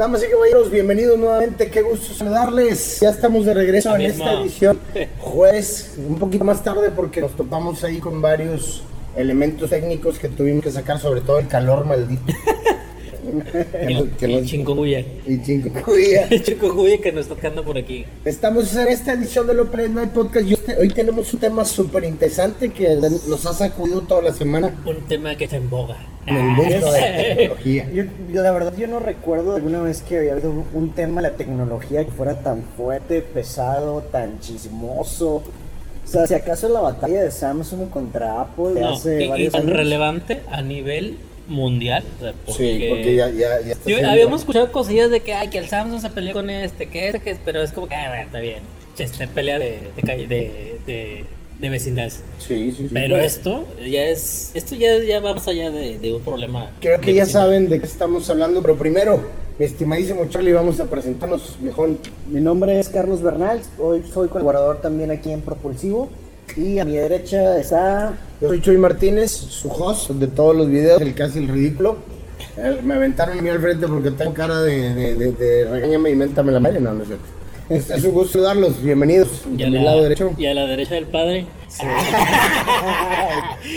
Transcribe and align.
Damas 0.00 0.24
y 0.26 0.30
caballeros, 0.30 0.70
bienvenidos 0.70 1.18
nuevamente. 1.18 1.70
Qué 1.70 1.82
gusto 1.82 2.14
saludarles. 2.14 3.00
Ya 3.00 3.10
estamos 3.10 3.44
de 3.44 3.52
regreso 3.52 3.94
en 3.96 4.00
esta 4.00 4.32
edición. 4.32 4.80
Jueves, 5.18 5.92
un 5.98 6.18
poquito 6.18 6.42
más 6.42 6.64
tarde 6.64 6.90
porque 6.90 7.20
nos 7.20 7.36
topamos 7.36 7.84
ahí 7.84 7.98
con 7.98 8.22
varios 8.22 8.82
elementos 9.14 9.68
técnicos 9.68 10.18
que 10.18 10.30
tuvimos 10.30 10.64
que 10.64 10.70
sacar, 10.70 10.98
sobre 10.98 11.20
todo 11.20 11.38
el 11.38 11.48
calor 11.48 11.84
maldito. 11.84 12.32
que 13.80 13.94
nos- 13.94 14.06
Y 14.22 14.32
nos- 14.34 14.46
chingonguya. 14.46 15.04
y 15.26 15.42
chingonguya. 15.42 16.28
Chingonguya 16.42 16.98
que 16.98 17.12
nos 17.12 17.22
está 17.22 17.34
tocando 17.34 17.64
por 17.64 17.76
aquí. 17.78 18.04
Estamos 18.24 18.74
en 18.76 18.88
esta 18.88 19.12
edición 19.12 19.46
de 19.46 19.54
López 19.54 19.90
Night 19.90 20.10
Podcast 20.10 20.46
y 20.46 20.54
este- 20.54 20.76
hoy 20.76 20.88
tenemos 20.88 21.32
un 21.34 21.40
tema 21.40 21.64
súper 21.64 22.04
interesante 22.04 22.70
que 22.70 22.96
nos 22.96 23.46
ha 23.46 23.52
sacudido 23.52 24.02
toda 24.02 24.22
la 24.22 24.32
semana 24.32 24.74
Un 24.84 24.96
tema 25.06 25.34
que 25.36 25.44
está 25.44 25.56
en 25.56 25.68
boga. 25.70 25.96
en 26.26 26.36
el 26.36 26.42
mundo 26.44 26.92
de 26.92 27.00
la 27.00 27.16
tecnología. 27.36 27.88
Yo, 27.92 28.04
la 28.32 28.50
verdad 28.52 28.74
yo 28.76 28.86
no 28.86 29.00
recuerdo 29.00 29.56
alguna 29.56 29.80
vez 29.82 30.02
que 30.02 30.18
había 30.18 30.32
habido 30.32 30.52
un 30.74 30.90
tema 30.92 31.22
de 31.22 31.30
la 31.30 31.36
tecnología 31.36 32.04
que 32.04 32.10
fuera 32.10 32.40
tan 32.42 32.62
fuerte, 32.76 33.22
pesado, 33.22 34.02
tan 34.12 34.38
chismoso. 34.40 35.36
O 35.36 36.12
sea, 36.12 36.26
si 36.26 36.34
acaso 36.34 36.68
la 36.68 36.80
batalla 36.80 37.22
de 37.22 37.30
Samsung 37.30 37.88
contra 37.88 38.40
Apple 38.40 38.80
No, 38.80 38.90
hace 38.94 39.22
y- 39.22 39.24
y, 39.24 39.28
varios 39.28 39.52
tan 39.52 39.62
años. 39.62 39.76
relevante 39.76 40.40
a 40.50 40.60
nivel 40.60 41.16
mundial. 41.50 42.02
o 42.18 42.22
sea, 42.22 42.32
Sí, 42.56 42.86
porque 42.88 43.14
ya, 43.16 43.28
ya, 43.30 43.60
ya 43.60 43.72
está 43.72 43.88
Yo- 43.90 43.96
siendo- 43.96 44.10
habíamos 44.10 44.40
escuchado 44.40 44.72
cosillas 44.72 45.10
de 45.10 45.20
que, 45.20 45.34
ay, 45.34 45.48
que 45.48 45.58
el 45.58 45.68
Samsung 45.68 46.00
se 46.00 46.08
peleó 46.10 46.32
con 46.32 46.48
este, 46.48 46.86
que 46.88 47.08
este, 47.08 47.20
que 47.20 47.36
pero 47.44 47.62
es 47.62 47.72
como 47.72 47.88
que, 47.88 47.94
ah, 47.94 48.22
está 48.22 48.38
bien. 48.40 48.60
Este, 48.98 49.26
pelea 49.28 49.58
de, 49.58 49.78
de, 49.96 50.02
calle- 50.02 50.26
de, 50.26 50.78
de, 50.86 51.24
de 51.58 51.68
vecindad. 51.70 52.08
Sí, 52.38 52.72
sí, 52.72 52.72
sí. 52.72 52.88
Pero 52.92 53.16
esto 53.18 53.66
ya 53.78 54.04
es, 54.04 54.50
esto 54.54 54.74
ya, 54.74 54.98
ya 54.98 55.20
va 55.20 55.34
más 55.34 55.46
allá 55.48 55.70
de, 55.70 55.98
de 55.98 56.14
un 56.14 56.22
problema. 56.22 56.70
Creo 56.80 57.00
que 57.00 57.12
ya 57.14 57.26
saben 57.26 57.68
de 57.68 57.80
qué 57.80 57.86
estamos 57.86 58.28
hablando, 58.30 58.60
pero 58.62 58.76
primero, 58.76 59.22
mi 59.58 59.64
estimadísimo 59.66 60.24
Charlie, 60.28 60.52
vamos 60.52 60.80
a 60.80 60.84
presentarnos, 60.90 61.56
viejón. 61.60 61.98
Mi 62.28 62.40
nombre 62.40 62.78
es 62.78 62.88
Carlos 62.90 63.22
Bernal, 63.22 63.60
hoy 63.78 64.02
soy 64.12 64.28
colaborador 64.28 64.80
también 64.82 65.10
aquí 65.10 65.32
en 65.32 65.40
Propulsivo. 65.40 66.08
Y 66.56 66.78
a 66.78 66.84
mi 66.84 66.96
derecha 66.96 67.58
está 67.58 68.12
Yo 68.40 68.48
soy 68.48 68.60
Chuy 68.60 68.76
Martínez, 68.76 69.30
su 69.30 69.68
host 69.68 70.10
de 70.10 70.26
todos 70.26 70.56
los 70.56 70.68
videos, 70.68 71.00
el 71.00 71.14
casi 71.14 71.38
el 71.38 71.48
ridículo. 71.48 71.96
Eh, 72.56 72.80
Me 72.82 72.94
aventaron 72.94 73.38
a 73.38 73.42
mí 73.42 73.48
al 73.48 73.60
frente 73.60 73.86
porque 73.86 74.10
tengo 74.10 74.34
cara 74.34 74.60
de, 74.62 74.94
de, 74.94 75.14
de, 75.14 75.32
de 75.32 76.10
y 76.10 76.16
méntame 76.16 76.52
la 76.52 76.60
madre, 76.60 76.80
no, 76.80 76.92
no. 76.94 77.04
Es, 77.70 77.88
es 77.88 78.02
un 78.04 78.10
gusto 78.12 78.32
saludarlos, 78.32 78.82
bienvenidos. 78.82 79.28
Y 79.56 79.62
a, 79.62 79.70
la, 79.70 79.80
lado 79.82 80.02
derecho. 80.02 80.32
y 80.36 80.46
a 80.46 80.54
la 80.54 80.66
derecha 80.66 80.96
del 80.96 81.06
padre. 81.06 81.46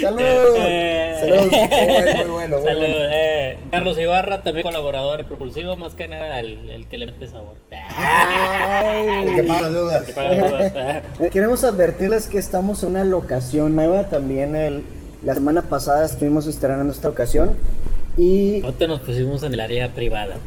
¡Salud! 0.02 0.20
Eh. 0.20 1.16
¡Salud! 1.20 1.52
Muy 1.52 1.60
bueno, 1.94 2.24
muy 2.24 2.32
bueno. 2.32 2.58
muy 2.58 2.66
Salud, 2.66 2.80
bueno. 2.82 2.96
eh, 3.12 3.58
Carlos 3.70 4.00
Ibarra, 4.00 4.42
también 4.42 4.64
colaborador 4.64 5.20
de 5.20 5.24
Propulsivo, 5.26 5.76
más 5.76 5.94
que 5.94 6.08
nada 6.08 6.40
el, 6.40 6.72
el 6.72 6.88
que 6.88 6.98
le 6.98 7.06
mete 7.06 7.28
sabor. 7.28 7.56
El 7.70 9.36
que 9.36 9.44
paga 9.44 9.62
las 9.62 9.74
deudas. 9.74 10.04
Que 10.06 10.14
paga 10.14 10.36
dudas. 10.50 10.72
Eh, 11.20 11.30
Queremos 11.32 11.64
advertirles 11.64 12.28
que 12.28 12.40
estamos 12.40 12.82
en 12.82 12.90
una 12.90 13.04
locación 13.04 13.76
nueva. 13.76 14.10
También 14.10 14.56
el, 14.56 14.82
la 15.24 15.36
semana 15.36 15.62
pasada 15.62 16.04
estuvimos 16.06 16.48
estrenando 16.48 16.92
esta 16.92 17.10
ocasión. 17.10 17.52
Y 18.18 18.64
Ahorita 18.64 18.88
nos 18.88 19.02
pusimos 19.02 19.44
en 19.44 19.54
el 19.54 19.60
área 19.60 19.90
privada. 19.94 20.38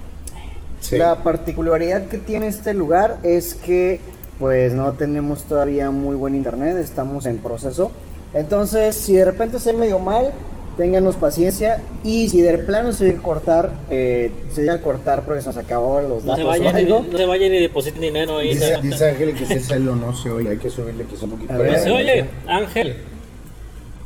Sí. 0.89 0.99
la 0.99 1.23
particularidad 1.23 2.07
que 2.07 2.19
tiene 2.19 2.47
este 2.47 2.75
lugar 2.75 3.19
es 3.23 3.55
que 3.55 4.01
pues 4.39 4.73
no 4.75 4.93
tenemos 4.93 5.45
todavía 5.45 5.91
muy 5.91 6.15
buen 6.15 6.35
internet, 6.35 6.77
estamos 6.77 7.27
en 7.27 7.39
proceso. 7.39 7.91
Entonces, 8.35 8.95
si 8.95 9.15
de 9.15 9.25
repente 9.25 9.59
se 9.59 9.73
ve 9.73 9.79
medio 9.79 9.99
mal, 9.99 10.33
ténganos 10.77 11.17
paciencia. 11.17 11.81
Y 12.05 12.29
si 12.29 12.41
de 12.41 12.59
plano 12.59 12.93
se 12.93 13.07
llega 13.07 13.21
a 13.21 13.23
cortar, 13.23 13.71
eh, 13.91 14.31
se 14.53 14.63
llega 14.63 14.75
a 14.75 14.81
cortar 14.83 15.23
porque 15.25 15.41
se 15.41 15.49
nos 15.49 15.57
acabó 15.57 16.01
los 16.01 16.25
No 16.25 16.37
se 16.37 16.43
datos 16.43 16.45
o 16.45 16.49
vayan, 16.49 16.89
no 16.89 17.19
se 17.19 17.27
vayan 17.27 17.55
y 17.55 17.61
depositen 17.61 18.01
dinero 18.01 18.39
ahí. 18.39 18.55
Dice, 18.55 18.75
Ángel 18.75 19.35
que 19.35 19.45
ese 19.45 19.61
celo 19.61 19.97
no 19.97 20.15
se 20.15 20.31
oye, 20.31 20.51
hay 20.51 20.59
que 20.59 20.71
subirle 20.71 21.05
quizá 21.05 21.25
un 21.25 21.33
poquito. 21.33 21.55
Ver. 21.55 21.69
Pero 21.69 21.83
se 21.83 21.91
oye, 21.91 22.25
Ángel. 22.47 22.97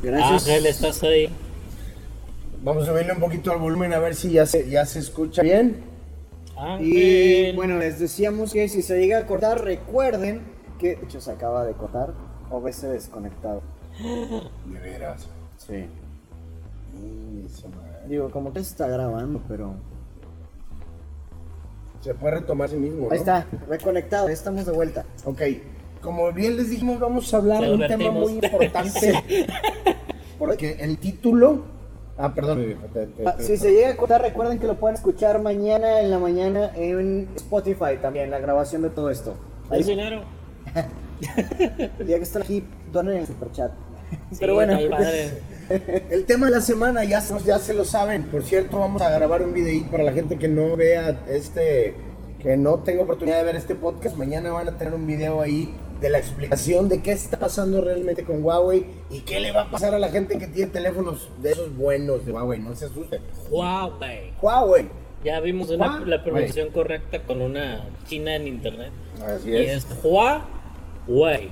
Gracias. 0.01 0.47
Ángel, 0.47 0.65
estás 0.65 1.03
ahí. 1.03 1.29
Vamos 2.63 2.83
a 2.83 2.91
subirle 2.91 3.13
un 3.13 3.19
poquito 3.19 3.51
al 3.51 3.59
volumen 3.59 3.93
a 3.93 3.99
ver 3.99 4.15
si 4.15 4.31
ya 4.31 4.45
se, 4.45 4.69
ya 4.69 4.85
se 4.85 4.99
escucha 4.99 5.41
bien. 5.41 5.90
Y 6.79 7.51
bueno, 7.53 7.77
les 7.77 7.99
decíamos 7.99 8.53
que 8.53 8.67
si 8.69 8.81
se 8.81 8.99
llega 8.99 9.19
a 9.19 9.25
cortar, 9.25 9.63
recuerden 9.63 10.41
que 10.79 10.95
de 10.95 11.05
hecho 11.05 11.21
se 11.21 11.31
acaba 11.31 11.65
de 11.65 11.73
cortar 11.73 12.13
o 12.49 12.61
verse 12.61 12.87
desconectado. 12.87 13.61
De 14.65 14.79
veras. 14.79 15.27
Sí. 15.57 15.85
Digo, 18.07 18.29
como 18.31 18.51
que 18.51 18.63
se 18.63 18.71
está 18.71 18.87
grabando, 18.87 19.41
pero. 19.47 19.73
Se 22.01 22.13
puede 22.15 22.35
retomar 22.35 22.69
sí 22.69 22.77
mismo. 22.77 23.05
¿no? 23.07 23.11
Ahí 23.11 23.19
está, 23.19 23.45
reconectado, 23.67 24.27
ya 24.27 24.33
estamos 24.33 24.65
de 24.65 24.71
vuelta. 24.71 25.05
Ok, 25.23 25.41
como 26.01 26.31
bien 26.31 26.57
les 26.57 26.71
dijimos, 26.71 26.99
vamos 26.99 27.31
a 27.33 27.37
hablar 27.37 27.61
de 27.61 27.73
un 27.73 27.87
tema 27.87 28.11
muy 28.11 28.33
importante. 28.33 29.13
Porque 30.39 30.77
el 30.79 30.97
título. 30.97 31.80
Ah, 32.17 32.33
perdón. 32.33 32.75
te- 32.93 33.07
te- 33.07 33.27
Ah, 33.27 33.35
te- 33.37 33.43
si 33.43 33.57
se 33.57 33.71
llega 33.71 33.89
a 33.91 33.95
cortar, 33.97 34.21
recuerden 34.21 34.59
que 34.59 34.67
lo 34.67 34.75
pueden 34.75 34.95
escuchar 34.95 35.41
mañana 35.41 36.01
en 36.01 36.11
la 36.11 36.19
mañana 36.19 36.71
en 36.75 37.29
Spotify 37.35 37.97
también, 38.01 38.29
la 38.29 38.39
grabación 38.39 38.81
de 38.83 38.89
todo 38.89 39.09
esto. 39.09 39.35
¿Hay 39.69 39.83
dinero? 39.83 40.21
Ya 41.21 42.17
que 42.17 42.23
están 42.23 42.41
aquí, 42.41 42.63
donen 42.91 43.13
en 43.15 43.21
el 43.21 43.27
superchat. 43.27 43.71
Sí, 44.31 44.37
Pero 44.39 44.55
bueno, 44.55 44.75
ahí. 44.75 44.89
El 46.09 46.25
tema 46.25 46.47
de 46.47 46.51
la 46.53 46.61
semana 46.61 47.03
ya, 47.05 47.21
se- 47.21 47.39
ya 47.45 47.59
se 47.59 47.73
lo 47.73 47.85
saben. 47.85 48.23
Por 48.23 48.43
cierto, 48.43 48.79
vamos 48.79 49.01
a 49.01 49.09
grabar 49.11 49.41
un 49.43 49.53
videíto 49.53 49.89
para 49.91 50.03
la 50.03 50.11
gente 50.11 50.37
que 50.37 50.47
no 50.49 50.75
vea 50.75 51.21
este, 51.29 51.93
que 52.39 52.57
no 52.57 52.79
tenga 52.79 53.03
oportunidad 53.03 53.37
de 53.37 53.43
ver 53.43 53.55
este 53.55 53.75
podcast. 53.75 54.17
Mañana 54.17 54.51
van 54.51 54.67
a 54.67 54.77
tener 54.77 54.93
un 54.93 55.05
video 55.07 55.41
ahí 55.41 55.73
de 56.01 56.09
la 56.09 56.17
explicación 56.17 56.89
de 56.89 57.01
qué 57.01 57.11
está 57.11 57.37
pasando 57.37 57.79
realmente 57.81 58.23
con 58.23 58.43
Huawei 58.43 58.85
y 59.11 59.19
qué 59.19 59.39
le 59.39 59.51
va 59.51 59.61
a 59.61 59.71
pasar 59.71 59.93
a 59.93 59.99
la 59.99 60.09
gente 60.09 60.37
que 60.39 60.47
tiene 60.47 60.71
teléfonos 60.71 61.29
de 61.41 61.51
esos 61.51 61.75
buenos 61.77 62.25
de 62.25 62.31
Huawei. 62.31 62.59
No 62.59 62.75
se 62.75 62.85
asusten. 62.85 63.21
Huawei. 63.49 64.33
Huawei. 64.41 64.89
Ya 65.23 65.39
vimos 65.39 65.69
una- 65.69 65.85
Huawei. 65.87 66.09
la 66.09 66.23
pronunciación 66.23 66.69
correcta 66.71 67.21
con 67.23 67.41
una 67.41 67.87
china 68.07 68.35
en 68.35 68.47
internet. 68.47 68.91
Así 69.23 69.51
Y 69.51 69.55
es 69.57 69.85
Huawei. 70.03 71.49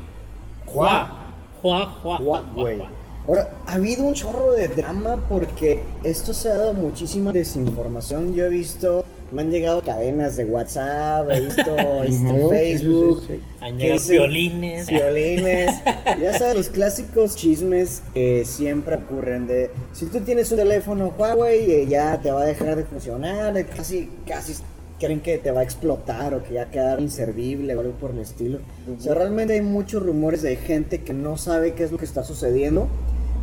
Hua. 0.65 1.15
Hua, 1.61 1.99
hua, 2.03 2.19
hua, 2.19 2.41
Huawei. 2.55 2.77
hua. 2.79 2.89
Ahora, 3.27 3.49
ha 3.67 3.73
habido 3.73 4.03
un 4.03 4.13
chorro 4.15 4.53
de 4.53 4.67
drama 4.69 5.17
porque 5.29 5.83
esto 6.03 6.33
se 6.33 6.49
ha 6.49 6.55
dado 6.57 6.73
muchísima 6.73 7.31
desinformación. 7.31 8.33
Yo 8.33 8.45
he 8.45 8.49
visto, 8.49 9.05
me 9.31 9.41
han 9.41 9.51
llegado 9.51 9.81
cadenas 9.81 10.35
de 10.37 10.45
WhatsApp, 10.45 11.29
he 11.31 11.41
visto 11.41 11.75
este, 12.03 12.49
Facebook, 12.49 13.21
sí, 13.21 13.27
sí, 13.27 13.33
sí. 13.35 13.43
Han 13.61 13.77
llegado 13.77 14.07
violines. 14.07 14.87
violines. 14.87 15.71
ya 16.21 16.37
sabes, 16.37 16.55
los 16.55 16.69
clásicos 16.69 17.35
chismes 17.35 18.01
que 18.13 18.43
siempre 18.45 18.95
ocurren 18.95 19.47
de 19.47 19.71
si 19.93 20.05
tú 20.07 20.19
tienes 20.21 20.51
un 20.51 20.57
teléfono 20.57 21.13
Huawei 21.17 21.71
eh, 21.71 21.87
ya 21.87 22.19
te 22.21 22.31
va 22.31 22.41
a 22.41 22.45
dejar 22.45 22.75
de 22.75 22.83
funcionar, 22.83 23.57
eh, 23.57 23.65
casi, 23.65 24.09
casi 24.27 24.53
creen 24.99 25.21
que 25.21 25.37
te 25.37 25.51
va 25.51 25.61
a 25.61 25.63
explotar 25.63 26.33
o 26.33 26.43
que 26.43 26.55
ya 26.55 26.69
quedar 26.69 26.99
inservible 26.99 27.75
o 27.75 27.79
algo 27.79 27.93
por 27.93 28.11
el 28.11 28.19
estilo. 28.19 28.59
O 28.97 29.01
sea, 29.01 29.13
realmente 29.13 29.53
hay 29.53 29.61
muchos 29.61 30.03
rumores 30.03 30.41
de 30.41 30.55
gente 30.57 31.01
que 31.01 31.13
no 31.13 31.37
sabe 31.37 31.73
qué 31.73 31.83
es 31.83 31.91
lo 31.91 31.97
que 31.97 32.05
está 32.05 32.23
sucediendo 32.23 32.87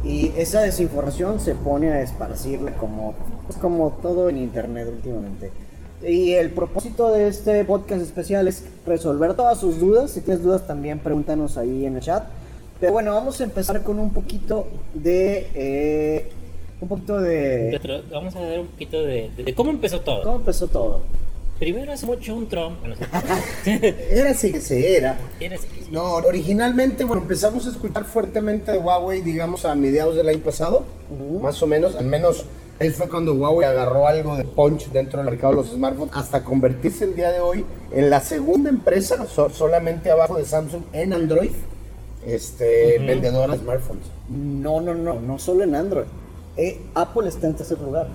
y 0.04 0.32
esa 0.36 0.60
desinformación 0.60 1.40
se 1.40 1.54
pone 1.54 1.90
a 1.90 2.00
esparcirle 2.00 2.72
como, 2.74 3.14
pues, 3.46 3.58
como 3.58 3.90
todo 4.02 4.28
en 4.28 4.38
internet 4.38 4.88
últimamente. 4.88 5.50
Y 6.02 6.32
el 6.32 6.50
propósito 6.50 7.10
de 7.12 7.28
este 7.28 7.64
podcast 7.64 8.02
especial 8.02 8.48
es 8.48 8.64
resolver 8.86 9.34
todas 9.34 9.58
sus 9.58 9.78
dudas. 9.80 10.10
Si 10.10 10.20
tienes 10.20 10.42
dudas 10.42 10.66
también 10.66 10.98
pregúntanos 10.98 11.56
ahí 11.56 11.86
en 11.86 11.96
el 11.96 12.02
chat. 12.02 12.24
Pero 12.80 12.92
bueno, 12.92 13.14
vamos 13.14 13.40
a 13.40 13.44
empezar 13.44 13.82
con 13.82 13.98
un 13.98 14.12
poquito 14.12 14.66
de... 14.92 15.48
eh, 15.54 16.30
un 16.80 16.88
poquito 16.88 17.18
de... 17.20 18.02
Vamos 18.12 18.36
a 18.36 18.40
dar 18.40 18.60
un 18.60 18.66
poquito 18.66 19.00
de, 19.02 19.30
de- 19.34 19.44
de 19.44 19.54
cómo 19.54 19.70
empezó 19.70 20.00
todo. 20.00 20.22
¿Cómo 20.22 20.36
empezó 20.36 20.68
todo? 20.68 21.00
Primero 21.58 21.90
hace 21.90 22.04
mucho 22.04 22.34
un 22.36 22.46
Trump. 22.46 22.76
Era 23.64 24.30
así 24.30 24.52
que 24.52 24.60
se 24.60 24.96
era. 24.98 25.16
Tienes- 25.38 25.66
No, 25.90 26.16
originalmente, 26.16 27.04
bueno, 27.04 27.22
empezamos 27.22 27.66
a 27.66 27.70
escuchar 27.70 28.04
fuertemente 28.04 28.72
de 28.72 28.78
Huawei, 28.78 29.22
digamos, 29.22 29.64
a 29.64 29.74
mediados 29.74 30.16
del 30.16 30.28
año 30.28 30.40
pasado, 30.40 30.84
más 31.40 31.62
o 31.62 31.66
menos, 31.66 31.96
al 31.96 32.04
menos 32.04 32.44
ahí 32.80 32.90
fue 32.90 33.08
cuando 33.08 33.34
Huawei 33.34 33.66
agarró 33.68 34.06
algo 34.06 34.36
de 34.36 34.44
punch 34.44 34.88
dentro 34.90 35.18
del 35.20 35.30
mercado 35.30 35.52
de 35.54 35.56
los 35.62 35.70
smartphones, 35.72 36.14
hasta 36.16 36.42
convertirse 36.44 37.04
el 37.04 37.14
día 37.16 37.30
de 37.32 37.40
hoy 37.40 37.64
en 37.92 38.10
la 38.10 38.20
segunda 38.20 38.68
empresa, 38.70 39.26
so- 39.26 39.50
solamente 39.50 40.10
abajo 40.10 40.36
de 40.36 40.44
Samsung, 40.44 40.82
en 40.92 41.12
Android, 41.12 41.50
este, 42.26 42.98
vendedora 42.98 43.52
de 43.54 43.58
smartphones. 43.60 44.04
No, 44.28 44.80
no, 44.80 44.94
no, 44.94 45.20
no 45.20 45.38
solo 45.38 45.64
en 45.64 45.74
Android. 45.74 46.06
Eh, 46.56 46.80
Apple 46.94 47.28
está 47.28 47.46
en 47.46 47.54
tercer 47.54 47.78
lugar. 47.80 48.08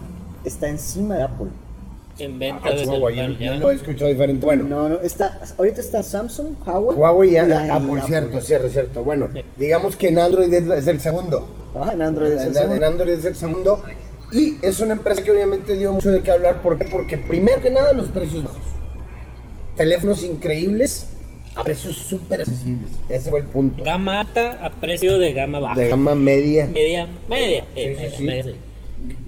Está 0.44 0.68
encima 0.68 1.16
de 1.18 1.24
Apple. 1.24 1.48
En 2.20 2.38
venta 2.38 2.62
Ah, 2.66 2.72
de 2.72 2.86
yo- 2.86 3.10
ya. 3.10 3.56
lo 3.56 3.72
he 3.72 3.76
escuchado 3.76 4.10
diferente. 4.10 4.46
Bueno, 4.46 4.64
No, 4.66 4.90
no, 4.90 5.00
está, 5.02 5.40
ahorita 5.58 5.80
está 5.80 6.04
Samsung, 6.04 6.56
Huawei. 6.66 6.98
Huawei 6.98 7.30
y 7.30 7.34
y 7.34 7.38
Apple, 7.38 8.02
cierto, 8.06 8.42
cierto, 8.42 8.70
cierto. 8.70 9.04
Bueno, 9.04 9.30
digamos 9.58 9.96
que 9.96 10.10
en 10.10 10.20
Android 10.20 10.54
es, 10.54 10.68
es 10.70 10.88
el 10.88 11.00
segundo. 11.00 11.48
Ah, 11.74 11.92
en 11.94 12.02
Android 12.02 12.32
es 12.34 12.42
el 12.42 12.54
segundo. 12.54 12.76
en 12.76 12.84
Android 12.84 13.14
es 13.14 13.26
el 13.26 13.36
segundo. 13.36 13.82
Y 14.32 14.58
es 14.62 14.80
una 14.80 14.94
empresa 14.94 15.24
que 15.24 15.32
obviamente 15.32 15.78
dio 15.78 15.92
mucho 15.94 16.10
de 16.12 16.22
qué 16.22 16.32
hablar. 16.32 16.62
¿Por 16.62 16.78
qué? 16.78 16.86
Porque 16.86 17.18
primero 17.18 17.62
que 17.62 17.70
nada 17.70 17.94
los 17.94 18.08
precios 18.10 18.44
bajos. 18.44 18.60
Teléfonos 19.76 20.24
increíbles 20.24 21.08
a 21.56 21.64
precios 21.64 21.96
súper 21.98 22.42
accesibles. 22.42 22.92
Ese 23.10 23.30
fue 23.30 23.40
el 23.42 23.46
punto. 23.46 23.84
Gama 23.84 24.22
alta 24.22 24.66
a 24.66 24.70
precio 24.72 25.18
de 25.18 25.34
gama 25.34 25.60
baja. 25.60 25.80
De 25.80 25.90
gama 25.90 26.16
media. 26.16 26.68
Media, 26.68 27.08
media. 27.30 27.66
eh, 27.76 27.96
Sí, 28.00 28.06
sí, 28.10 28.16
sí. 28.18 28.24
media, 28.24 28.44
sí. 28.44 28.56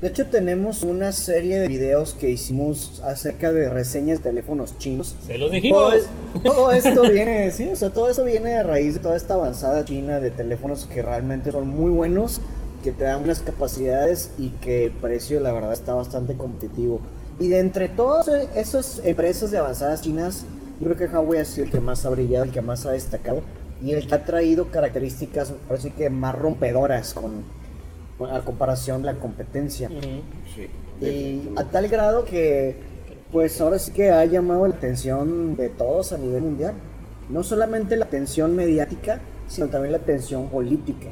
De 0.01 0.07
hecho, 0.09 0.27
tenemos 0.27 0.83
una 0.83 1.11
serie 1.11 1.57
de 1.59 1.67
videos 1.67 2.13
que 2.13 2.29
hicimos 2.29 3.01
acerca 3.03 3.51
de 3.51 3.69
reseñas 3.69 4.19
de 4.21 4.29
teléfonos 4.29 4.77
chinos. 4.77 5.15
Se 5.25 5.37
los 5.39 5.49
dijimos. 5.51 5.95
Todo, 6.43 6.53
todo 6.53 6.71
esto 6.71 7.01
viene, 7.09 7.49
sí, 7.49 7.69
o 7.69 7.75
sea, 7.75 7.89
todo 7.89 8.07
eso 8.09 8.23
viene 8.23 8.53
a 8.53 8.61
raíz 8.63 8.93
de 8.93 8.99
toda 8.99 9.17
esta 9.17 9.33
avanzada 9.33 9.83
china 9.83 10.19
de 10.19 10.29
teléfonos 10.29 10.85
que 10.85 11.01
realmente 11.01 11.51
son 11.51 11.67
muy 11.69 11.89
buenos, 11.89 12.39
que 12.83 12.91
te 12.91 13.05
dan 13.05 13.23
unas 13.23 13.39
capacidades 13.39 14.29
y 14.37 14.49
que 14.49 14.85
el 14.85 14.91
precio, 14.91 15.39
la 15.39 15.51
verdad, 15.51 15.73
está 15.73 15.93
bastante 15.95 16.35
competitivo. 16.35 16.99
Y 17.39 17.47
de 17.47 17.59
entre 17.59 17.89
todas 17.89 18.27
eh, 18.27 18.47
esas 18.55 19.01
empresas 19.03 19.49
de 19.49 19.57
avanzadas 19.57 20.01
chinas, 20.01 20.45
yo 20.79 20.85
creo 20.93 20.97
que 20.97 21.15
Huawei 21.15 21.39
ha 21.39 21.45
sido 21.45 21.65
el 21.65 21.71
que 21.71 21.79
más 21.79 22.05
ha 22.05 22.09
brillado, 22.09 22.43
el 22.43 22.51
que 22.51 22.61
más 22.61 22.85
ha 22.85 22.91
destacado 22.91 23.41
y 23.83 23.93
el 23.93 24.05
que 24.07 24.13
ha 24.15 24.23
traído 24.23 24.69
características, 24.69 25.53
así 25.69 25.89
que 25.91 26.09
más 26.09 26.35
rompedoras 26.35 27.13
con, 27.13 27.43
con- 28.17 28.29
a 28.29 28.41
comparación 28.45 29.01
de 29.01 29.13
la 29.13 29.19
competencia. 29.19 29.89
Sí. 30.55 30.69
Y 31.05 31.49
a 31.55 31.63
tal 31.65 31.87
grado 31.89 32.23
que, 32.25 32.75
pues 33.31 33.59
ahora 33.61 33.79
sí 33.79 33.91
que 33.91 34.11
ha 34.11 34.23
llamado 34.25 34.67
la 34.67 34.75
atención 34.75 35.55
de 35.55 35.69
todos 35.69 36.13
a 36.13 36.17
nivel 36.17 36.43
mundial. 36.43 36.73
No 37.29 37.41
solamente 37.43 37.95
la 37.97 38.05
atención 38.05 38.55
mediática, 38.55 39.19
sino 39.47 39.67
también 39.67 39.93
la 39.93 39.97
atención 39.97 40.49
política. 40.49 41.07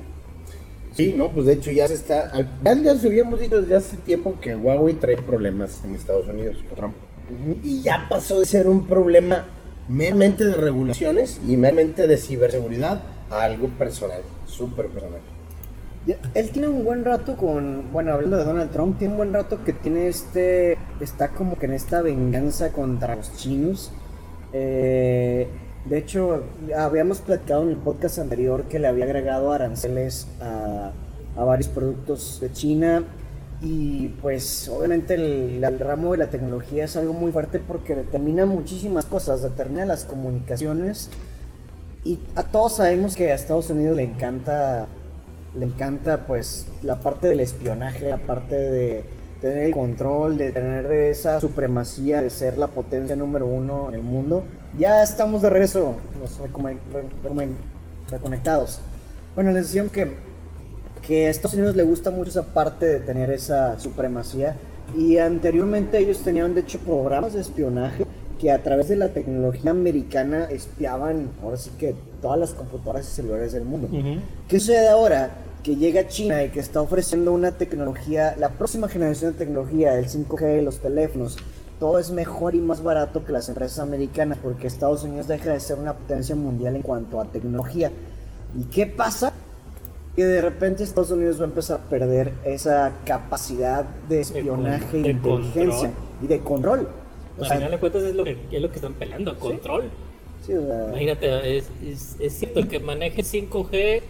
Sí, 0.93 1.13
no, 1.17 1.29
pues 1.29 1.45
de 1.45 1.53
hecho 1.53 1.71
ya 1.71 1.87
se 1.87 1.93
está. 1.93 2.29
al- 2.31 2.49
Ya, 2.63 2.73
ya 2.75 2.95
se 2.95 3.07
habíamos 3.07 3.39
dicho 3.39 3.61
desde 3.61 3.75
hace 3.75 3.97
tiempo 3.97 4.35
que 4.41 4.55
Huawei 4.55 4.95
trae 4.95 5.17
problemas 5.17 5.81
en 5.85 5.95
Estados 5.95 6.27
Unidos 6.27 6.57
con 6.67 6.75
Trump. 6.77 6.93
Y 7.63 7.81
ya 7.81 8.07
pasó 8.09 8.39
de 8.41 8.45
ser 8.45 8.67
un 8.67 8.85
problema 8.87 9.45
meramente 9.87 10.43
de 10.45 10.53
regulaciones 10.53 11.39
y 11.47 11.55
meramente 11.55 12.07
de 12.07 12.17
ciberseguridad 12.17 13.01
a 13.29 13.43
algo 13.43 13.67
personal, 13.69 14.21
súper 14.45 14.87
personal. 14.87 15.21
Ya- 16.05 16.17
Él 16.33 16.49
tiene 16.49 16.67
un 16.67 16.83
buen 16.83 17.05
rato 17.05 17.37
con, 17.37 17.91
bueno, 17.93 18.11
hablando 18.13 18.35
de 18.37 18.43
Donald 18.43 18.71
Trump, 18.71 18.97
tiene 18.97 19.13
un 19.13 19.17
buen 19.17 19.33
rato 19.33 19.63
que 19.63 19.71
tiene 19.71 20.07
este, 20.09 20.77
está 20.99 21.29
como 21.29 21.57
que 21.57 21.67
en 21.67 21.73
esta 21.73 22.01
venganza 22.01 22.71
contra 22.73 23.15
los 23.15 23.33
chinos. 23.37 23.91
Eh, 24.51 25.47
de 25.85 25.97
hecho, 25.97 26.43
habíamos 26.77 27.19
platicado 27.19 27.63
en 27.63 27.69
el 27.69 27.77
podcast 27.77 28.19
anterior 28.19 28.63
que 28.63 28.79
le 28.79 28.87
había 28.87 29.05
agregado 29.05 29.51
aranceles 29.51 30.27
a, 30.39 30.91
a 31.35 31.43
varios 31.43 31.69
productos 31.69 32.39
de 32.41 32.51
China 32.51 33.03
y 33.61 34.07
pues 34.21 34.67
obviamente 34.69 35.13
el, 35.13 35.79
ramo 35.79 36.13
de 36.13 36.17
la 36.17 36.27
tecnología 36.27 36.85
es 36.85 36.95
algo 36.95 37.13
muy 37.13 37.31
fuerte 37.31 37.59
porque 37.59 37.95
determina 37.95 38.45
muchísimas 38.45 39.05
cosas, 39.05 39.43
determina 39.43 39.85
las 39.85 40.05
comunicaciones 40.05 41.09
y 42.03 42.19
a 42.35 42.43
todos 42.43 42.77
sabemos 42.77 43.15
que 43.15 43.31
a 43.31 43.35
Estados 43.35 43.69
Unidos 43.69 43.97
le 43.97 44.03
encanta, 44.03 44.87
le 45.55 45.65
encanta 45.65 46.25
pues 46.25 46.65
la 46.81 46.99
parte 46.99 47.27
del 47.27 47.39
espionaje, 47.39 48.09
la 48.09 48.17
parte 48.17 48.55
de 48.55 49.03
tener 49.41 49.65
el 49.65 49.73
control, 49.73 50.37
de 50.37 50.51
tener 50.51 50.91
esa 50.91 51.39
supremacía, 51.39 52.21
de 52.21 52.31
ser 52.31 52.57
la 52.57 52.67
potencia 52.67 53.15
número 53.15 53.45
uno 53.45 53.89
en 53.89 53.95
el 53.95 54.01
mundo. 54.01 54.43
Ya 54.77 55.03
estamos 55.03 55.41
de 55.41 55.49
regreso, 55.49 55.95
recome- 56.41 56.77
reconectados. 58.09 58.79
Bueno, 59.35 59.51
les 59.51 59.67
decíamos 59.67 59.91
que, 59.91 60.11
que 61.05 61.27
a 61.27 61.29
Estados 61.29 61.53
Unidos 61.55 61.75
le 61.75 61.83
gusta 61.83 62.11
mucho 62.11 62.29
esa 62.29 62.53
parte 62.53 62.85
de 62.85 62.99
tener 62.99 63.29
esa 63.31 63.79
supremacía 63.79 64.55
y 64.97 65.17
anteriormente 65.17 65.97
ellos 65.99 66.19
tenían 66.19 66.53
de 66.53 66.61
hecho 66.61 66.79
programas 66.79 67.33
de 67.33 67.41
espionaje 67.41 68.05
que 68.39 68.51
a 68.51 68.63
través 68.63 68.87
de 68.89 68.95
la 68.95 69.09
tecnología 69.09 69.71
americana 69.71 70.45
espiaban 70.49 71.29
ahora 71.43 71.57
sí 71.57 71.69
que 71.77 71.95
todas 72.21 72.39
las 72.39 72.51
computadoras 72.53 73.07
y 73.07 73.11
celulares 73.11 73.51
del 73.53 73.63
mundo. 73.65 73.87
Ujú. 73.87 74.19
¿Qué 74.47 74.59
sucede 74.59 74.87
ahora? 74.89 75.31
Que 75.63 75.75
llega 75.75 76.07
China 76.07 76.43
y 76.43 76.49
que 76.49 76.59
está 76.59 76.81
ofreciendo 76.81 77.33
una 77.33 77.51
tecnología, 77.51 78.35
la 78.39 78.49
próxima 78.49 78.87
generación 78.87 79.33
de 79.33 79.37
tecnología, 79.37 79.97
el 79.99 80.07
5G, 80.07 80.61
los 80.63 80.79
teléfonos, 80.79 81.37
todo 81.81 81.97
es 81.97 82.11
mejor 82.11 82.53
y 82.53 82.59
más 82.59 82.83
barato 82.83 83.25
que 83.25 83.31
las 83.31 83.49
empresas 83.49 83.79
americanas 83.79 84.37
porque 84.41 84.67
Estados 84.67 85.03
Unidos 85.03 85.27
deja 85.27 85.51
de 85.51 85.59
ser 85.59 85.79
una 85.79 85.93
potencia 85.93 86.35
mundial 86.35 86.75
en 86.75 86.83
cuanto 86.83 87.19
a 87.19 87.25
tecnología. 87.25 87.91
¿Y 88.55 88.65
qué 88.65 88.85
pasa? 88.85 89.33
Que 90.15 90.23
de 90.23 90.41
repente 90.41 90.83
Estados 90.83 91.09
Unidos 91.09 91.39
va 91.39 91.45
a 91.45 91.47
empezar 91.47 91.79
a 91.79 91.89
perder 91.89 92.33
esa 92.45 92.91
capacidad 93.03 93.83
de 94.07 94.19
espionaje 94.21 94.85
con- 94.91 94.99
y 94.99 95.03
de 95.03 95.09
inteligencia 95.09 95.89
control. 95.89 95.91
y 96.21 96.27
de 96.27 96.39
control. 96.41 96.87
O 97.39 97.41
Al 97.41 97.47
sea, 97.47 97.57
final 97.57 97.71
de 97.71 97.79
cuentas 97.79 98.03
es 98.03 98.15
lo 98.15 98.23
que, 98.25 98.37
es 98.51 98.61
lo 98.61 98.69
que 98.69 98.75
están 98.75 98.93
peleando, 98.93 99.39
control. 99.39 99.89
sí, 100.45 100.53
o 100.53 100.63
sea, 100.67 100.85
Imagínate, 100.89 101.57
es, 101.57 101.67
es, 101.83 102.15
es 102.19 102.33
cierto, 102.37 102.59
el 102.59 102.67
que 102.67 102.79
maneje 102.79 103.23
5G 103.23 104.03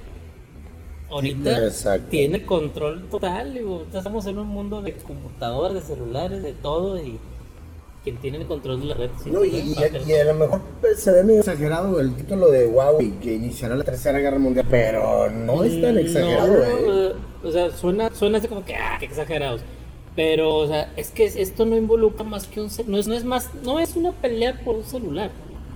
ahorita 1.10 1.68
Exacto. 1.68 2.08
tiene 2.10 2.46
control 2.46 3.08
total. 3.10 3.54
digo, 3.54 3.86
estamos 3.94 4.26
en 4.26 4.40
un 4.40 4.48
mundo 4.48 4.82
de 4.82 4.92
computadoras, 4.94 5.74
de 5.74 5.82
celulares, 5.82 6.44
de 6.44 6.52
todo 6.52 7.00
y 7.02 7.18
quien 8.04 8.18
tiene 8.18 8.38
el 8.40 8.48
control 8.48 8.80
de 8.82 8.86
la 8.88 8.94
red. 8.96 9.10
No, 9.28 9.46
y, 9.46 9.50
y- 9.50 9.76
y 10.08 10.14
a 10.14 10.24
lo 10.26 10.34
mejor 10.34 10.62
pues, 10.82 11.00
se 11.00 11.12
ve 11.12 11.24
medio 11.24 11.40
exagerado 11.42 12.00
el 12.00 12.16
título 12.16 12.50
de 12.50 12.66
Huawei 12.68 13.12
que 13.20 13.34
iniciará 13.36 13.76
la 13.76 13.84
tercera 13.84 14.18
guerra 14.20 14.40
mundial, 14.40 14.66
pero 14.70 15.30
no 15.30 15.64
es 15.64 15.80
tan 15.82 15.98
exagerado, 15.98 16.48
No, 16.54 16.64
¿eh? 16.64 17.14
O 17.44 17.52
sea, 17.52 17.72
suena, 17.72 18.10
suena 18.14 18.38
así 18.40 18.48
como 18.48 18.64
que, 18.66 18.76
ah, 18.76 18.98
qué 19.00 19.06
exagerados. 19.06 19.62
Pero, 20.16 20.56
o 20.58 20.68
sea, 20.68 20.92
es 20.98 21.10
que 21.12 21.26
esto 21.26 21.66
no 21.66 21.78
involucra 21.78 22.24
más 22.26 22.46
que 22.48 22.60
un 22.62 22.70
no 22.88 22.98
es, 22.98 23.08
no 23.08 23.14
es 23.14 23.24
más, 23.24 23.50
no 23.64 23.80
es 23.80 23.96
una 23.96 24.12
pelea 24.12 24.60
por 24.66 24.76
un 24.76 24.84
celular. 24.84 25.32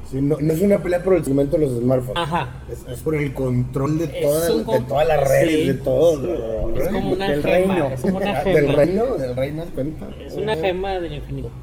Sí, 0.10 0.22
no, 0.22 0.38
no 0.40 0.54
es 0.54 0.62
una 0.62 0.78
pelea 0.84 1.02
por 1.04 1.16
el 1.16 1.24
segmento 1.26 1.58
de 1.58 1.66
los 1.66 1.78
smartphones. 1.80 2.18
Ajá. 2.24 2.64
Es, 2.72 2.86
es 2.94 3.00
por 3.02 3.16
el 3.16 3.34
control 3.34 3.98
de, 3.98 4.04
un 4.06 4.58
de 4.60 4.64
con- 4.64 4.88
todas 4.88 5.08
las 5.08 5.28
redes, 5.28 5.50
sí, 5.50 5.66
de 5.68 5.74
todo. 5.76 6.76
Es 6.76 6.88
como 6.90 7.12
una 7.14 7.28
Del 7.32 7.42
gema, 7.42 7.74
reino. 7.74 7.88
es 7.88 8.02
como 8.02 8.18
una 8.18 8.44
Del 8.44 8.74
reino, 8.76 9.06
del 9.18 9.36
reino, 9.36 9.64
¿das 9.64 9.74
cuenta? 9.74 10.08
Es 10.24 10.34
una 10.36 10.56
gema 10.56 11.00
del 11.00 11.14
infinito. 11.14 11.50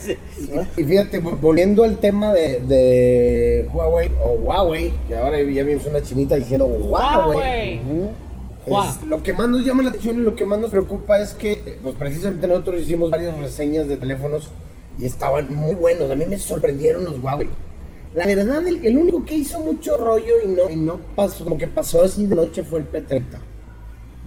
Sí. 0.00 0.16
Y 0.76 0.84
fíjate, 0.84 1.22
vo- 1.22 1.38
volviendo 1.40 1.84
al 1.84 1.98
tema 1.98 2.32
de, 2.34 2.60
de 2.60 3.68
Huawei 3.72 4.10
o 4.22 4.32
Huawei, 4.34 4.92
que 5.08 5.16
ahora 5.16 5.40
ya 5.40 5.62
vimos 5.62 5.86
una 5.86 6.02
chinita 6.02 6.34
diciendo 6.36 6.66
Huawei. 6.66 7.80
Huawei. 8.66 8.90
lo 9.08 9.22
que 9.22 9.32
más 9.32 9.48
nos 9.48 9.64
llama 9.64 9.82
la 9.84 9.90
atención 9.90 10.16
y 10.16 10.22
lo 10.22 10.34
que 10.34 10.44
más 10.44 10.58
nos 10.58 10.70
preocupa 10.70 11.18
es 11.20 11.34
que, 11.34 11.78
pues 11.82 11.94
precisamente 11.96 12.46
nosotros 12.46 12.80
hicimos 12.82 13.10
varias 13.10 13.36
reseñas 13.38 13.88
de 13.88 13.96
teléfonos 13.96 14.50
y 14.98 15.06
estaban 15.06 15.54
muy 15.54 15.74
buenos. 15.74 16.10
A 16.10 16.14
mí 16.14 16.24
me 16.26 16.38
sorprendieron 16.38 17.04
los 17.04 17.18
Huawei. 17.22 17.48
La 18.14 18.26
verdad, 18.26 18.66
el, 18.66 18.84
el 18.84 18.98
único 18.98 19.24
que 19.24 19.36
hizo 19.36 19.60
mucho 19.60 19.96
rollo 19.96 20.34
y 20.44 20.48
no, 20.48 20.68
y 20.68 20.76
no 20.76 20.98
pasó, 21.14 21.44
como 21.44 21.56
que 21.56 21.68
pasó 21.68 22.02
así 22.02 22.26
de 22.26 22.34
noche 22.34 22.64
fue 22.64 22.80
el 22.80 22.90
P30. 22.90 23.22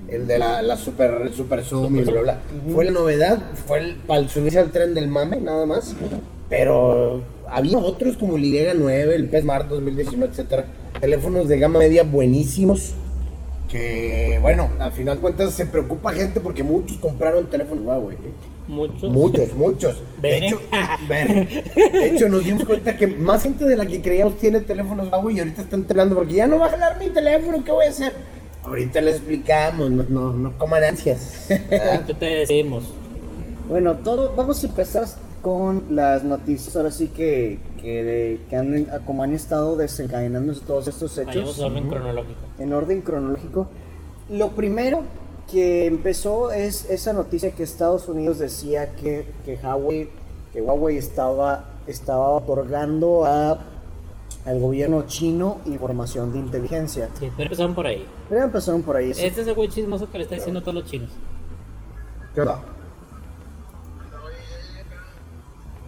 El 0.08 0.28
de 0.28 0.38
la, 0.40 0.62
la 0.62 0.78
super, 0.78 1.32
super 1.34 1.64
zoom 1.64 1.98
y 1.98 2.02
bla, 2.02 2.12
bla, 2.12 2.22
bla. 2.22 2.42
Fue 2.74 2.86
la 2.86 2.92
novedad, 2.92 3.42
fue 3.66 3.80
el, 3.80 3.96
para 3.96 4.28
subirse 4.28 4.60
al 4.60 4.72
tren 4.72 4.94
del 4.94 5.08
mame, 5.08 5.38
nada 5.42 5.66
más. 5.66 5.96
Pero 6.50 7.24
había 7.48 7.78
otros 7.78 8.18
como 8.18 8.38
el 8.38 8.44
Y9, 8.44 9.12
el 9.12 9.28
P 9.28 9.42
Smart 9.42 9.68
2019, 9.68 10.32
etcétera. 10.32 10.66
Teléfonos 11.02 11.48
de 11.48 11.60
gama 11.60 11.80
media 11.80 12.04
buenísimos 12.04 12.94
que 13.74 14.38
bueno, 14.40 14.70
al 14.78 14.92
final 14.92 15.18
cuentas 15.18 15.52
se 15.56 15.66
preocupa 15.66 16.14
gente 16.14 16.40
porque 16.40 16.62
muchos 16.62 16.98
compraron 16.98 17.48
teléfonos 17.50 17.84
Huawei. 17.84 18.16
¿eh? 18.18 18.34
Muchos. 18.68 19.04
Muchos, 19.12 19.54
muchos. 19.56 20.02
De 20.22 20.38
hecho, 20.38 20.60
de 21.10 22.08
hecho, 22.08 22.30
nos 22.30 22.46
dimos 22.46 22.64
cuenta 22.66 22.96
que 22.96 23.08
más 23.08 23.44
gente 23.44 23.66
de 23.66 23.76
la 23.76 23.86
que 23.86 24.02
creíamos 24.02 24.38
tiene 24.38 24.62
teléfonos 24.62 25.12
Huawei 25.12 25.36
y 25.36 25.40
ahorita 25.40 25.62
están 25.64 25.82
enterando 25.82 26.16
porque 26.16 26.34
ya 26.36 26.48
no 26.48 26.60
va 26.60 26.68
a 26.68 26.70
jalar 26.70 26.98
mi 26.98 27.08
teléfono, 27.10 27.64
¿qué 27.64 27.72
voy 27.72 27.86
a 27.86 27.90
hacer? 27.90 28.14
Ahorita 28.64 29.02
les 29.02 29.16
explicamos, 29.18 29.92
no, 29.92 30.04
no, 30.08 30.32
no 30.34 30.58
coman 30.58 30.84
ansias. 30.84 31.46
¿Qué 31.50 32.14
te 32.20 32.26
decimos? 32.26 32.86
Bueno, 33.68 33.96
todo, 33.98 34.34
vamos 34.36 34.64
a 34.64 34.68
empezar 34.68 35.06
con 35.42 35.84
las 35.90 36.24
noticias, 36.24 36.74
ahora 36.78 36.92
sí 36.92 37.08
que, 37.10 37.60
que, 37.82 38.04
de- 38.04 38.40
que 38.50 38.56
han, 38.56 38.86
como 39.06 39.24
han 39.24 39.34
estado 39.34 39.76
desencadenando 39.76 40.54
todos 40.62 40.88
estos 40.88 41.18
hechos 41.18 41.60
a 41.60 41.66
orden 41.66 41.90
cronológico. 41.90 42.40
en 42.60 42.72
orden 42.74 43.02
cronológico. 43.02 43.68
Lo 44.30 44.52
primero 44.52 45.02
que 45.52 45.86
empezó 45.86 46.52
es 46.52 46.90
esa 46.90 47.14
noticia 47.14 47.52
que 47.52 47.64
Estados 47.64 48.08
Unidos 48.08 48.40
decía 48.40 48.96
que, 48.96 49.28
que 49.46 49.56
Huawei, 49.56 50.10
que 50.52 50.62
Huawei 50.62 50.98
estaba, 50.98 51.66
estaba 51.88 52.30
otorgando 52.30 53.26
a, 53.26 53.60
al 54.46 54.60
gobierno 54.60 55.04
chino 55.04 55.60
información 55.66 56.32
de 56.34 56.40
inteligencia. 56.40 57.10
Sí, 57.20 57.30
pero 57.36 57.44
empezaron 57.44 57.76
por 57.76 57.88
ahí. 57.88 58.06
Pero 58.30 58.44
empezaron 58.44 58.82
por 58.82 58.96
ahí. 58.96 59.14
sí. 59.14 59.26
Este 59.26 59.42
es 59.42 59.48
el 59.48 59.54
güey 59.54 59.70
chismoso 59.70 60.10
que 60.10 60.18
le 60.18 60.24
está 60.24 60.36
diciendo 60.36 60.60
a 60.60 60.64
todos 60.64 60.76
los 60.76 60.86
chinos. 60.86 61.10
¿Qué 62.34 62.42
onda? 62.42 62.60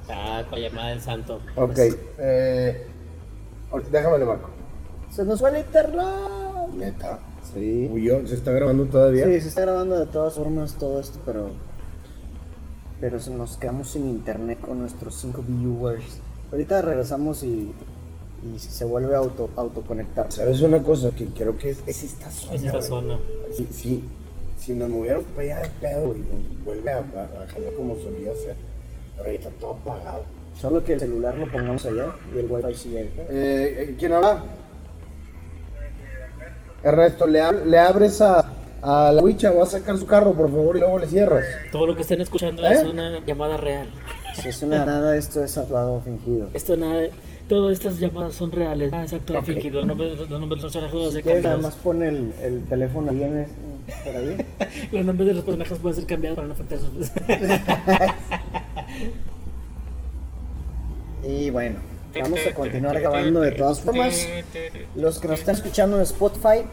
Ah, 0.08 0.44
con 0.50 0.62
la 0.62 0.70
llamada 0.70 0.90
del 0.90 1.02
santo. 1.02 1.42
Ok, 1.56 1.78
eh, 2.20 2.88
déjame 3.90 4.20
le 4.20 4.26
marco. 4.26 4.50
Se 5.10 5.26
nos 5.26 5.40
fue 5.40 5.50
el 5.50 5.58
internet. 5.58 6.06
Neta. 6.76 7.20
Se 7.56 7.60
Sí. 7.62 7.90
Huyó, 7.92 8.28
¿se 8.28 8.36
está 8.36 8.52
grabando 8.52 8.86
todavía? 8.86 9.26
Sí, 9.26 9.42
se 9.42 9.48
está 9.48 9.62
grabando 9.62 9.98
de 9.98 10.06
todas 10.08 10.34
formas 10.36 10.74
todo 10.78 11.00
esto, 11.00 11.20
pero. 11.26 11.50
Pero 13.02 13.20
se- 13.20 13.32
nos 13.32 13.58
quedamos 13.58 13.90
sin 13.90 14.08
internet 14.08 14.60
con 14.62 14.80
nuestros 14.80 15.16
5 15.16 15.44
viewers. 15.48 16.20
Ahorita 16.52 16.82
regresamos 16.82 17.44
y. 17.44 17.72
Y 18.54 18.60
se 18.60 18.86
vuelve 18.86 19.16
a 19.16 19.20
auto, 19.20 19.50
autoconectar. 19.56 20.32
¿Sabes 20.32 20.62
una 20.62 20.84
cosa? 20.84 21.10
Que 21.12 21.26
creo 21.28 21.58
que 21.58 21.72
es, 21.72 21.80
es 21.88 22.04
esta 22.04 22.30
zona. 22.30 22.54
Es 22.56 22.64
esta 22.64 22.78
güey. 22.78 22.88
zona. 22.90 23.20
Sí, 23.56 23.68
sí. 23.72 24.04
Si 24.60 24.74
nos 24.74 24.90
movieron 24.90 25.24
para 25.24 25.42
allá 25.44 25.62
de 25.62 25.70
pedo, 25.82 26.08
güey, 26.08 26.20
vuelve 26.64 26.92
a, 26.92 27.04
jalar 27.48 27.74
como 27.76 27.96
solía 27.96 28.34
ser. 28.36 28.56
Pero 29.18 29.30
ahí 29.30 29.36
está 29.38 29.50
todo 29.52 29.72
apagado. 29.72 30.24
Solo 30.60 30.84
que 30.84 30.94
el 30.94 31.00
celular 31.00 31.36
lo 31.38 31.52
pongamos 31.52 31.86
allá 31.86 32.14
y 32.36 32.38
el 32.40 32.52
wifi 32.52 32.74
sigue. 32.76 33.02
Eh, 33.02 33.10
eh, 33.30 33.96
¿Quién 33.98 34.14
habla? 34.14 34.44
Ernesto, 36.86 37.26
le, 37.28 37.42
ab- 37.42 37.66
le 37.66 37.80
abres 37.80 38.22
a, 38.22 38.46
a 38.82 39.12
la 39.12 39.22
huicha, 39.22 39.52
va 39.52 39.64
a 39.64 39.66
sacar 39.66 39.98
su 39.98 40.06
carro, 40.06 40.34
por 40.34 40.50
favor, 40.50 40.78
y 40.78 40.80
luego 40.82 41.00
le 41.00 41.08
cierras. 41.08 41.44
Todo 41.72 41.88
lo 41.88 41.96
que 41.96 42.04
están 42.04 42.22
escuchando 42.22 42.64
¿Eh? 42.66 42.74
es 42.74 42.84
una 42.84 43.20
llamada 43.26 43.58
real. 43.58 43.88
Si 44.42 44.48
es 44.50 44.62
una 44.62 44.86
nada, 44.86 45.18
esto 45.18 45.44
es 45.44 45.58
actuado 45.58 46.00
fingido. 46.02 46.48
Esto 46.54 46.78
nada, 46.78 47.08
todas 47.50 47.74
estas 47.74 47.98
llamadas 48.00 48.36
son 48.36 48.52
reales. 48.52 48.92
Ah, 48.94 49.02
exacto, 49.02 49.42
fingido. 49.42 49.78
Los 49.80 49.88
nombres, 49.88 50.18
los 50.20 50.30
nombres 50.30 50.50
de 50.62 50.64
los 50.68 50.74
personajes 50.74 51.10
Si 51.10 51.16
se 51.16 51.22
quieres, 51.24 51.44
cambiados. 51.44 51.60
además 51.66 51.76
pone 51.84 52.08
el, 52.10 52.34
el 52.44 52.64
teléfono 52.66 53.10
ahí 53.12 53.24
en 53.24 53.38
es- 53.40 53.50
por 54.04 54.16
ahí. 54.16 54.38
Los 54.92 55.06
nombres 55.06 55.28
de 55.28 55.34
los 55.36 55.44
personajes 55.44 55.78
pueden 55.80 55.96
ser 55.96 56.06
cambiados 56.08 56.36
para 56.38 56.48
no 56.48 56.54
afectar 56.54 56.80
sus. 56.80 57.12
Y 61.28 61.50
bueno, 61.50 61.78
vamos 62.22 62.40
a 62.46 62.54
continuar 62.54 63.00
grabando 63.00 63.42
de 63.42 63.52
todas 63.52 63.82
formas. 63.82 64.28
Los 64.96 65.20
que 65.20 65.28
nos 65.28 65.40
están 65.40 65.56
escuchando 65.56 65.98
en 65.98 66.04
Spotify, 66.04 66.64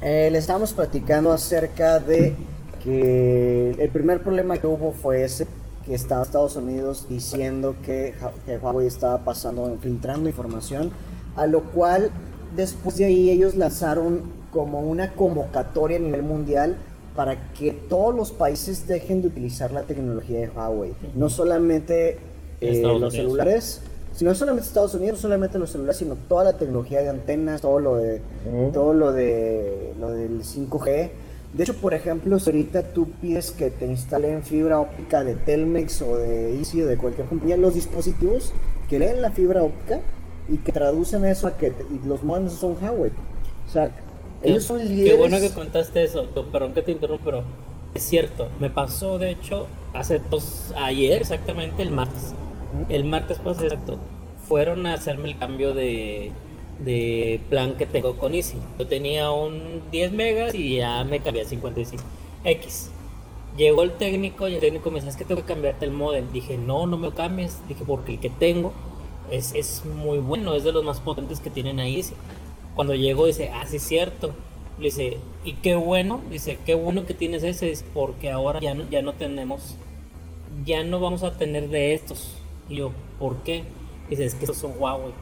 eh, 0.00 0.28
les 0.30 0.40
estamos 0.42 0.72
platicando 0.72 1.32
acerca 1.32 1.98
de 1.98 2.34
que 2.82 3.70
el 3.70 3.90
primer 3.90 4.22
problema 4.22 4.58
que 4.58 4.66
hubo 4.66 4.92
fue 4.92 5.24
ese, 5.24 5.46
que 5.84 5.94
estaba 5.94 6.22
Estados 6.22 6.56
Unidos 6.56 7.06
diciendo 7.08 7.76
que, 7.84 8.14
que 8.44 8.58
Huawei 8.58 8.86
estaba 8.86 9.18
pasando, 9.24 9.76
filtrando 9.80 10.28
información, 10.28 10.90
a 11.36 11.46
lo 11.46 11.62
cual 11.64 12.10
después 12.54 12.96
de 12.96 13.06
ahí 13.06 13.30
ellos 13.30 13.54
lanzaron 13.56 14.22
como 14.52 14.80
una 14.80 15.12
convocatoria 15.12 15.98
a 15.98 16.00
nivel 16.00 16.22
mundial 16.22 16.76
para 17.14 17.52
que 17.52 17.72
todos 17.72 18.14
los 18.14 18.30
países 18.30 18.86
dejen 18.86 19.22
de 19.22 19.28
utilizar 19.28 19.72
la 19.72 19.82
tecnología 19.82 20.40
de 20.40 20.48
Huawei. 20.48 20.92
No 21.14 21.28
solamente 21.30 22.18
eh, 22.60 22.82
los 22.82 23.12
celulares, 23.12 23.82
sino 24.16 24.30
no 24.30 24.34
solamente 24.34 24.66
Estados 24.66 24.94
Unidos, 24.94 25.18
no 25.18 25.22
solamente 25.22 25.58
los 25.58 25.70
celulares, 25.70 25.98
sino 25.98 26.16
toda 26.28 26.42
la 26.44 26.54
tecnología 26.54 27.00
de 27.02 27.08
antenas, 27.10 27.60
todo 27.60 27.78
lo 27.78 27.96
de 27.96 28.20
todo 28.72 28.92
lo 28.94 29.12
de 29.12 29.92
lo 30.00 30.10
del 30.10 30.42
5G. 30.42 31.10
De 31.52 31.62
hecho, 31.62 31.74
por 31.76 31.94
ejemplo, 31.94 32.38
si 32.38 32.50
ahorita 32.50 32.82
tú 32.92 33.08
pides 33.20 33.50
que 33.52 33.70
te 33.70 33.86
instalen 33.86 34.42
fibra 34.42 34.80
óptica 34.80 35.22
de 35.24 35.34
Telmex 35.36 36.02
o 36.02 36.16
de 36.18 36.58
Easy 36.58 36.82
o 36.82 36.86
de 36.86 36.96
cualquier 36.98 37.26
compañía, 37.28 37.56
los 37.56 37.74
dispositivos 37.74 38.52
que 38.90 38.98
leen 38.98 39.22
la 39.22 39.30
fibra 39.30 39.62
óptica 39.62 40.00
y 40.48 40.58
que 40.58 40.72
traducen 40.72 41.24
eso 41.24 41.46
a 41.46 41.56
que 41.56 41.70
te- 41.70 41.84
y 41.84 42.06
los 42.06 42.22
mandos 42.24 42.54
son 42.54 42.76
Huawei. 42.82 43.10
O 43.66 43.70
sea, 43.72 43.90
ellos 44.42 44.64
son 44.64 44.78
líderes. 44.86 45.12
Qué 45.12 45.18
bueno 45.18 45.38
que 45.40 45.50
contaste 45.50 46.04
eso. 46.04 46.26
Perdón 46.52 46.74
que 46.74 46.82
te 46.82 46.92
interrumpo, 46.92 47.24
pero 47.24 47.42
es 47.94 48.02
cierto. 48.02 48.48
Me 48.60 48.68
pasó, 48.70 49.18
de 49.18 49.30
hecho, 49.30 49.66
hace 49.94 50.20
dos, 50.30 50.72
ayer 50.76 51.22
exactamente, 51.22 51.82
el 51.82 51.90
martes. 51.90 52.34
El 52.88 53.04
martes 53.04 53.38
pasado. 53.38 53.98
Fueron 54.48 54.86
a 54.86 54.94
hacerme 54.94 55.28
el 55.28 55.38
cambio 55.38 55.74
de, 55.74 56.32
plan 57.50 57.74
que 57.76 57.86
tengo 57.86 58.16
con 58.16 58.34
Easy. 58.34 58.58
Yo 58.78 58.86
tenía 58.86 59.30
un 59.30 59.82
10 59.90 60.12
megas 60.12 60.54
y 60.54 60.76
ya 60.76 61.02
me 61.04 61.20
cambié 61.20 61.42
a 61.42 61.46
55. 61.46 62.02
X. 62.44 62.90
Llegó 63.56 63.82
el 63.82 63.92
técnico 63.92 64.48
y 64.48 64.54
el 64.54 64.60
técnico 64.60 64.90
me 64.90 64.96
dice, 64.96 65.08
es 65.08 65.16
que 65.16 65.24
tengo 65.24 65.40
que 65.40 65.46
cambiarte 65.46 65.84
el 65.84 65.90
modem. 65.90 66.30
Dije, 66.32 66.58
no, 66.58 66.86
no 66.86 66.96
me 66.96 67.08
lo 67.08 67.14
cambies. 67.14 67.58
Dije, 67.68 67.84
porque 67.86 68.12
el 68.12 68.20
que 68.20 68.30
tengo 68.30 68.72
es, 69.30 69.54
es 69.54 69.84
muy 69.84 70.18
bueno, 70.18 70.54
es 70.54 70.64
de 70.64 70.72
los 70.72 70.84
más 70.84 71.00
potentes 71.00 71.40
que 71.40 71.50
tienen 71.50 71.80
ahí. 71.80 72.04
Cuando 72.74 72.94
llegó 72.94 73.26
dice, 73.26 73.50
ah, 73.52 73.64
sí 73.66 73.76
es 73.76 73.82
cierto. 73.82 74.34
Le 74.78 74.84
dice, 74.84 75.16
y 75.44 75.54
qué 75.54 75.74
bueno, 75.74 76.20
dice, 76.30 76.58
qué 76.66 76.74
bueno 76.74 77.06
que 77.06 77.14
tienes 77.14 77.42
ese, 77.42 77.72
porque 77.94 78.30
ahora 78.30 78.60
ya 78.60 78.74
no, 78.74 78.88
ya 78.90 79.00
no 79.00 79.14
tenemos, 79.14 79.74
ya 80.66 80.84
no 80.84 81.00
vamos 81.00 81.22
a 81.22 81.38
tener 81.38 81.70
de 81.70 81.94
estos. 81.94 82.36
Y 82.68 82.76
yo, 82.76 82.92
¿por 83.18 83.36
qué? 83.38 83.64
Dice, 84.10 84.24
es 84.24 84.34
que 84.34 84.44
estos 84.44 84.58
son 84.58 84.72
Huawei. 84.78 85.12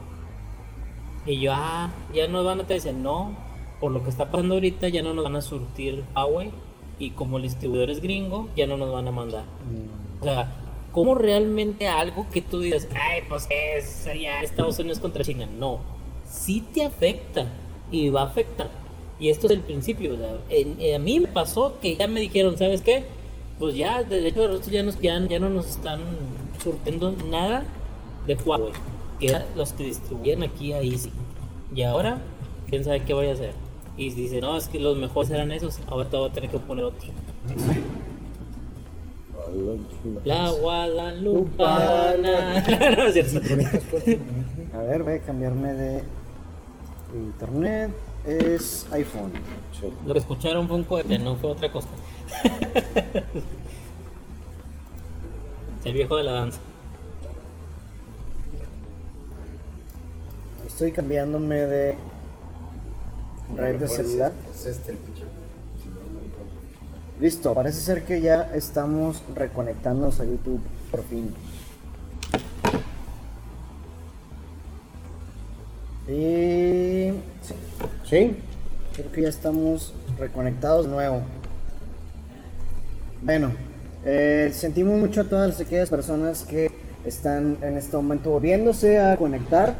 Y 1.25 1.39
yo, 1.39 1.51
ah, 1.53 1.91
ya 2.13 2.27
no 2.27 2.43
van 2.43 2.61
a 2.61 2.63
te 2.67 2.75
dice, 2.75 2.93
no, 2.93 3.35
por 3.79 3.91
lo 3.91 4.03
que 4.03 4.09
está 4.09 4.29
pasando 4.31 4.55
ahorita 4.55 4.89
ya 4.89 5.01
no 5.01 5.13
nos 5.13 5.23
van 5.23 5.35
a 5.35 5.41
surtir 5.41 6.03
Huawei 6.15 6.51
y 6.99 7.11
como 7.11 7.37
el 7.37 7.43
distribuidor 7.43 7.89
es 7.89 8.01
gringo, 8.01 8.47
ya 8.55 8.67
no 8.67 8.77
nos 8.77 8.91
van 8.91 9.07
a 9.07 9.11
mandar. 9.11 9.43
O 10.21 10.23
sea, 10.23 10.51
¿cómo 10.91 11.15
realmente 11.15 11.87
algo 11.87 12.27
que 12.31 12.41
tú 12.41 12.59
digas, 12.59 12.87
ay, 12.93 13.21
pues 13.27 13.47
es 13.49 14.05
ya 14.21 14.41
Estados 14.41 14.77
Unidos 14.79 14.99
contra 14.99 15.23
China? 15.23 15.47
No, 15.57 15.79
sí 16.29 16.63
te 16.73 16.83
afecta 16.85 17.47
y 17.91 18.09
va 18.09 18.21
a 18.21 18.25
afectar. 18.25 18.69
Y 19.19 19.29
esto 19.29 19.47
es 19.47 19.53
el 19.53 19.61
principio. 19.61 20.13
o 20.13 20.17
sea, 20.17 20.37
en- 20.49 20.79
en- 20.79 20.95
a 20.95 20.99
mí 20.99 21.19
me 21.19 21.27
pasó 21.27 21.79
que 21.81 21.95
ya 21.95 22.07
me 22.07 22.19
dijeron, 22.19 22.57
¿sabes 22.57 22.81
qué? 22.81 23.03
Pues 23.59 23.75
ya, 23.75 24.03
de 24.03 24.27
hecho, 24.27 24.61
ya, 24.69 24.83
nos, 24.83 24.99
ya, 25.01 25.19
ya 25.27 25.39
no 25.39 25.49
nos 25.49 25.67
están 25.67 26.01
surtiendo 26.65 27.13
nada 27.29 27.63
de 28.25 28.35
Huawei, 28.35 28.73
que 29.19 29.27
eran 29.27 29.43
los 29.55 29.73
que 29.73 29.83
distribuían 29.83 30.41
aquí 30.41 30.73
a 30.73 30.81
Easy. 30.81 31.11
Y 31.73 31.83
ahora, 31.83 32.17
quién 32.67 32.83
sabe 32.83 33.03
qué 33.03 33.13
voy 33.13 33.27
a 33.27 33.33
hacer. 33.33 33.53
Y 33.97 34.09
dice, 34.09 34.41
no, 34.41 34.57
es 34.57 34.67
que 34.67 34.79
los 34.79 34.97
mejores 34.97 35.29
eran 35.29 35.51
esos, 35.51 35.79
ahora 35.87 36.09
te 36.09 36.17
voy 36.17 36.27
a 36.29 36.33
tener 36.33 36.49
que 36.49 36.57
poner 36.57 36.85
otro. 36.85 37.07
La 40.23 40.49
Guadalupana. 40.49 42.61
no. 42.61 43.03
A 44.73 44.77
ver, 44.81 45.03
voy 45.03 45.13
a 45.13 45.19
cambiarme 45.19 45.73
de 45.73 46.03
internet. 47.13 47.91
Es 48.25 48.87
iPhone. 48.91 49.31
Lo 50.05 50.13
que 50.13 50.19
escucharon 50.19 50.67
fue 50.67 50.77
un 50.77 50.83
cohete, 50.83 51.19
no 51.19 51.35
fue 51.35 51.51
otra 51.51 51.71
cosa. 51.71 51.89
El 55.85 55.93
viejo 55.93 56.17
de 56.17 56.23
la 56.23 56.31
danza. 56.31 56.59
Estoy 60.65 60.91
cambiándome 60.91 61.57
de 61.57 61.95
red 63.55 63.79
de 63.79 63.87
celular. 63.87 64.31
Es 64.51 64.65
este 64.65 64.93
el. 64.93 64.97
Listo, 67.21 67.53
parece 67.53 67.79
ser 67.81 68.03
que 68.03 68.19
ya 68.19 68.51
estamos 68.55 69.21
reconectándonos 69.35 70.19
a 70.19 70.25
YouTube 70.25 70.59
por 70.89 71.03
fin. 71.03 71.33
Y 76.07 77.13
¿Sí? 78.09 78.35
creo 78.95 79.11
que 79.11 79.21
ya 79.21 79.29
estamos 79.29 79.93
reconectados 80.17 80.87
de 80.87 80.91
nuevo. 80.91 81.21
Bueno, 83.21 83.51
eh, 84.05 84.51
sentimos 84.53 84.99
mucho 84.99 85.21
a 85.21 85.23
todas 85.25 85.59
aquellas 85.59 85.89
personas 85.89 86.43
que 86.43 86.71
están 87.05 87.57
en 87.61 87.77
este 87.77 87.95
momento 87.97 88.31
volviéndose 88.31 88.99
a 88.99 89.17
conectar. 89.17 89.75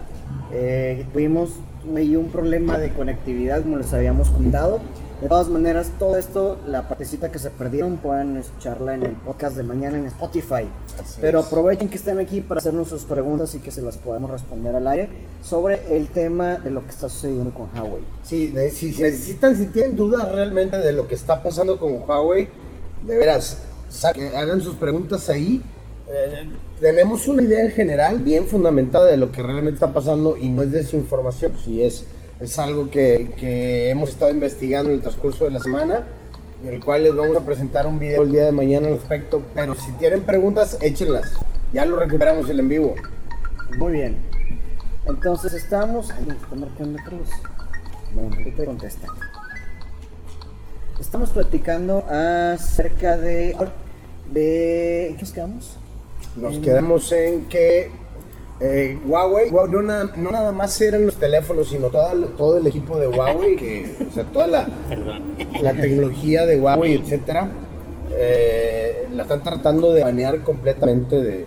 Eh, 0.52 1.06
tuvimos 1.14 1.52
ahí 1.96 2.16
un 2.16 2.30
problema 2.30 2.78
de 2.78 2.92
conectividad, 2.94 3.62
como 3.62 3.78
les 3.78 3.94
habíamos 3.94 4.30
contado. 4.30 4.80
De 5.22 5.30
todas 5.30 5.48
maneras, 5.48 5.92
todo 5.98 6.18
esto, 6.18 6.60
la 6.68 6.90
partecita 6.90 7.32
que 7.32 7.40
se 7.40 7.50
perdieron, 7.50 7.98
pueden 7.98 8.36
escucharla 8.36 8.96
en 8.96 9.04
el 9.04 9.12
podcast 9.14 9.56
de 9.56 9.64
mañana 9.64 9.98
en 9.98 10.06
Spotify. 10.08 10.68
Así 11.02 11.18
Pero 11.22 11.40
aprovechen 11.40 11.88
que 11.88 11.96
estén 11.96 12.20
aquí 12.20 12.42
para 12.42 12.60
hacernos 12.60 12.90
sus 12.90 13.06
preguntas 13.06 13.56
y 13.56 13.60
que 13.60 13.72
se 13.72 13.82
las 13.82 13.98
podamos 13.98 14.30
responder 14.30 14.76
al 14.76 14.86
aire 14.88 15.08
sobre 15.42 15.96
el 15.96 16.10
tema 16.10 16.58
de 16.58 16.70
lo 16.70 16.84
que 16.84 16.90
está 16.90 17.08
sucediendo 17.08 17.52
con 17.54 17.70
Huawei. 17.74 18.04
Sí, 18.24 18.48
de- 18.48 18.70
si 18.72 18.88
necesitan, 18.88 19.56
si 19.56 19.68
tienen 19.68 19.96
dudas 19.96 20.30
realmente 20.34 20.78
de 20.78 20.92
lo 20.92 21.08
que 21.08 21.16
está 21.16 21.42
pasando 21.42 21.80
con 21.80 21.94
Huawei, 22.08 22.50
de 23.08 23.18
veras, 23.18 23.60
saquen- 24.02 24.34
hagan 24.36 24.62
sus 24.62 24.76
preguntas 24.76 25.30
ahí. 25.30 25.62
Eh, 26.10 26.48
tenemos 26.80 27.28
una 27.28 27.42
idea 27.42 27.64
en 27.66 27.72
general 27.72 28.20
bien 28.20 28.46
fundamentada 28.46 29.06
de 29.08 29.18
lo 29.18 29.32
que 29.32 29.42
realmente 29.42 29.74
está 29.76 29.92
pasando 29.94 30.38
y 30.38 30.50
no 30.50 30.62
es 30.62 30.72
desinformación, 30.72 31.54
sí 31.64 31.82
es, 31.84 32.06
es 32.40 32.60
algo 32.60 32.90
que, 32.92 33.32
que 33.38 33.90
hemos 33.90 34.10
estado 34.10 34.30
investigando 34.32 34.90
en 34.92 34.98
el 34.98 35.02
transcurso 35.02 35.46
de 35.46 35.52
la 35.52 35.60
semana, 35.60 36.04
el 36.64 36.84
cual 36.84 37.04
les 37.04 37.16
vamos 37.16 37.36
a 37.38 37.42
presentar 37.46 37.88
un 37.88 37.98
video 37.98 38.22
el 38.24 38.32
día 38.32 38.46
de 38.46 38.52
mañana 38.52 38.88
al 38.88 38.96
respecto, 38.96 39.42
pero 39.56 39.74
si 39.74 39.92
tienen 39.94 40.22
preguntas, 40.22 40.78
échenlas, 40.82 41.32
ya 41.74 41.86
lo 41.86 41.96
recuperamos 41.98 42.50
el 42.50 42.60
en 42.60 42.70
vivo. 42.70 42.96
Muy 43.78 43.94
bien. 43.94 44.18
Entonces 45.08 45.54
estamos. 45.54 46.10
Me 46.26 46.34
está 46.34 46.56
marcando 46.56 47.00
Cruz. 47.04 47.30
Bueno, 48.14 48.36
ahorita 48.36 48.66
contesta. 48.66 49.08
Estamos 51.00 51.30
platicando 51.32 52.06
acerca 52.10 53.18
de. 53.18 53.56
De 54.32 55.08
¿en 55.10 55.16
¿Qué 55.16 55.22
nos 55.22 55.32
quedamos? 55.32 55.78
Nos 56.36 56.58
quedamos 56.60 57.12
en 57.12 57.46
que 57.46 57.90
eh, 58.60 58.98
Huawei, 59.06 59.50
Hua- 59.52 59.70
no 59.70 59.82
nada, 59.82 60.12
no 60.18 60.32
nada 60.32 60.52
más 60.52 60.80
eran 60.82 61.06
los 61.06 61.16
teléfonos, 61.16 61.70
sino 61.70 61.88
toda- 61.88 62.14
todo 62.38 62.58
el 62.58 62.66
equipo 62.68 62.98
de 62.98 63.08
Huawei, 63.08 63.56
que, 63.58 63.96
o 64.10 64.14
sea, 64.14 64.24
toda 64.26 64.48
la, 64.48 64.68
la 65.62 65.74
tecnología 65.74 66.46
de 66.46 66.60
Huawei, 66.60 66.94
etcétera, 66.96 67.50
eh, 68.18 69.08
la 69.14 69.24
están 69.24 69.44
tratando 69.44 69.92
de 69.94 70.04
banear 70.04 70.42
completamente 70.44 71.22
de 71.22 71.46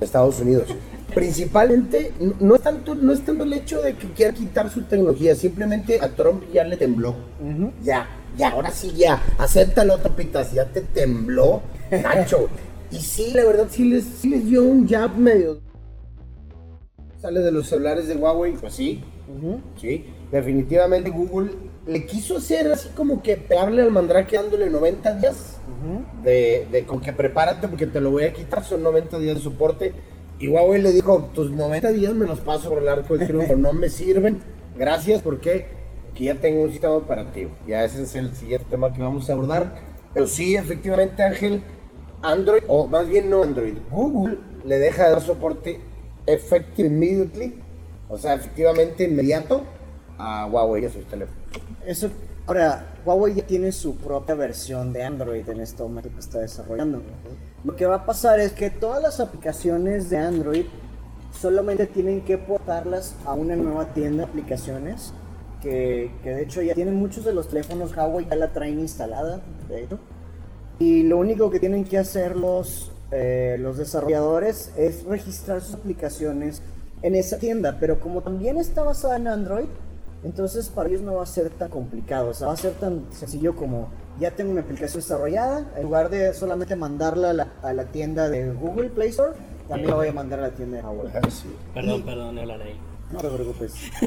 Estados 0.00 0.40
Unidos. 0.40 0.68
Principalmente, 1.14 2.12
no- 2.40 2.54
es, 2.56 2.62
tanto, 2.62 2.94
no 2.94 3.12
es 3.12 3.24
tanto 3.24 3.44
el 3.44 3.52
hecho 3.54 3.80
de 3.80 3.94
que 3.94 4.08
quiera 4.12 4.32
quitar 4.34 4.68
su 4.70 4.82
tecnología, 4.82 5.34
simplemente 5.34 6.00
a 6.00 6.08
Trump 6.08 6.42
ya 6.52 6.64
le 6.64 6.76
tembló. 6.76 7.14
Ya, 7.82 8.08
ya, 8.36 8.50
ahora 8.50 8.70
sí 8.70 8.92
ya, 8.96 9.22
acéptalo, 9.38 9.98
Topitas, 9.98 10.52
ya 10.52 10.66
te 10.66 10.80
tembló, 10.80 11.62
Nacho. 11.90 12.48
y 12.90 12.96
sí, 12.98 13.32
la 13.34 13.44
verdad, 13.44 13.66
sí 13.70 13.84
les, 13.88 14.04
sí 14.04 14.28
les 14.28 14.44
dio 14.46 14.62
un 14.62 14.88
jab 14.88 15.16
medio. 15.16 15.60
Sale 17.20 17.40
de 17.40 17.52
los 17.52 17.68
celulares 17.68 18.06
de 18.08 18.16
Huawei, 18.16 18.52
pues 18.54 18.74
sí, 18.74 19.02
Sí, 19.80 20.04
definitivamente 20.30 21.10
Google 21.10 21.52
le 21.86 22.06
quiso 22.06 22.36
hacer 22.36 22.70
así 22.70 22.88
como 22.90 23.22
que 23.22 23.36
pegarle 23.36 23.82
al 23.82 23.90
mandrake 23.90 24.36
dándole 24.36 24.68
90 24.70 25.14
días 25.16 25.56
de, 26.22 26.66
de 26.70 26.84
como 26.84 27.00
que 27.00 27.12
prepárate 27.12 27.68
porque 27.68 27.86
te 27.86 28.00
lo 28.00 28.10
voy 28.10 28.24
a 28.24 28.32
quitar, 28.32 28.64
son 28.64 28.82
90 28.82 29.18
días 29.18 29.36
de 29.36 29.42
soporte. 29.42 29.92
Y 30.38 30.48
Huawei 30.48 30.82
le 30.82 30.92
dijo, 30.92 31.30
tus 31.34 31.50
90 31.50 31.92
días 31.92 32.12
me 32.14 32.26
los 32.26 32.40
paso 32.40 32.68
por 32.68 32.82
el 32.82 32.88
arco 32.88 33.16
del 33.16 33.26
triunfo, 33.26 33.56
no 33.56 33.72
me 33.72 33.88
sirven, 33.88 34.40
gracias 34.76 35.22
porque 35.22 35.66
aquí 36.14 36.24
ya 36.24 36.36
tengo 36.36 36.62
un 36.62 36.70
sistema 36.70 36.94
operativo. 36.94 37.50
Ya 37.66 37.84
ese 37.84 38.04
es 38.04 38.14
el 38.14 38.34
siguiente 38.34 38.66
tema 38.70 38.92
que 38.92 39.02
vamos 39.02 39.28
a 39.28 39.34
abordar. 39.34 39.74
Pero 40.14 40.26
sí, 40.26 40.56
efectivamente 40.56 41.22
Ángel, 41.22 41.62
Android, 42.22 42.62
o 42.68 42.86
más 42.86 43.08
bien 43.08 43.28
no 43.28 43.42
Android, 43.42 43.74
Google 43.90 44.38
le 44.64 44.78
deja 44.78 45.04
de 45.04 45.10
dar 45.10 45.20
soporte 45.20 45.80
effective 46.26 46.88
immediately 46.88 47.60
o 48.08 48.18
sea, 48.18 48.34
efectivamente 48.34 49.04
inmediato 49.04 49.62
a 50.18 50.46
Huawei 50.46 50.84
a 50.84 50.90
sus 50.90 51.04
teléfonos. 51.06 51.42
Eso, 51.84 52.10
ahora, 52.46 52.94
Huawei 53.04 53.34
ya 53.34 53.46
tiene 53.46 53.72
su 53.72 53.96
propia 53.96 54.34
versión 54.34 54.92
de 54.92 55.02
Android 55.02 55.48
en 55.48 55.60
este 55.60 55.82
momento 55.82 56.10
que 56.10 56.20
está 56.20 56.38
desarrollando. 56.38 57.02
Lo 57.64 57.74
que 57.74 57.86
va 57.86 57.96
a 57.96 58.06
pasar 58.06 58.40
es 58.40 58.52
que 58.52 58.70
todas 58.70 59.02
las 59.02 59.20
aplicaciones 59.20 60.10
de 60.10 60.18
Android 60.18 60.66
solamente 61.32 61.86
tienen 61.86 62.20
que 62.20 62.38
portarlas 62.38 63.16
a 63.24 63.32
una 63.32 63.56
nueva 63.56 63.86
tienda 63.86 64.24
de 64.24 64.30
aplicaciones. 64.30 65.12
Que, 65.64 66.10
que 66.22 66.28
de 66.28 66.42
hecho 66.42 66.60
ya 66.60 66.74
tienen 66.74 66.94
muchos 66.94 67.24
de 67.24 67.32
los 67.32 67.48
teléfonos 67.48 67.96
Huawei, 67.96 68.26
ya 68.28 68.36
la 68.36 68.52
traen 68.52 68.78
instalada, 68.80 69.40
de 69.66 69.84
hecho. 69.84 69.98
Y 70.78 71.04
lo 71.04 71.16
único 71.16 71.50
que 71.50 71.58
tienen 71.58 71.84
que 71.84 71.96
hacer 71.96 72.36
los, 72.36 72.92
eh, 73.10 73.56
los 73.58 73.78
desarrolladores 73.78 74.72
es 74.76 75.04
registrar 75.04 75.62
sus 75.62 75.74
aplicaciones 75.76 76.60
en 77.00 77.14
esa 77.14 77.38
tienda. 77.38 77.78
Pero 77.80 77.98
como 77.98 78.20
también 78.20 78.58
está 78.58 78.82
basada 78.82 79.16
en 79.16 79.26
Android, 79.26 79.64
entonces 80.22 80.68
para 80.68 80.90
ellos 80.90 81.00
no 81.00 81.14
va 81.14 81.22
a 81.22 81.26
ser 81.26 81.48
tan 81.48 81.70
complicado. 81.70 82.28
O 82.28 82.34
sea, 82.34 82.48
va 82.48 82.52
a 82.52 82.58
ser 82.58 82.74
tan 82.74 83.06
sencillo 83.10 83.56
como 83.56 83.88
ya 84.20 84.32
tengo 84.32 84.52
mi 84.52 84.60
aplicación 84.60 85.00
desarrollada. 85.00 85.66
En 85.76 85.84
lugar 85.84 86.10
de 86.10 86.34
solamente 86.34 86.76
mandarla 86.76 87.30
a 87.30 87.32
la, 87.32 87.52
a 87.62 87.72
la 87.72 87.86
tienda 87.86 88.28
de 88.28 88.52
Google 88.52 88.90
Play 88.90 89.08
Store, 89.08 89.32
también 89.66 89.88
la 89.88 89.96
voy 89.96 90.08
a 90.08 90.12
mandar 90.12 90.40
a 90.40 90.42
la 90.42 90.50
tienda 90.50 90.76
de 90.76 90.82
Huawei. 90.82 91.10
Perdón, 91.72 92.02
perdón, 92.02 92.34
no 92.34 92.40
hablaré. 92.42 92.93
No 93.12 93.20
te 93.20 93.28
preocupes. 93.28 93.74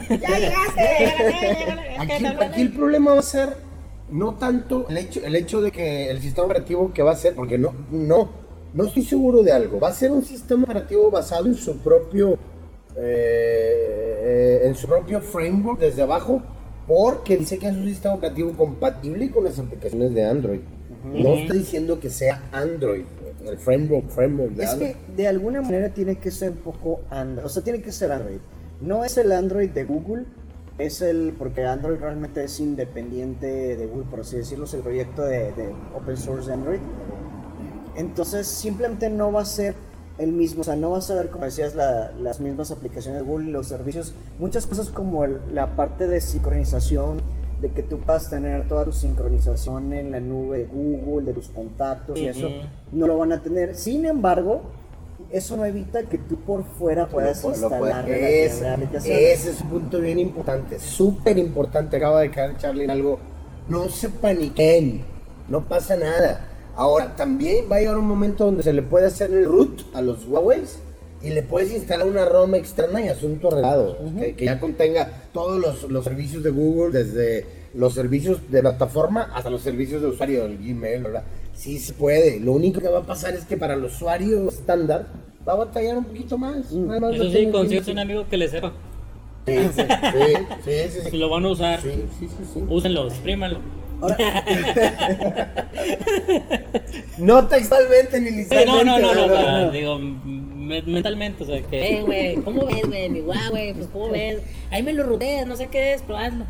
Aquí, 1.99 2.25
aquí 2.25 2.61
el 2.61 2.73
problema 2.73 3.13
va 3.13 3.19
a 3.19 3.23
ser 3.23 3.49
no 4.09 4.35
tanto 4.35 4.87
el 4.89 4.97
hecho, 4.97 5.21
el 5.23 5.35
hecho 5.35 5.61
de 5.61 5.71
que 5.71 6.09
el 6.09 6.21
sistema 6.21 6.45
operativo 6.45 6.91
que 6.93 7.01
va 7.03 7.11
a 7.11 7.15
ser, 7.15 7.35
porque 7.35 7.57
no, 7.57 7.73
no, 7.91 8.29
no 8.73 8.85
estoy 8.85 9.03
seguro 9.03 9.43
de 9.43 9.51
algo, 9.51 9.79
va 9.79 9.89
a 9.89 9.93
ser 9.93 10.11
un 10.11 10.23
sistema 10.23 10.63
operativo 10.63 11.11
basado 11.11 11.45
en 11.47 11.55
su 11.55 11.77
propio, 11.77 12.33
eh, 12.95 12.97
eh, 12.97 14.61
en 14.63 14.75
su 14.75 14.87
propio 14.87 15.19
framework 15.21 15.79
desde 15.79 16.01
abajo, 16.03 16.41
porque 16.87 17.37
dice 17.37 17.57
que 17.59 17.67
es 17.67 17.75
un 17.75 17.85
sistema 17.85 18.15
operativo 18.15 18.51
compatible 18.53 19.29
con 19.29 19.43
las 19.43 19.59
aplicaciones 19.59 20.13
de 20.13 20.23
Android. 20.23 20.59
No 21.03 21.35
está 21.35 21.53
diciendo 21.53 21.99
que 21.99 22.09
sea 22.09 22.43
Android, 22.51 23.03
el 23.45 23.57
framework, 23.57 24.09
framework 24.09 24.53
de 24.53 24.63
Es 24.63 24.69
Android. 24.71 24.91
que 24.91 25.13
de 25.15 25.27
alguna 25.27 25.61
manera 25.61 25.89
tiene 25.89 26.15
que 26.17 26.31
ser 26.31 26.51
un 26.51 26.57
poco 26.57 27.01
Android, 27.09 27.45
o 27.45 27.49
sea, 27.49 27.63
tiene 27.63 27.81
que 27.81 27.91
ser 27.91 28.11
Android. 28.11 28.39
No 28.81 29.03
es 29.03 29.17
el 29.17 29.31
Android 29.31 29.69
de 29.71 29.83
Google, 29.85 30.25
es 30.77 31.01
el, 31.01 31.33
porque 31.37 31.65
Android 31.65 31.97
realmente 31.99 32.43
es 32.43 32.59
independiente 32.59 33.75
de 33.75 33.87
Google, 33.87 34.05
por 34.09 34.19
así 34.19 34.37
decirlo, 34.37 34.65
es 34.65 34.73
el 34.75 34.81
proyecto 34.81 35.23
de, 35.23 35.51
de 35.53 35.73
open 35.95 36.17
source 36.17 36.47
de 36.47 36.53
Android. 36.53 36.79
Entonces 37.95 38.45
simplemente 38.47 39.09
no 39.09 39.31
va 39.31 39.41
a 39.41 39.45
ser 39.45 39.75
el 40.19 40.31
mismo, 40.31 40.61
o 40.61 40.63
sea, 40.63 40.75
no 40.75 40.91
vas 40.91 41.09
a 41.11 41.15
ver, 41.15 41.29
como 41.29 41.45
decías, 41.45 41.75
la- 41.75 42.11
las 42.11 42.39
mismas 42.39 42.71
aplicaciones 42.71 43.21
de 43.21 43.27
Google, 43.27 43.51
los 43.51 43.67
servicios, 43.67 44.13
muchas 44.39 44.65
cosas 44.67 44.89
como 44.89 45.23
el- 45.25 45.39
la 45.53 45.75
parte 45.75 46.07
de 46.07 46.21
sincronización, 46.21 47.17
de 47.61 47.69
que 47.71 47.81
tú 47.81 47.97
puedas 47.99 48.29
tener 48.29 48.67
toda 48.67 48.85
tu 48.85 48.91
sincronización 48.91 49.91
en 49.93 50.11
la 50.11 50.19
nube 50.19 50.59
de 50.59 50.65
Google, 50.65 51.25
de 51.25 51.33
tus 51.33 51.47
contactos 51.49 52.19
y 52.19 52.27
eso, 52.27 52.47
no 52.91 53.07
lo 53.07 53.17
van 53.17 53.31
a 53.31 53.41
tener. 53.41 53.73
Sin 53.75 54.05
embargo, 54.05 54.61
eso 55.31 55.57
no 55.57 55.65
evita 55.65 56.03
que 56.03 56.17
tú 56.17 56.37
por 56.41 56.63
fuera 56.63 57.07
puedas 57.07 57.41
puede- 57.41 57.55
instalar 57.57 57.81
la 57.81 58.01
ese, 59.33 59.51
es 59.51 59.61
un 59.61 59.69
punto 59.69 59.99
bien 59.99 60.19
importante, 60.19 60.79
súper 60.79 61.37
importante. 61.37 61.97
Acaba 61.97 62.21
de 62.21 62.31
caer 62.31 62.57
Charlie 62.57 62.83
en 62.85 62.91
algo. 62.91 63.19
No 63.67 63.89
se 63.89 64.09
paniquen, 64.09 65.03
no 65.49 65.65
pasa 65.65 65.95
nada. 65.97 66.47
Ahora, 66.75 67.15
también 67.15 67.65
va 67.71 67.77
a 67.77 67.79
llegar 67.79 67.97
un 67.97 68.07
momento 68.07 68.45
donde 68.45 68.63
se 68.63 68.71
le 68.71 68.81
puede 68.83 69.07
hacer 69.07 69.31
el 69.31 69.45
root 69.45 69.81
a 69.95 70.01
los 70.01 70.25
Huawei 70.27 70.61
y 71.23 71.29
le 71.31 71.41
puedes 71.41 71.71
instalar 71.73 72.05
una 72.07 72.23
ROM 72.25 72.53
externa 72.55 73.01
y 73.01 73.07
asunto 73.09 73.47
arreglado. 73.49 73.97
que, 74.19 74.35
que 74.35 74.45
ya 74.45 74.59
contenga 74.59 75.11
todos 75.33 75.59
los, 75.59 75.91
los 75.91 76.03
servicios 76.03 76.43
de 76.43 76.51
Google, 76.51 76.91
desde 76.97 77.45
los 77.73 77.93
servicios 77.95 78.49
de 78.51 78.61
plataforma 78.61 79.31
hasta 79.33 79.49
los 79.49 79.61
servicios 79.61 80.01
de 80.01 80.07
usuario, 80.09 80.45
el 80.45 80.57
Gmail, 80.59 81.03
¿verdad? 81.03 81.23
Sí 81.57 81.79
se 81.79 81.93
puede. 81.93 82.39
Lo 82.39 82.51
único 82.53 82.79
que 82.79 82.87
va 82.87 82.99
a 82.99 83.03
pasar 83.03 83.33
es 83.33 83.43
que 83.45 83.57
para 83.57 83.73
el 83.73 83.83
usuario 83.83 84.47
estándar 84.47 85.07
va 85.47 85.53
a 85.53 85.55
batallar 85.55 85.97
un 85.97 86.05
poquito 86.05 86.37
más. 86.37 86.67
Va 86.73 86.97
Eso 87.13 87.23
a 87.23 87.31
sí, 87.31 87.49
consigues 87.51 87.87
un 87.87 87.97
amigo 87.99 88.25
que 88.29 88.37
le 88.37 88.47
sepa. 88.47 88.71
Sí, 89.47 89.53
sí, 89.75 89.81
sí, 89.81 90.71
sí, 90.91 90.99
sí, 91.03 91.09
Si 91.11 91.17
lo 91.17 91.29
van 91.29 91.45
a 91.45 91.49
usar, 91.49 91.81
Sí, 91.81 91.89
sí, 92.19 92.27
sí, 92.27 92.43
sí. 92.53 92.63
úsenlo, 92.69 93.07
exprímanlo. 93.07 93.59
No 97.17 97.47
textualmente 97.47 98.21
ni 98.21 98.29
literalmente. 98.31 98.85
no, 98.85 98.99
no, 98.99 99.27
no, 99.27 99.61
no, 99.65 99.71
digo, 99.71 99.97
me- 99.99 100.81
mentalmente, 100.83 101.43
o 101.43 101.47
sea, 101.47 101.61
que, 101.63 101.97
eh, 101.97 102.01
güey, 102.03 102.35
¿cómo 102.43 102.65
ves, 102.67 102.85
güey? 102.85 103.09
Mi 103.09 103.21
Huawei, 103.21 103.73
pues, 103.73 103.87
¿cómo 103.91 104.09
ves? 104.09 104.39
Ahí 104.69 104.83
me 104.83 104.93
lo 104.93 105.03
ruteas, 105.03 105.47
no 105.47 105.55
sé 105.55 105.67
qué 105.67 105.93
es, 105.93 106.03
pero 106.05 106.17
hazlo. 106.19 106.45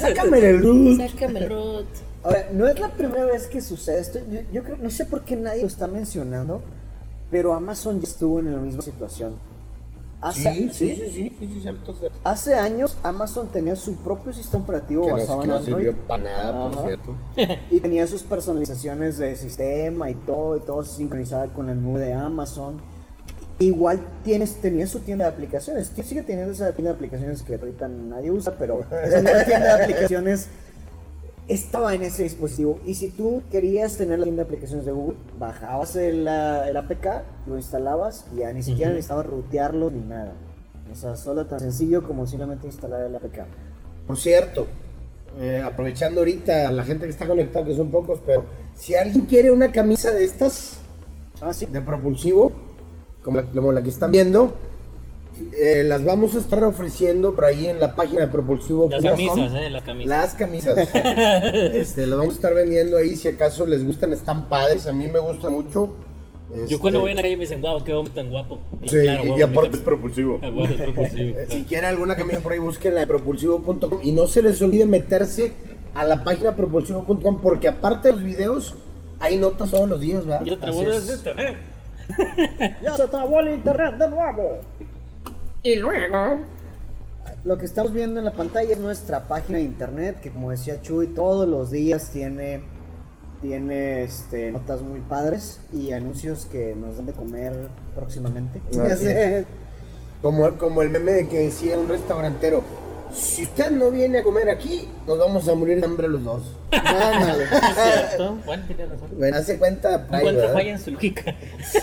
Sácame 0.00 0.38
el 0.40 0.60
root. 0.62 0.98
Sácame 0.98 1.40
el 1.40 1.48
root. 1.48 1.86
Ahora, 2.24 2.48
no 2.52 2.66
es 2.66 2.80
la 2.80 2.88
primera 2.88 3.26
vez 3.26 3.46
que 3.46 3.60
sucede 3.60 4.00
esto. 4.00 4.18
Yo, 4.30 4.40
yo 4.50 4.64
creo, 4.64 4.78
no 4.78 4.88
sé 4.90 5.04
por 5.04 5.22
qué 5.24 5.36
nadie 5.36 5.60
lo 5.60 5.68
está 5.68 5.86
mencionando, 5.86 6.62
pero 7.30 7.52
Amazon 7.52 8.00
ya 8.00 8.08
estuvo 8.08 8.40
en 8.40 8.52
la 8.52 8.58
misma 8.58 8.82
situación. 8.82 9.34
Hace, 10.22 10.54
Sí, 10.54 10.70
sí, 10.72 10.96
sí, 10.96 11.10
sí, 11.10 11.36
sí, 11.38 11.48
sí, 11.52 11.60
cierto, 11.60 11.92
cierto. 11.92 12.18
hace 12.24 12.54
años 12.54 12.96
Amazon 13.02 13.48
tenía 13.48 13.76
su 13.76 13.96
propio 13.96 14.32
sistema 14.32 14.64
operativo 14.64 15.04
Que 15.04 15.10
no, 15.10 15.16
basado 15.18 15.38
que 15.40 15.44
en 15.44 15.50
no 15.50 15.56
Android 15.56 15.74
sirvió 15.84 16.06
para 16.06 16.22
nada, 16.22 16.70
por 16.70 16.86
cierto. 16.86 17.14
y 17.70 17.80
tenía 17.80 18.06
sus 18.06 18.22
personalizaciones 18.22 19.18
de 19.18 19.36
sistema 19.36 20.08
y 20.08 20.14
todo, 20.14 20.56
y 20.56 20.60
todo 20.60 20.82
se 20.82 20.96
sincronizaba 20.96 21.48
con 21.48 21.66
la 21.66 21.74
nube 21.74 22.00
de 22.00 22.14
Amazon. 22.14 22.80
Igual 23.58 24.00
tienes, 24.24 24.56
tenía 24.62 24.86
su 24.86 25.00
tienda 25.00 25.26
de 25.26 25.32
aplicaciones, 25.32 25.92
sigue 25.94 26.22
teniendo 26.22 26.52
esa 26.52 26.72
tienda 26.72 26.92
de 26.92 26.96
aplicaciones 26.96 27.42
que 27.42 27.56
ahorita 27.56 27.86
nadie 27.88 28.30
usa, 28.30 28.54
pero 28.58 28.80
esa 29.04 29.44
tienda 29.44 29.76
de 29.76 29.82
aplicaciones 29.82 30.48
estaba 31.48 31.94
en 31.94 32.02
ese 32.02 32.22
dispositivo. 32.22 32.78
Y 32.86 32.94
si 32.94 33.08
tú 33.10 33.42
querías 33.50 33.96
tener 33.96 34.18
la 34.18 34.24
tienda 34.24 34.42
de 34.42 34.48
aplicaciones 34.48 34.86
de 34.86 34.92
Google, 34.92 35.16
bajabas 35.38 35.96
el, 35.96 36.26
el 36.26 36.76
APK, 36.76 37.06
lo 37.46 37.56
instalabas 37.56 38.26
y 38.34 38.38
ya 38.40 38.52
ni 38.52 38.62
siquiera 38.62 38.90
necesitabas 38.90 39.26
rutearlo 39.26 39.90
ni 39.90 40.00
nada. 40.00 40.32
O 40.92 40.94
sea, 40.94 41.16
solo 41.16 41.46
tan 41.46 41.60
sencillo 41.60 42.02
como 42.06 42.26
simplemente 42.26 42.66
instalar 42.66 43.02
el 43.02 43.14
APK. 43.16 43.40
Por 44.06 44.16
cierto, 44.18 44.66
eh, 45.40 45.62
aprovechando 45.64 46.20
ahorita 46.20 46.68
a 46.68 46.72
la 46.72 46.84
gente 46.84 47.06
que 47.06 47.10
está 47.10 47.26
conectada, 47.26 47.64
que 47.64 47.74
son 47.74 47.90
pocos, 47.90 48.20
pero 48.24 48.44
si 48.74 48.94
alguien 48.94 49.26
quiere 49.26 49.50
una 49.50 49.72
camisa 49.72 50.10
de 50.12 50.24
estas, 50.24 50.78
Ah, 51.40 51.52
sí. 51.52 51.66
de 51.66 51.80
propulsivo, 51.80 52.52
como 53.22 53.38
la, 53.40 53.46
como 53.50 53.72
la 53.72 53.82
que 53.82 53.88
están 53.88 54.12
viendo, 54.12 54.54
eh, 55.52 55.82
las 55.84 56.04
vamos 56.04 56.34
a 56.34 56.38
estar 56.38 56.62
ofreciendo 56.64 57.34
por 57.34 57.44
ahí 57.44 57.66
en 57.66 57.80
la 57.80 57.94
página 57.94 58.22
de 58.22 58.28
propulsivo. 58.28 58.88
Las 58.90 59.02
camisas, 59.02 59.52
eh, 59.54 59.70
las 59.70 59.82
camisas. 59.82 60.08
Las 60.08 60.34
camisas. 60.34 60.78
este, 60.94 62.06
las 62.06 62.18
vamos 62.18 62.34
a 62.34 62.36
estar 62.36 62.54
vendiendo 62.54 62.96
ahí 62.96 63.16
si 63.16 63.28
acaso 63.28 63.66
les 63.66 63.84
gustan, 63.84 64.12
están 64.12 64.48
padres, 64.48 64.86
a 64.86 64.92
mí 64.92 65.06
me 65.08 65.18
gusta 65.18 65.50
mucho. 65.50 65.94
Yo 66.68 66.78
cuando 66.78 66.98
Este, 66.98 67.02
voy 67.02 67.10
en 67.10 67.16
la 67.16 67.22
calle 67.22 67.36
me 67.36 67.40
dicen, 67.40 67.60
wow, 67.60 67.82
qué 67.82 67.92
hombre 67.94 68.14
tan 68.14 68.30
guapo. 68.30 68.60
Sí, 68.86 69.00
claro, 69.02 69.36
y 69.36 69.42
aparte 69.42 69.76
es 69.76 69.82
propulsivo. 69.82 70.38
Ah, 70.40 70.50
bueno, 70.50 70.74
es 70.74 70.80
propulsivo. 70.82 71.38
Eh, 71.38 71.46
Si 71.48 71.64
quieren 71.64 71.86
alguna 71.86 72.14
camisa 72.14 72.40
por 72.40 72.52
ahí, 72.52 72.58
búsquenla 72.60 73.00
de 73.00 73.06
propulsivo.com 73.08 74.00
y 74.02 74.12
no 74.12 74.26
se 74.28 74.42
les 74.42 74.62
olvide 74.62 74.86
meterse 74.86 75.52
a 75.94 76.04
la 76.04 76.22
página 76.22 76.54
propulsivo.com 76.54 77.40
porque 77.40 77.66
aparte 77.68 78.08
de 78.08 78.14
los 78.14 78.22
videos, 78.22 78.74
hay 79.18 79.36
notas 79.36 79.70
todos 79.70 79.88
los 79.88 80.00
días, 80.00 80.24
¿verdad? 80.26 80.44
Yo 80.44 80.58
te 80.58 80.70
voy 80.70 80.86
decir, 80.86 81.18
eh. 81.38 81.56
Ya 82.82 82.96
se 82.96 83.08
trabó 83.08 83.40
el 83.40 83.54
internet 83.54 83.94
de 83.96 84.10
nuevo. 84.10 84.58
Y 85.64 85.76
luego. 85.76 86.40
Lo 87.42 87.56
que 87.56 87.64
estamos 87.64 87.92
viendo 87.92 88.18
en 88.18 88.26
la 88.26 88.32
pantalla 88.32 88.72
es 88.72 88.78
nuestra 88.78 89.26
página 89.26 89.58
de 89.58 89.64
internet 89.64 90.20
que 90.20 90.30
como 90.30 90.50
decía 90.50 90.82
Chuy 90.82 91.08
todos 91.08 91.48
los 91.48 91.70
días 91.70 92.10
tiene 92.10 92.62
tiene 93.40 94.02
este, 94.02 94.52
notas 94.52 94.82
muy 94.82 95.00
padres 95.00 95.60
y 95.72 95.92
anuncios 95.92 96.46
que 96.46 96.74
nos 96.74 96.96
dan 96.96 97.06
de 97.06 97.12
comer 97.12 97.68
próximamente. 97.94 98.60
Como, 100.22 100.50
como 100.56 100.80
el 100.80 100.88
meme 100.88 101.12
de 101.12 101.28
que 101.28 101.40
decía 101.40 101.78
un 101.78 101.86
restaurantero, 101.86 102.64
si 103.12 103.42
usted 103.42 103.70
no 103.70 103.90
viene 103.90 104.20
a 104.20 104.22
comer 104.22 104.48
aquí, 104.48 104.88
nos 105.06 105.18
vamos 105.18 105.46
a 105.50 105.54
morir 105.54 105.80
de 105.80 105.84
hambre 105.84 106.08
los 106.08 106.24
dos. 106.24 106.42
Es 106.70 106.80
cierto. 108.08 108.38
Bueno, 108.46 108.64
tiene 108.66 108.86
razón. 108.86 109.10
Bueno, 109.18 109.36
hace 109.36 109.58
cuenta, 109.58 110.06
falla 110.08 110.70
en 110.70 110.78
su 110.78 110.92
lógica. 110.92 111.36
Sí, 111.70 111.78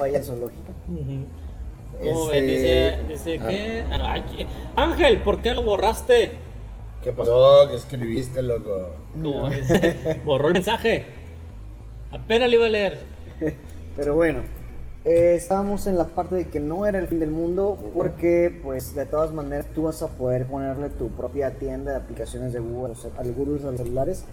falla 0.00 0.18
en 0.18 0.24
su 0.24 0.34
lógica. 0.34 0.72
¿Cómo 0.88 1.43
Este? 2.04 2.42
Dice, 2.42 2.98
dice 3.08 3.38
ah. 3.40 3.48
que. 3.48 3.84
no, 3.88 4.06
ay, 4.06 4.46
Ángel, 4.76 5.22
¿por 5.22 5.40
qué 5.40 5.54
lo 5.54 5.62
borraste? 5.62 6.32
¿Qué 7.02 7.12
pasó? 7.12 7.68
¿Qué 7.68 7.76
escribiste, 7.76 8.42
loco? 8.42 8.90
Dice, 9.14 10.20
borró 10.24 10.48
el 10.48 10.54
mensaje. 10.54 11.04
Apenas 12.10 12.48
le 12.48 12.56
iba 12.56 12.66
a 12.66 12.70
leer. 12.70 12.98
Pero 13.96 14.14
bueno, 14.14 14.40
eh, 15.04 15.34
estábamos 15.36 15.86
en 15.86 15.98
la 15.98 16.06
parte 16.06 16.34
de 16.34 16.48
que 16.48 16.60
no 16.60 16.86
era 16.86 16.98
el 16.98 17.08
fin 17.08 17.20
del 17.20 17.30
mundo 17.30 17.78
porque 17.92 18.58
pues 18.62 18.94
de 18.94 19.04
todas 19.04 19.32
maneras 19.32 19.66
tú 19.74 19.82
vas 19.82 20.00
a 20.02 20.08
poder 20.08 20.46
ponerle 20.46 20.88
tu 20.88 21.08
propia 21.10 21.50
tienda 21.58 21.90
de 21.90 21.98
aplicaciones 21.98 22.54
de 22.54 22.60
Google 22.60 22.92
o 22.92 22.94
sea, 22.94 23.10
al 23.18 23.32
Google 23.32 23.60
a 23.62 23.70
los 23.70 23.80
celulares. 23.80 24.24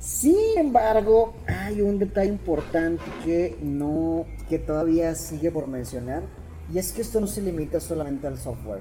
Sin 0.00 0.58
embargo, 0.58 1.34
hay 1.46 1.80
un 1.80 1.98
detalle 1.98 2.28
importante 2.28 3.04
que 3.24 3.56
no 3.62 4.26
que 4.48 4.58
todavía 4.58 5.14
sigue 5.14 5.52
por 5.52 5.68
mencionar 5.68 6.22
y 6.72 6.78
es 6.78 6.92
que 6.92 7.02
esto 7.02 7.20
no 7.20 7.26
se 7.26 7.42
limita 7.42 7.80
solamente 7.80 8.26
al 8.26 8.38
software. 8.38 8.80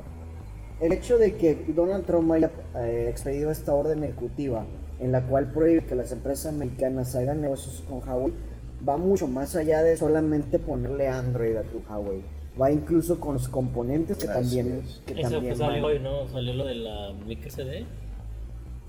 El 0.82 0.92
hecho 0.92 1.18
de 1.18 1.36
que 1.36 1.66
Donald 1.70 2.06
Trump 2.06 2.32
haya 2.34 2.52
eh, 2.78 3.08
expedido 3.10 3.52
esta 3.52 3.74
orden 3.74 4.04
ejecutiva 4.04 4.66
en 5.00 5.12
la 5.12 5.26
cual 5.26 5.52
prohíbe 5.52 5.86
que 5.86 5.96
las 5.96 6.12
empresas 6.12 6.54
americanas 6.54 7.16
hagan 7.16 7.42
negocios 7.42 7.84
con 7.88 8.00
Huawei 8.08 8.34
va 8.88 8.98
mucho 8.98 9.28
más 9.28 9.56
allá 9.56 9.84
de 9.84 9.96
solamente 9.98 10.60
ponerle 10.60 11.08
Android 11.08 11.56
a 11.58 11.64
tu 11.64 11.82
Huawei. 11.90 12.22
Va 12.62 12.72
incluso 12.72 13.20
con 13.20 13.34
los 13.34 13.48
componentes 13.50 14.18
que 14.18 14.28
Así 14.28 14.34
también, 14.58 14.82
es. 14.84 15.02
que 15.06 15.14
Eso 15.22 15.32
también 15.32 15.54
que 15.54 15.60
salió 15.60 15.86
hoy, 15.88 16.00
¿no? 16.00 16.28
Salió 16.30 16.54
lo 16.54 16.66
de 16.66 16.76
la 16.76 17.14
micro 17.26 17.52
CD. 17.52 17.86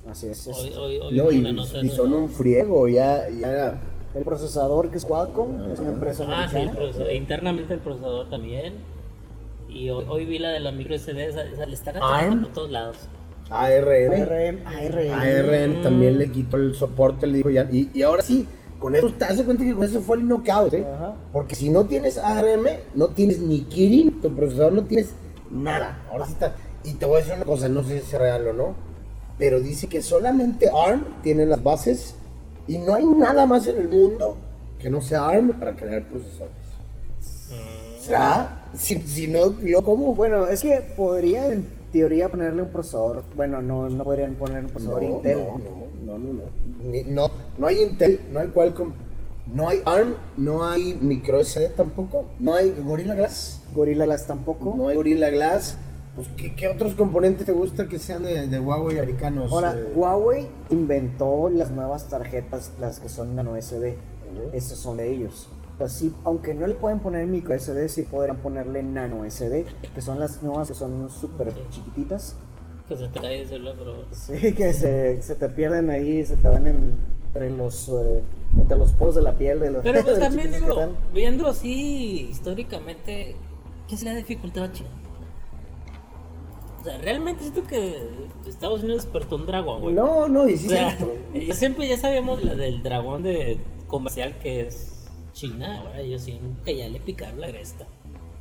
Así 0.09 0.29
es. 0.29 0.47
es- 0.47 0.57
Hoy, 0.57 0.73
hoy, 0.77 0.99
hoy 0.99 1.15
No, 1.17 1.33
y, 1.33 1.87
y 1.87 1.89
son 1.89 2.13
un 2.15 2.29
friego, 2.29 2.87
ya, 2.89 3.29
ya. 3.29 3.81
El 4.17 4.25
procesador 4.25 4.91
que 4.91 4.97
es 4.99 5.05
Qualcomm 5.05 5.71
es 5.73 5.79
una 5.79 5.91
empresa 5.91 6.25
Ah, 6.29 6.49
sí, 6.51 6.57
el 6.57 6.71
procesador. 6.71 7.13
internamente 7.13 7.75
el 7.75 7.81
procesador 7.81 8.31
también. 8.31 8.75
Y 9.69 9.91
hoy, 9.91 10.05
hoy 10.09 10.25
vi 10.25 10.39
la 10.39 10.51
de 10.51 10.61
la 10.61 10.73
micro 10.73 10.97
SD, 10.99 11.27
esa, 11.27 11.43
esa 11.45 11.67
le 11.67 11.75
están 11.75 11.97
ARM. 11.97 12.05
atacando 12.05 12.43
por 12.47 12.55
todos 12.55 12.71
lados. 12.71 12.97
ARM. 13.51 14.13
ARM, 14.13 14.59
ARM. 14.67 15.13
ARM 15.13 15.83
también 15.83 16.19
le 16.19 16.31
quitó 16.33 16.57
el 16.57 16.75
soporte, 16.75 17.27
le 17.27 17.39
dijo 17.39 17.51
ya. 17.51 17.69
Y, 17.71 17.91
y 17.93 18.03
ahora 18.03 18.23
sí, 18.23 18.47
con 18.79 18.97
eso 18.97 19.09
te 19.11 19.27
das 19.27 19.43
cuenta 19.43 19.65
que 19.65 19.75
con 19.75 19.85
eso 19.85 20.01
fue 20.01 20.17
el 20.17 20.27
knockout, 20.27 20.73
¿eh? 20.75 20.87
Ajá. 20.95 21.15
Porque 21.33 21.55
si 21.55 21.69
no 21.69 21.85
tienes 21.85 22.17
ARM, 22.19 22.67
no 22.95 23.09
tienes 23.09 23.39
ni 23.41 23.61
Kirin, 23.63 24.21
tu 24.23 24.35
procesador 24.35 24.73
no 24.73 24.85
tienes 24.85 25.11
nada. 25.51 26.03
Ahora 26.11 26.25
sí 26.27 26.33
está. 26.33 26.55
Y 26.85 26.95
te 26.95 27.05
voy 27.07 27.17
a 27.17 27.19
decir 27.19 27.35
una 27.35 27.45
cosa, 27.45 27.69
no 27.69 27.83
sé 27.83 28.01
si 28.01 28.15
es 28.15 28.19
real 28.21 28.47
o 28.49 28.53
no, 28.55 28.75
pero 29.39 29.61
dice 29.61 29.89
que 29.89 30.01
solamente 30.03 30.71
ARM 30.71 31.05
tiene 31.23 31.45
las 31.47 31.63
bases 31.63 32.15
y 32.69 32.79
no 32.79 32.95
hay 32.95 33.05
nada 33.05 33.47
más 33.47 33.67
en 33.67 33.79
el 33.79 33.89
mundo 33.89 34.37
que 34.79 34.91
no 34.91 35.01
sea 35.01 35.29
ARM 35.29 35.53
para 35.59 35.75
crear 35.75 36.03
procesadores. 36.05 36.55
¿Será? 38.01 38.65
Si, 38.77 38.99
si 39.01 39.27
no, 39.29 39.59
yo 39.61 39.83
como. 39.83 40.15
Bueno, 40.15 40.47
es 40.47 40.61
que 40.63 40.81
podría 40.97 41.53
en 41.53 41.67
teoría 41.93 42.29
ponerle 42.29 42.63
un 42.63 42.69
procesador. 42.69 43.25
Bueno, 43.35 43.63
no, 43.63 43.89
no 43.89 44.05
podrían 44.05 44.35
poner 44.35 44.65
un 44.65 44.71
procesador 44.71 45.03
No, 45.03 45.09
Intel. 45.17 45.39
no, 45.39 45.59
no, 45.59 46.19
no, 46.19 46.19
no, 46.19 46.33
no. 46.35 46.91
Ni- 46.91 47.05
no, 47.05 47.31
no 47.59 47.67
hay 47.67 47.83
Intel, 47.83 48.21
no 48.33 48.41
hay 48.41 48.49
Qualcomm, 48.49 48.93
no 49.53 49.69
hay 49.69 49.81
ARM, 49.85 50.15
no 50.37 50.65
hay 50.65 50.97
micro 51.01 51.41
SD 51.43 51.71
tampoco, 51.71 52.27
no 52.39 52.55
hay 52.55 52.75
Gorilla 52.85 53.15
Glass, 53.15 53.63
Gorilla 53.75 54.05
Glass 54.05 54.27
tampoco. 54.27 54.75
no 54.77 54.89
hay 54.89 54.97
Gorilla 54.97 55.31
Glass. 55.31 55.77
Pues, 56.17 56.29
¿qué, 56.37 56.55
qué 56.55 56.69
otros 56.69 56.95
componentes 56.95 57.47
te 57.47 57.53
gusta 57.53 57.87
que 57.89 57.99
sean 57.99 58.23
de, 58.23 58.47
de 58.49 58.59
Huawei 58.59 58.99
americanos? 58.99 59.53
Ahora, 59.53 59.75
Eh, 59.77 59.93
Huawei 59.95 60.49
inventó 60.71 61.49
las 61.51 61.71
nuevas 61.71 62.09
tarjetas, 62.09 62.73
las 62.81 62.99
que 63.01 63.09
son 63.09 63.37
nano 63.37 63.55
SD. 63.61 63.97
Esas 64.53 64.79
son 64.79 64.97
de 64.97 65.13
ellos. 65.13 65.49
Así, 65.79 66.13
aunque 66.25 66.55
no 66.55 66.67
le 66.67 66.75
pueden 66.75 67.01
poner 67.01 67.27
micro 67.27 67.55
SD, 67.55 67.89
sí 67.91 68.03
podrían 68.03 68.39
ponerle 68.39 68.83
nano 68.83 69.25
SD, 69.31 69.67
que 69.95 70.01
son 70.01 70.19
las 70.19 70.43
nuevas 70.43 70.69
que 70.69 70.75
son 70.75 71.09
súper 71.11 71.53
chiquititas. 71.71 72.35
Que 72.89 72.97
se 72.97 73.05
el 73.05 73.49
celular, 73.49 73.75
pero. 73.79 74.05
Sí, 74.13 74.53
que 74.55 74.73
se, 74.73 75.21
se 75.21 75.35
te 75.35 75.49
pierden 75.51 75.91
ahí, 75.91 76.25
se 76.25 76.37
te 76.37 76.49
van 76.49 76.67
en- 76.67 76.95
entre 77.35 77.51
los 77.51 77.89
eh, 77.91 78.23
entre 78.59 78.79
los 78.79 78.93
poros 78.93 79.17
de 79.17 79.23
la 79.23 79.33
piel 79.35 79.61
de 79.61 79.71
los 79.71 79.83
Pero 79.83 80.03
pues 80.03 80.19
también 80.21 80.53
digo, 80.53 80.89
viendo 81.13 81.47
así 81.49 82.29
históricamente, 82.31 83.37
¿qué 83.89 83.97
se 83.99 84.05
le 84.07 84.13
ha 84.13 84.15
dificultado 84.15 84.67
a 84.67 84.73
China? 84.73 84.89
Sea, 86.87 86.99
realmente 86.99 87.43
siento 87.43 87.67
que 87.67 87.97
Estados 88.47 88.85
Unidos 88.85 89.03
despertó 89.03 89.35
un 89.35 89.47
dragón, 89.47 89.81
güey. 89.81 89.95
No, 89.97 90.29
no, 90.29 90.49
y 90.49 90.57
sí 90.57 90.69
O 90.69 90.71
sea, 90.71 90.97
cierto. 90.97 91.15
yo 91.35 91.53
siempre 91.53 91.89
ya 91.89 91.97
sabíamos 91.97 92.45
la 92.45 92.55
del 92.55 92.81
dragón 92.85 93.25
de 93.25 93.59
comercial 93.89 94.39
que 94.39 94.61
es 94.61 95.09
China, 95.33 95.81
ahora 95.81 96.01
yo 96.03 96.17
siento 96.17 96.63
que 96.65 96.77
ya 96.77 96.89
le 96.89 97.01
picaron 97.01 97.41
la 97.41 97.49
cresta. 97.49 97.89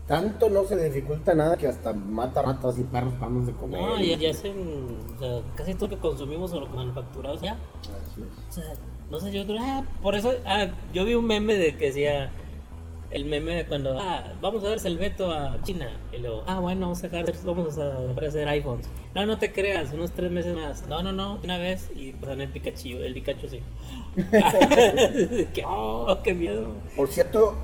Tanto 0.05 0.51
no 0.51 0.63
se 0.65 0.75
le 0.75 0.83
dificulta 0.83 1.33
nada 1.33 1.57
que 1.57 1.67
hasta 1.67 1.91
mata 1.93 2.43
ratas 2.43 2.77
y 2.77 2.83
perros 2.83 3.15
para 3.15 3.31
de 3.31 3.51
comer. 3.53 3.81
No, 3.81 3.99
ya, 3.99 4.15
ya 4.15 4.29
hacen, 4.29 4.99
o 5.15 5.19
sea, 5.19 5.41
casi 5.55 5.73
todo 5.73 5.87
lo 5.87 5.95
que 5.95 6.01
consumimos 6.01 6.53
o 6.53 6.59
lo 6.59 6.67
que 6.67 6.75
manufacturamos 6.75 7.41
ya. 7.41 7.53
Así 7.53 8.21
es. 8.21 8.49
O 8.49 8.51
sea, 8.51 8.73
no 9.09 9.19
sé, 9.19 9.31
yo, 9.31 9.43
ah, 9.59 9.83
por 10.03 10.13
eso, 10.13 10.31
ah, 10.45 10.67
yo 10.93 11.03
vi 11.03 11.15
un 11.15 11.25
meme 11.25 11.55
de 11.55 11.75
que 11.77 11.87
decía, 11.87 12.31
el 13.11 13.25
meme 13.25 13.55
de 13.55 13.65
cuando, 13.65 13.97
ah, 13.99 14.33
vamos 14.41 14.63
a 14.63 14.69
darse 14.69 14.87
el 14.87 14.97
veto 14.97 15.31
a 15.31 15.61
China. 15.63 15.89
Y 16.11 16.17
luego, 16.17 16.43
ah, 16.47 16.59
bueno, 16.59 16.81
vamos 16.81 16.99
a 16.99 17.01
sacar, 17.01 17.25
vamos 17.43 17.77
a 17.77 17.99
ofrecer 18.11 18.47
iPhones. 18.47 18.87
No, 19.13 19.25
no 19.25 19.37
te 19.37 19.51
creas, 19.51 19.93
unos 19.93 20.11
tres 20.11 20.31
meses 20.31 20.55
más. 20.55 20.87
No, 20.87 21.01
no, 21.03 21.11
no, 21.11 21.39
una 21.43 21.57
vez. 21.57 21.89
Y 21.95 22.13
pues 22.13 22.37
el 22.37 22.49
Pikachu, 22.49 22.97
el 22.97 23.13
Pikachu 23.13 23.47
sí. 23.47 23.61
que, 25.53 25.63
oh, 25.67 26.19
qué 26.23 26.33
miedo. 26.33 26.67
Por 26.95 27.07
cierto, 27.07 27.55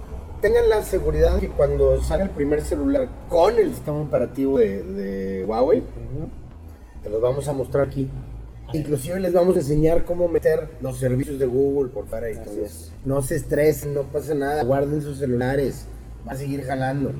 tengan 0.41 0.69
la 0.69 0.83
seguridad 0.83 1.39
que 1.39 1.49
cuando 1.49 2.01
salga 2.01 2.25
el 2.25 2.31
primer 2.31 2.61
celular 2.61 3.09
con 3.29 3.57
el 3.57 3.73
sistema 3.73 4.01
operativo 4.01 4.59
de, 4.59 4.83
de 4.83 5.45
Huawei, 5.45 5.83
te 7.03 7.09
los 7.09 7.21
vamos 7.21 7.47
a 7.47 7.53
mostrar 7.53 7.87
aquí. 7.87 8.09
Inclusive 8.73 9.19
les 9.19 9.33
vamos 9.33 9.55
a 9.55 9.59
enseñar 9.59 10.05
cómo 10.05 10.27
meter 10.27 10.69
los 10.81 10.97
servicios 10.97 11.37
de 11.39 11.45
Google 11.45 11.89
por 11.89 12.07
fuera 12.07 12.29
eso. 12.29 12.41
No 13.05 13.21
se 13.21 13.35
estresen, 13.35 13.93
no 13.93 14.03
pasa 14.03 14.33
nada, 14.33 14.63
guarden 14.63 15.01
sus 15.01 15.17
celulares, 15.17 15.85
va 16.27 16.33
a 16.33 16.35
seguir 16.35 16.63
jalando. 16.63 17.11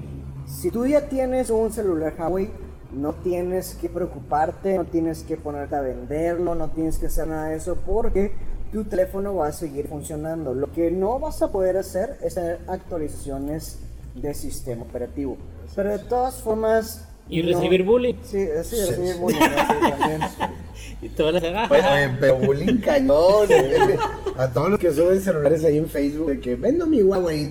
Si 0.48 0.72
tú 0.72 0.86
ya 0.86 1.08
tienes 1.08 1.50
un 1.50 1.72
celular 1.72 2.14
Huawei, 2.18 2.50
no 2.94 3.14
tienes 3.14 3.76
que 3.76 3.90
preocuparte, 3.90 4.78
no 4.78 4.86
tienes 4.86 5.24
que 5.24 5.38
ponerte 5.38 5.76
a 5.76 5.82
venderlo, 5.82 6.56
no 6.56 6.70
tienes 6.70 6.98
que 6.98 7.08
hacer 7.08 7.28
nada 7.28 7.50
de 7.50 7.58
eso 7.58 7.78
porque 7.86 8.34
tu 8.72 8.86
teléfono 8.86 9.36
va 9.36 9.48
a 9.48 9.52
seguir 9.52 9.88
funcionando. 9.88 10.54
Lo 10.54 10.72
que 10.72 10.92
no 10.92 11.20
vas 11.20 11.42
a 11.42 11.52
poder 11.52 11.78
hacer 11.78 12.18
es 12.22 12.36
tener 12.36 12.60
actualizaciones 12.68 13.80
de 14.16 14.34
sistema 14.34 14.84
operativo. 14.84 15.38
Pero 15.76 15.90
de 15.90 16.00
todas 16.00 16.42
formas... 16.42 17.08
Y 17.32 17.42
no- 17.44 17.50
recibir 17.58 17.84
bullying. 17.84 18.14
Sí, 18.24 18.46
sí, 18.64 18.76
recibir 18.88 19.16
bullying. 19.16 19.40
sí, 19.40 19.90
también. 20.00 20.22
Y 21.04 21.10
te 21.10 21.24
van 21.24 21.34
a 21.34 21.38
hacer, 21.40 21.56
ah, 21.56 21.68
Oye, 21.72 22.16
pero 22.20 22.36
bullying 22.36 22.78
cañón. 22.78 23.48
eh. 23.50 23.98
A 24.38 24.48
todos 24.54 24.70
los 24.70 24.80
que 24.80 24.92
suben 24.94 25.20
celulares 25.20 25.64
ahí 25.64 25.78
en 25.80 25.88
Facebook, 25.88 26.28
de 26.30 26.40
que 26.40 26.54
vendo 26.56 26.86
mi 26.86 27.00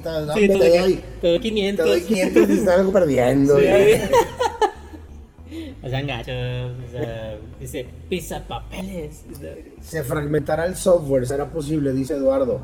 tal, 0.04 0.28
no, 0.28 0.34
sí, 0.34 0.46
te, 0.46 0.56
te 0.56 0.78
doy, 0.78 1.00
te 1.20 1.26
doy 1.28 1.38
te 1.38 1.48
500. 1.48 1.86
doy 1.86 2.00
500 2.02 2.48
y 2.50 2.56
salgo 2.58 2.92
perdiendo. 2.92 3.58
Sí. 3.58 3.64
eh. 3.66 4.10
O 5.82 5.88
sea, 5.88 6.02
gachos, 6.02 6.72
o 6.88 6.92
sea, 6.92 7.38
dice, 7.58 7.86
pisa 8.08 8.46
papeles. 8.46 9.24
Se 9.80 10.04
fragmentará 10.04 10.66
el 10.66 10.76
software, 10.76 11.26
será 11.26 11.46
posible, 11.50 11.92
dice 11.92 12.14
Eduardo. 12.14 12.60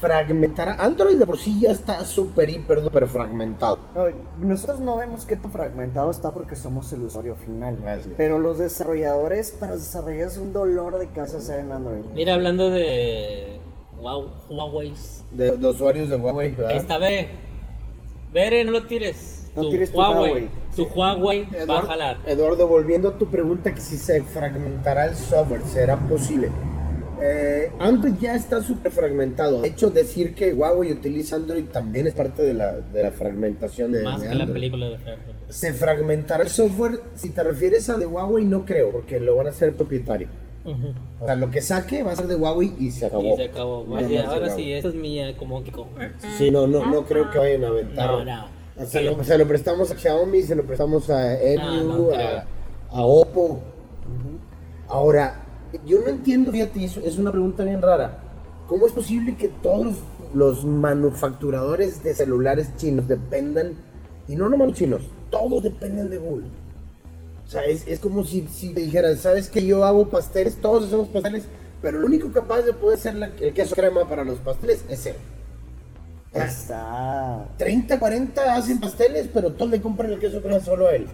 Fragmentará. 0.00 0.74
Android 0.74 1.16
de 1.16 1.26
por 1.26 1.38
sí 1.38 1.58
ya 1.60 1.72
está 1.72 2.04
súper, 2.04 2.48
hiper, 2.48 2.82
duper 2.82 3.08
fragmentado. 3.08 3.78
No, 3.94 4.04
Nosotros 4.46 4.78
no 4.78 4.96
vemos 4.96 5.24
qué 5.26 5.36
tan 5.36 5.50
fragmentado 5.50 6.10
está 6.10 6.30
porque 6.30 6.54
somos 6.54 6.92
el 6.92 7.02
usuario 7.02 7.34
final. 7.34 7.76
Pero 8.16 8.38
los 8.38 8.58
desarrolladores, 8.58 9.50
para 9.50 9.72
los 9.72 9.82
desarrolladores 9.82 10.32
es 10.34 10.38
un 10.38 10.52
dolor 10.52 10.98
de 10.98 11.08
cabeza 11.08 11.38
hacer 11.38 11.60
en 11.60 11.72
Android. 11.72 12.04
Mira, 12.14 12.34
hablando 12.34 12.70
de 12.70 13.58
wow, 14.00 14.30
Huawei. 14.48 14.94
De, 15.32 15.56
de 15.56 15.66
usuarios 15.66 16.08
de 16.08 16.16
Huawei, 16.16 16.56
está, 16.70 16.98
ve. 16.98 17.28
Vere, 18.32 18.64
no 18.64 18.72
lo 18.72 18.86
tires. 18.86 19.50
No 19.56 19.62
tu 19.62 19.70
tires 19.70 19.90
tu 19.90 19.98
Huawei. 19.98 20.30
Huawei. 20.30 20.50
Tu 20.76 20.84
Huawei 20.84 21.44
va 21.44 21.58
a 21.58 21.62
Eduardo, 21.62 21.88
jalar. 21.88 22.18
Eduardo, 22.24 22.68
volviendo 22.68 23.08
a 23.08 23.18
tu 23.18 23.26
pregunta, 23.26 23.74
que 23.74 23.80
si 23.80 23.96
se 23.96 24.22
fragmentará 24.22 25.06
el 25.06 25.16
software, 25.16 25.62
¿será 25.62 25.96
posible? 25.96 26.50
Eh, 27.20 27.70
Android 27.78 28.14
ya 28.20 28.34
está 28.34 28.62
súper 28.62 28.92
fragmentado. 28.92 29.60
De 29.62 29.68
hecho, 29.68 29.90
decir 29.90 30.34
que 30.34 30.52
Huawei 30.54 30.92
utiliza 30.92 31.36
Android 31.36 31.64
también 31.66 32.06
es 32.06 32.14
parte 32.14 32.42
de 32.42 32.54
la, 32.54 32.72
de 32.74 33.02
la 33.02 33.10
fragmentación 33.10 33.92
de, 33.92 34.02
Más 34.02 34.20
de 34.20 34.28
que 34.28 34.34
la 34.34 34.44
Android. 34.44 34.60
película 34.60 34.88
de 34.90 34.98
Frankfurt. 34.98 35.36
Se 35.48 35.72
fragmentará 35.72 36.42
el 36.44 36.50
software. 36.50 37.00
Si 37.14 37.30
te 37.30 37.42
refieres 37.42 37.88
a 37.90 37.96
de 37.98 38.06
Huawei, 38.06 38.44
no 38.44 38.64
creo, 38.64 38.90
porque 38.90 39.18
lo 39.20 39.36
van 39.36 39.46
a 39.46 39.50
hacer 39.50 39.74
propietario. 39.74 40.28
Ujú. 40.64 40.88
O 41.20 41.26
sea, 41.26 41.34
lo 41.36 41.50
que 41.50 41.60
saque 41.62 42.02
va 42.02 42.12
a 42.12 42.16
ser 42.16 42.26
de 42.26 42.34
Huawei 42.34 42.74
y 42.78 42.90
se 42.90 43.06
acabó. 43.06 43.34
Y 43.34 43.36
se 43.36 43.44
acabó. 43.44 43.84
No, 43.88 43.96
Así, 43.96 44.16
ahora 44.18 44.50
sí, 44.50 44.72
esta 44.72 44.88
es 44.88 44.94
mía, 44.94 45.34
como 45.36 45.64
que. 45.64 45.72
Sí, 46.36 46.50
no, 46.50 46.66
no, 46.66 46.84
no 46.86 47.04
creo 47.06 47.30
que 47.30 47.38
vayan 47.38 47.64
a 47.64 47.68
aventar. 47.68 48.10
No, 48.10 48.24
no. 48.24 48.58
O 48.80 48.86
sea, 48.86 49.00
lo- 49.02 49.24
se 49.24 49.36
lo 49.38 49.46
prestamos 49.48 49.90
a 49.90 49.96
Xiaomi, 49.96 50.42
se 50.42 50.54
lo 50.54 50.64
prestamos 50.64 51.08
a 51.10 51.36
creo. 51.36 52.14
a, 52.14 52.44
a 52.90 53.02
Oppo. 53.02 53.60
Ahora, 54.88 55.44
yo 55.86 56.00
no 56.00 56.08
entiendo, 56.08 56.52
fíjate, 56.52 56.84
es, 56.84 56.96
es 56.98 57.18
una 57.18 57.30
pregunta 57.30 57.64
bien 57.64 57.82
rara. 57.82 58.18
¿Cómo 58.66 58.86
es 58.86 58.92
posible 58.92 59.36
que 59.36 59.48
todos 59.48 59.96
los, 60.34 60.64
manufacturadores 60.64 62.02
de 62.02 62.14
celulares 62.14 62.76
chinos 62.76 63.08
dependan, 63.08 63.72
y 64.28 64.36
no 64.36 64.48
nomás 64.48 64.68
los 64.68 64.76
chinos, 64.76 65.02
todos 65.30 65.62
dependen 65.62 66.10
de 66.10 66.18
Google? 66.18 66.46
O 67.46 67.50
sea, 67.50 67.64
es, 67.64 67.86
es 67.88 67.98
como 67.98 68.24
si, 68.24 68.46
si 68.48 68.74
te 68.74 68.82
dijeran, 68.82 69.16
¿sabes 69.16 69.48
que 69.48 69.64
yo 69.64 69.84
hago 69.84 70.08
pasteles? 70.10 70.56
Todos 70.56 70.84
hacemos 70.86 71.08
pasteles, 71.08 71.44
pero 71.80 71.98
el 71.98 72.04
único 72.04 72.30
capaz 72.30 72.62
de 72.62 72.74
poder 72.74 72.98
hacer 72.98 73.14
la- 73.14 73.30
el 73.40 73.54
queso 73.54 73.74
crema 73.74 74.06
para 74.06 74.22
los 74.24 74.38
pasteles 74.38 74.84
es 74.90 75.06
él. 75.06 75.16
Está. 76.34 77.48
30, 77.56 77.98
40 77.98 78.54
hacen 78.54 78.80
pasteles, 78.80 79.28
pero 79.32 79.52
todos 79.52 79.70
le 79.70 79.80
compran 79.80 80.12
el 80.12 80.18
queso 80.18 80.42
crema 80.42 80.60
solo 80.60 80.88
a 80.88 80.92
él. 80.94 81.06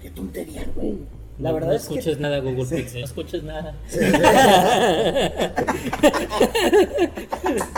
Qué 0.00 0.10
tontería, 0.10 0.66
güey. 0.74 0.98
La 1.38 1.48
No- 1.50 1.54
verdad 1.54 1.70
no 1.70 1.74
es 1.76 1.88
que- 1.88 1.94
escuches 1.98 2.20
nada, 2.20 2.38
Google 2.40 2.66
Pixel. 2.66 3.00
No 3.00 3.06
escuches 3.06 3.42
nada. 3.42 3.74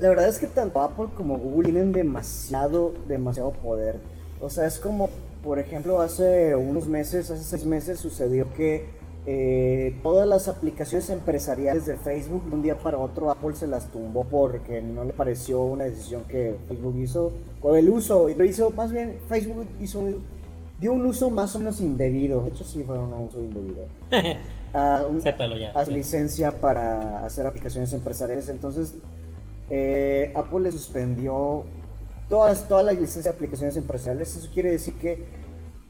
La 0.00 0.08
verdad 0.10 0.28
es 0.28 0.38
que 0.38 0.46
tanto 0.46 0.80
Apple 0.80 1.06
como 1.16 1.38
Google 1.38 1.70
tienen 1.70 1.92
demasiado, 1.92 2.94
demasiado 3.06 3.52
poder. 3.52 3.96
O 4.40 4.50
sea, 4.50 4.66
es 4.66 4.78
como, 4.78 5.08
por 5.42 5.58
ejemplo, 5.58 6.00
hace 6.00 6.54
unos 6.54 6.86
meses, 6.86 7.30
hace 7.30 7.42
seis 7.42 7.64
meses 7.64 7.98
sucedió 7.98 8.52
que 8.54 8.86
eh, 9.26 9.98
todas 10.02 10.26
las 10.28 10.48
aplicaciones 10.48 11.10
empresariales 11.10 11.86
de 11.86 11.96
Facebook 11.96 12.44
de 12.48 12.54
un 12.54 12.62
día 12.62 12.78
para 12.78 12.98
otro 12.98 13.30
Apple 13.30 13.54
se 13.54 13.66
las 13.66 13.90
tumbó 13.90 14.24
porque 14.24 14.80
no 14.80 15.04
le 15.04 15.12
pareció 15.12 15.62
una 15.62 15.84
decisión 15.84 16.22
que 16.28 16.56
Facebook 16.68 16.96
hizo 16.98 17.32
o 17.60 17.74
el 17.76 17.88
uso, 17.90 18.28
lo 18.28 18.44
hizo, 18.44 18.70
más 18.70 18.92
bien 18.92 19.18
Facebook 19.28 19.66
hizo 19.80 19.98
un- 20.00 20.37
dio 20.78 20.92
un 20.92 21.04
uso 21.06 21.30
más 21.30 21.54
o 21.56 21.58
menos 21.58 21.80
indebido. 21.80 22.42
De 22.42 22.50
hecho, 22.50 22.64
sí 22.64 22.82
fue 22.84 22.98
un 22.98 23.12
uso 23.12 23.40
indebido. 23.40 23.86
a, 24.72 25.02
un- 25.10 25.20
Sépalo 25.20 25.56
ya. 25.56 25.70
a 25.72 25.84
su 25.84 25.90
licencia 25.90 26.52
para 26.60 27.24
hacer 27.24 27.46
aplicaciones 27.46 27.92
empresariales. 27.92 28.48
Entonces, 28.48 28.94
eh, 29.70 30.32
Apple 30.36 30.60
le 30.60 30.72
suspendió 30.72 31.64
todas, 32.28 32.66
todas 32.68 32.84
las 32.84 32.94
licencias 32.94 33.24
de 33.24 33.30
aplicaciones 33.30 33.76
empresariales. 33.76 34.36
Eso 34.36 34.48
quiere 34.52 34.70
decir 34.70 34.94
que 34.94 35.24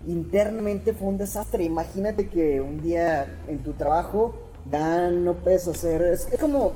internamente 0.06 0.92
fue 0.92 1.08
un 1.08 1.18
desastre. 1.18 1.64
Imagínate 1.64 2.28
que 2.28 2.60
un 2.60 2.80
día 2.82 3.26
en 3.48 3.58
tu 3.62 3.72
trabajo 3.74 4.34
ya 4.70 5.10
no 5.10 5.34
puedes 5.34 5.66
hacer. 5.68 6.02
Es, 6.02 6.28
es 6.32 6.38
como, 6.40 6.72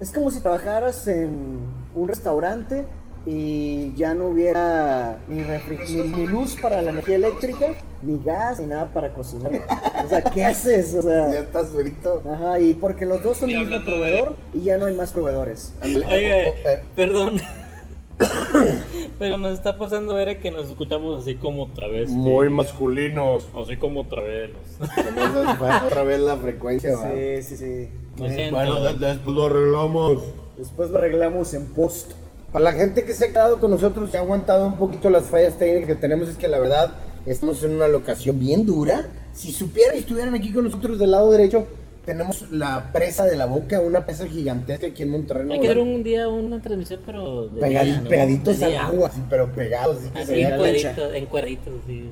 es 0.00 0.10
como 0.12 0.30
si 0.30 0.40
trabajaras 0.40 1.06
en 1.08 1.60
un 1.94 2.08
restaurante 2.08 2.84
y 3.26 3.92
ya 3.94 4.14
no 4.14 4.28
hubiera 4.28 5.18
ni, 5.28 5.42
refri- 5.42 5.86
ni, 5.88 6.08
ni 6.08 6.26
luz 6.26 6.56
para 6.60 6.80
la 6.82 6.90
energía 6.90 7.16
eléctrica, 7.16 7.74
ni 8.02 8.18
gas, 8.24 8.58
ni 8.60 8.66
nada 8.66 8.86
para 8.92 9.12
cocinar. 9.12 9.50
O 10.04 10.08
sea, 10.08 10.22
¿qué 10.22 10.44
haces? 10.44 10.94
O 10.94 11.02
sea, 11.02 11.30
Ya 11.32 11.40
estás 11.40 11.68
frito. 11.70 12.22
Ajá, 12.30 12.58
y 12.60 12.74
porque 12.74 13.04
los 13.04 13.22
dos 13.22 13.36
son 13.38 13.50
el 13.50 13.66
mismo 13.66 13.84
proveedor 13.84 14.36
y 14.54 14.62
ya 14.62 14.78
no 14.78 14.86
hay 14.86 14.94
más 14.94 15.12
proveedores. 15.12 15.74
Oye, 15.82 16.48
Eh, 16.48 16.54
perdón. 16.96 17.40
Pero 19.18 19.36
nos 19.38 19.52
está 19.54 19.78
pasando 19.78 20.14
ver 20.14 20.40
que 20.40 20.50
nos 20.50 20.68
escuchamos 20.68 21.22
así 21.22 21.34
como 21.36 21.64
otra 21.64 21.86
vez. 21.88 22.10
Muy 22.10 22.48
masculinos. 22.50 23.48
Así 23.56 23.76
como 23.76 24.00
otra 24.00 24.22
vez. 24.22 24.50
Otra 25.86 26.02
vez 26.02 26.20
la 26.20 26.36
frecuencia, 26.36 26.96
va. 26.96 27.12
Sí, 27.12 27.42
sí, 27.42 27.56
sí. 27.56 27.88
Lo 28.18 28.28
siento. 28.28 28.56
Bueno, 28.56 28.80
de- 28.80 28.94
después 28.94 29.36
lo 29.36 29.46
arreglamos. 29.46 30.22
Después 30.56 30.90
lo 30.90 30.98
arreglamos 30.98 31.54
en 31.54 31.66
post. 31.66 32.12
Para 32.52 32.64
la 32.64 32.72
gente 32.72 33.04
que 33.04 33.12
se 33.12 33.26
ha 33.26 33.28
quedado 33.28 33.58
con 33.60 33.70
nosotros, 33.70 34.10
que 34.10 34.16
ha 34.16 34.20
aguantado 34.20 34.66
un 34.66 34.76
poquito 34.78 35.10
las 35.10 35.24
fallas 35.24 35.58
técnicas 35.58 35.86
que 35.88 35.94
tenemos, 35.96 36.28
es 36.28 36.36
que 36.36 36.48
la 36.48 36.58
verdad 36.58 36.92
estamos 37.26 37.62
en 37.62 37.72
una 37.72 37.88
locación 37.88 38.38
bien 38.38 38.64
dura. 38.64 39.06
Si 39.34 39.52
supieran 39.52 39.96
y 39.96 39.98
estuvieran 40.00 40.34
aquí 40.34 40.52
con 40.52 40.64
nosotros 40.64 40.98
del 40.98 41.10
lado 41.10 41.30
derecho, 41.30 41.66
tenemos 42.06 42.50
la 42.50 42.90
presa 42.90 43.26
de 43.26 43.36
la 43.36 43.44
boca, 43.44 43.80
una 43.80 44.06
presa 44.06 44.26
gigantesca 44.26 44.86
aquí 44.86 45.02
en 45.02 45.10
Monterrey. 45.10 45.46
Hay 45.52 45.60
que 45.60 45.66
hacer 45.66 45.78
un 45.78 46.02
día 46.02 46.26
una 46.26 46.58
transmisión, 46.62 47.00
pero. 47.04 47.48
de 47.48 47.60
Pegadi- 47.60 47.84
día, 47.84 48.00
¿no? 48.00 48.08
pegaditos 48.08 48.58
De 48.58 48.64
al 48.64 48.70
día. 48.70 48.86
agua, 48.86 49.10
sí, 49.14 49.20
pero 49.28 49.52
pegados. 49.52 49.98
así 49.98 50.10
Así 50.14 50.32
en 50.40 50.50
la- 50.50 51.16
en 51.18 51.26
cuadritos, 51.26 51.74
sí. 51.86 52.08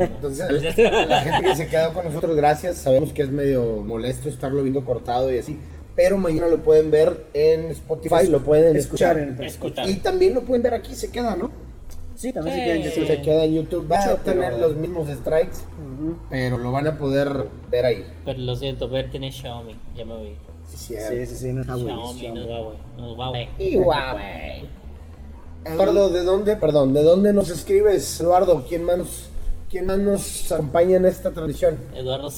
Entonces, 0.00 0.76
la 0.78 1.20
gente 1.20 1.48
que 1.48 1.56
se 1.56 1.66
quedó 1.68 1.92
con 1.92 2.06
nosotros, 2.06 2.34
gracias. 2.36 2.78
Sabemos 2.78 3.12
que 3.12 3.20
es 3.20 3.28
medio 3.30 3.82
molesto 3.84 4.30
estarlo 4.30 4.62
viendo 4.62 4.82
cortado 4.82 5.30
y 5.30 5.36
así. 5.38 5.58
Pero 5.96 6.18
mañana 6.18 6.48
lo 6.48 6.58
pueden 6.62 6.90
ver 6.90 7.26
en 7.34 7.70
Spotify, 7.70 8.26
lo 8.28 8.40
pueden 8.42 8.76
Escuchar 8.76 9.16
escuchar. 9.18 9.38
en 9.40 9.46
Escuchar. 9.48 9.88
Y 9.88 9.94
también 9.96 10.34
lo 10.34 10.42
pueden 10.42 10.62
ver 10.62 10.74
aquí, 10.74 10.94
se 10.94 11.10
queda, 11.10 11.36
¿no? 11.36 11.50
Sí, 12.16 12.32
también 12.32 12.54
Sí. 12.56 12.60
se 12.60 12.64
quieren 12.64 12.82
Sí, 12.82 12.88
decir. 13.00 13.06
se 13.06 13.22
queda 13.22 13.44
en 13.44 13.54
YouTube. 13.54 13.90
Va 13.90 13.98
a 14.04 14.14
tener 14.16 14.52
pero- 14.54 14.68
los 14.68 14.76
mismos 14.76 15.08
strikes, 15.08 15.58
pero 16.30 16.58
lo 16.58 16.72
van 16.72 16.86
a 16.88 16.98
poder 16.98 17.46
ver 17.70 17.84
ahí. 17.86 18.04
Pero 18.24 18.38
lo 18.40 18.56
siento, 18.56 18.88
ver 18.88 19.10
tiene 19.10 19.30
Xiaomi. 19.30 19.76
Ya 19.96 20.04
me 20.04 20.16
vi. 20.22 20.36
Sí, 20.74 20.94
Sí, 20.96 21.26
sí, 21.26 21.36
sí, 21.36 21.52
no 21.52 21.62
es 21.62 21.68
Huawei, 21.68 21.84
Xiaomi, 22.18 22.28
no 22.38 22.40
es. 22.40 22.46
Huawei. 22.48 22.78
No 22.96 23.10
es 23.12 23.18
Huawei. 23.18 23.48
Y 23.58 23.76
Huawei. 23.76 24.68
Eduardo, 25.64 26.10
¿de 26.10 26.22
dónde, 26.24 26.56
perdón, 26.56 26.92
de 26.92 27.02
dónde 27.02 27.32
nos 27.32 27.50
escribes, 27.50 28.20
Eduardo? 28.20 28.64
¿Quién 28.68 28.84
más 28.84 28.98
quién 29.70 29.86
más 29.86 29.98
nos 29.98 30.52
acompaña 30.52 30.96
en 30.96 31.06
esta 31.06 31.30
transmisión? 31.30 31.78
Eduardo. 31.94 32.30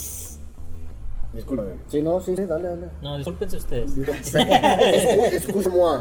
Disculpe. 1.33 1.75
Sí, 1.89 2.03
no, 2.03 2.21
sí, 2.21 2.35
sí, 2.37 2.45
dale, 2.45 2.69
dale. 2.69 2.87
No, 3.03 3.17
discúlpense 3.19 3.57
ustedes. 3.57 3.93
Excuse-moi. 5.33 6.01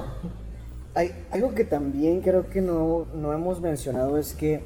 Hay, 0.94 1.12
algo 1.32 1.54
que 1.54 1.66
también 1.66 2.22
creo 2.22 2.50
que 2.50 2.62
no, 2.62 3.06
no 3.14 3.34
hemos 3.34 3.60
mencionado 3.60 4.18
es 4.18 4.34
que 4.34 4.64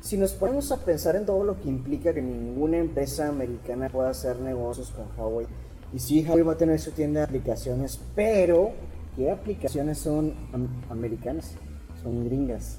si 0.00 0.16
nos 0.16 0.32
ponemos 0.32 0.72
a 0.72 0.78
pensar 0.78 1.14
en 1.16 1.24
todo 1.26 1.44
lo 1.44 1.60
que 1.60 1.68
implica 1.68 2.12
que 2.12 2.22
ninguna 2.22 2.78
empresa 2.78 3.28
americana 3.28 3.88
pueda 3.88 4.10
hacer 4.10 4.40
negocios 4.40 4.90
con 4.90 5.06
Huawei, 5.16 5.46
y 5.92 5.98
sí, 6.00 6.24
Huawei 6.26 6.42
va 6.42 6.52
a 6.54 6.56
tener 6.56 6.78
su 6.80 6.90
tienda 6.92 7.20
de 7.20 7.26
aplicaciones, 7.26 8.00
pero 8.14 8.72
¿qué 9.16 9.30
aplicaciones 9.30 9.98
son 9.98 10.34
am- 10.52 10.82
americanas? 10.90 11.54
Son 12.02 12.24
gringas. 12.24 12.78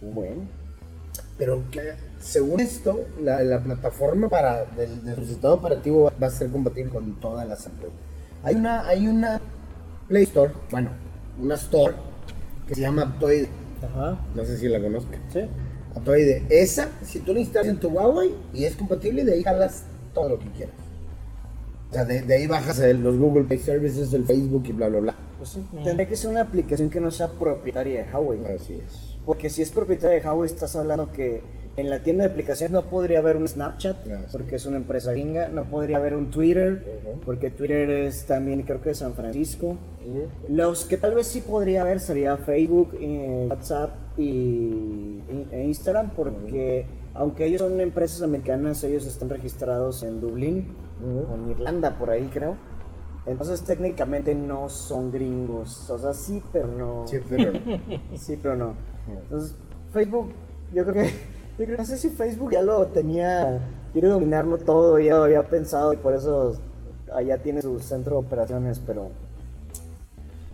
Bueno, 0.00 0.42
Pero 1.38 1.62
que, 1.70 1.92
según 2.20 2.60
esto, 2.60 3.00
la, 3.22 3.42
la 3.44 3.62
plataforma 3.62 4.28
para 4.28 4.64
del, 4.64 5.04
del 5.04 5.24
sistema 5.26 5.54
operativo 5.54 6.04
va, 6.04 6.12
va 6.20 6.26
a 6.26 6.30
ser 6.30 6.50
compatible 6.50 6.90
con 6.90 7.14
todas 7.20 7.46
las 7.48 7.64
Android. 7.66 7.92
Hay 8.42 8.56
una, 8.56 8.86
hay 8.86 9.06
una 9.06 9.40
Play 10.08 10.24
Store, 10.24 10.52
bueno, 10.70 10.90
una 11.40 11.54
Store 11.54 11.94
que 12.66 12.74
se 12.74 12.80
llama 12.80 13.02
Aptoide. 13.02 13.48
ajá, 13.82 14.18
No 14.34 14.44
sé 14.44 14.58
si 14.58 14.68
la 14.68 14.80
conozcan. 14.80 15.20
sí. 15.32 15.40
Aptoide. 15.94 16.44
Esa, 16.50 16.88
si 17.02 17.20
tú 17.20 17.32
la 17.32 17.40
instalas 17.40 17.68
en 17.68 17.80
tu 17.80 17.88
Huawei 17.88 18.32
y 18.52 18.64
es 18.64 18.76
compatible, 18.76 19.24
de 19.24 19.32
ahí 19.34 19.42
jalas 19.42 19.84
todo 20.14 20.28
lo 20.30 20.38
que 20.38 20.46
quieras. 20.50 20.74
O 21.90 21.94
sea, 21.94 22.04
de, 22.04 22.22
de 22.22 22.34
ahí 22.34 22.46
bajas 22.46 22.78
el- 22.80 23.02
los 23.02 23.16
Google 23.16 23.44
Play 23.44 23.58
Services, 23.58 24.12
el 24.12 24.24
Facebook 24.24 24.64
y 24.66 24.72
bla, 24.72 24.88
bla, 24.88 25.00
bla. 25.00 25.14
Pues 25.38 25.50
sí, 25.50 25.64
Tendría 25.84 26.06
que 26.06 26.14
ser 26.16 26.30
una 26.30 26.42
aplicación 26.42 26.90
que 26.90 27.00
no 27.00 27.10
sea 27.10 27.28
propietaria 27.28 28.04
de 28.04 28.12
Huawei. 28.12 28.44
Así 28.54 28.74
es. 28.74 29.16
Porque 29.26 29.50
si 29.50 29.62
es 29.62 29.70
propietaria 29.70 30.20
de 30.20 30.26
Huawei, 30.26 30.46
estás 30.46 30.74
hablando 30.76 31.12
que 31.12 31.42
en 31.76 31.90
la 31.90 32.02
tienda 32.02 32.24
de 32.24 32.30
aplicaciones 32.30 32.72
no 32.72 32.82
podría 32.90 33.20
haber 33.20 33.36
un 33.36 33.46
Snapchat, 33.46 33.96
Ah, 34.10 34.22
sí. 34.26 34.32
porque 34.32 34.56
es 34.56 34.66
una 34.66 34.78
empresa 34.78 35.12
gringa, 35.12 35.48
no 35.48 35.64
podría 35.64 35.98
haber 35.98 36.14
un 36.16 36.30
Twitter, 36.30 37.00
porque 37.24 37.50
Twitter 37.50 37.88
es 37.90 38.24
también 38.26 38.62
creo 38.62 38.80
que 38.80 38.88
de 38.88 38.94
San 38.96 39.14
Francisco. 39.14 39.76
Los 40.48 40.86
que 40.86 40.96
tal 40.96 41.14
vez 41.14 41.26
sí 41.28 41.40
podría 41.40 41.82
haber 41.82 42.00
sería 42.00 42.36
Facebook, 42.38 42.96
eh, 43.00 43.46
WhatsApp 43.48 43.90
y, 44.18 45.20
e 45.52 45.64
Instagram, 45.64 46.10
porque 46.16 46.86
aunque 47.14 47.44
ellos 47.46 47.60
son 47.60 47.80
empresas 47.80 48.22
americanas, 48.22 48.82
ellos 48.82 49.06
están 49.06 49.28
registrados 49.28 50.02
en 50.02 50.20
Dublín 50.20 50.74
o 51.30 51.34
en 51.36 51.50
Irlanda, 51.50 51.96
por 51.98 52.10
ahí 52.10 52.28
creo. 52.32 52.56
Entonces 53.26 53.62
técnicamente 53.62 54.34
no 54.34 54.68
son 54.68 55.12
gringos, 55.12 55.88
o 55.90 55.98
sea 55.98 56.12
sí, 56.14 56.42
pero 56.52 56.66
no. 56.68 57.06
Sí, 57.06 57.18
pero 57.28 57.52
no. 57.52 58.16
Sí, 58.16 58.38
pero 58.42 58.56
no. 58.56 58.74
Entonces, 59.12 59.56
Facebook, 59.92 60.32
yo 60.74 60.84
creo 60.84 61.04
que. 61.04 61.66
yo 61.66 61.76
no 61.76 61.84
sé 61.84 61.96
si 61.96 62.10
Facebook 62.10 62.52
ya 62.52 62.62
lo 62.62 62.86
tenía. 62.86 63.60
Quiere 63.92 64.08
dominarlo 64.08 64.58
todo, 64.58 64.98
ya 64.98 65.16
lo 65.16 65.24
había 65.24 65.42
pensado 65.44 65.92
y 65.92 65.96
por 65.96 66.14
eso 66.14 66.58
allá 67.14 67.38
tiene 67.38 67.62
su 67.62 67.78
centro 67.80 68.20
de 68.20 68.26
operaciones, 68.26 68.80
pero. 68.84 69.10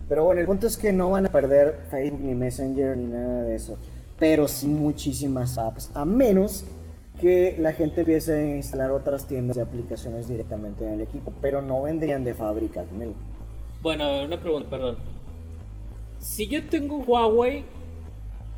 Pero 0.07 0.23
bueno, 0.23 0.39
el 0.39 0.47
punto 0.47 0.67
es 0.67 0.77
que 0.77 0.93
no 0.93 1.09
van 1.09 1.25
a 1.25 1.29
perder 1.29 1.79
Facebook 1.89 2.21
ni 2.21 2.35
Messenger 2.35 2.95
ni 2.95 3.05
nada 3.05 3.43
de 3.43 3.55
eso. 3.55 3.77
Pero 4.19 4.47
sí 4.47 4.67
muchísimas 4.67 5.57
apps. 5.57 5.89
A 5.95 6.05
menos 6.05 6.63
que 7.19 7.55
la 7.59 7.73
gente 7.73 8.01
empiece 8.01 8.33
a 8.33 8.55
instalar 8.55 8.91
otras 8.91 9.25
tiendas 9.25 9.55
de 9.55 9.63
aplicaciones 9.63 10.27
directamente 10.27 10.85
en 10.85 10.93
el 10.93 11.01
equipo, 11.01 11.33
pero 11.41 11.61
no 11.61 11.83
vendrían 11.83 12.23
de 12.23 12.33
fábrica. 12.33 12.83
Bueno, 13.81 14.23
una 14.23 14.39
pregunta, 14.39 14.69
perdón. 14.69 14.97
Si 16.19 16.47
yo 16.47 16.67
tengo 16.67 16.97
Huawei, 16.97 17.63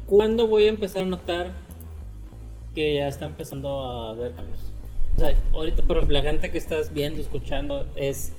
¿cuándo 0.08 0.48
voy 0.48 0.64
a 0.66 0.70
empezar 0.70 1.04
a 1.04 1.06
notar 1.06 1.52
que 2.74 2.96
ya 2.96 3.08
está 3.08 3.26
empezando 3.26 3.70
a 3.82 4.10
haber 4.12 4.34
cambios? 4.34 4.60
O 5.16 5.20
sea, 5.20 5.36
ahorita, 5.54 5.84
por 5.84 5.98
ejemplo, 5.98 6.18
la 6.18 6.24
gente 6.24 6.52
que 6.52 6.58
estás 6.58 6.94
viendo, 6.94 7.22
escuchando, 7.22 7.86
es 7.96 8.34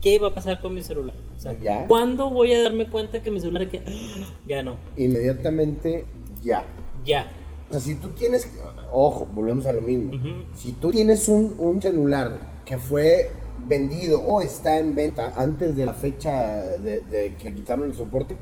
¿qué 0.00 0.18
va 0.18 0.28
a 0.28 0.34
pasar 0.34 0.60
con 0.60 0.74
mi 0.74 0.82
celular? 0.82 1.14
O 1.36 1.40
sea, 1.40 1.58
Ya. 1.60 1.86
¿cuándo 1.86 2.30
voy 2.30 2.52
a 2.52 2.62
darme 2.62 2.88
cuenta 2.88 3.22
que 3.22 3.30
mi 3.30 3.40
celular 3.40 3.68
que 3.68 3.82
ya 4.46 4.62
no? 4.62 4.76
Inmediatamente 4.96 6.04
ya. 6.42 6.64
Ya. 7.04 7.30
O 7.68 7.72
sea, 7.72 7.80
si 7.80 7.94
tú 7.94 8.08
tienes, 8.10 8.50
ojo, 8.92 9.26
volvemos 9.32 9.64
a 9.66 9.72
lo 9.72 9.80
mismo. 9.80 10.14
Ujú. 10.16 10.44
Si 10.54 10.72
tú 10.72 10.90
tienes 10.90 11.28
un, 11.28 11.54
un 11.58 11.80
celular 11.80 12.38
que 12.64 12.76
fue 12.78 13.30
vendido 13.66 14.20
o 14.22 14.40
está 14.40 14.78
en 14.78 14.94
venta 14.94 15.32
antes 15.36 15.76
de 15.76 15.86
la 15.86 15.94
fecha 15.94 16.56
de, 16.78 17.00
de 17.02 17.34
que 17.36 17.54
quitaron 17.54 17.86
el 17.86 17.94
soporte, 17.94 18.36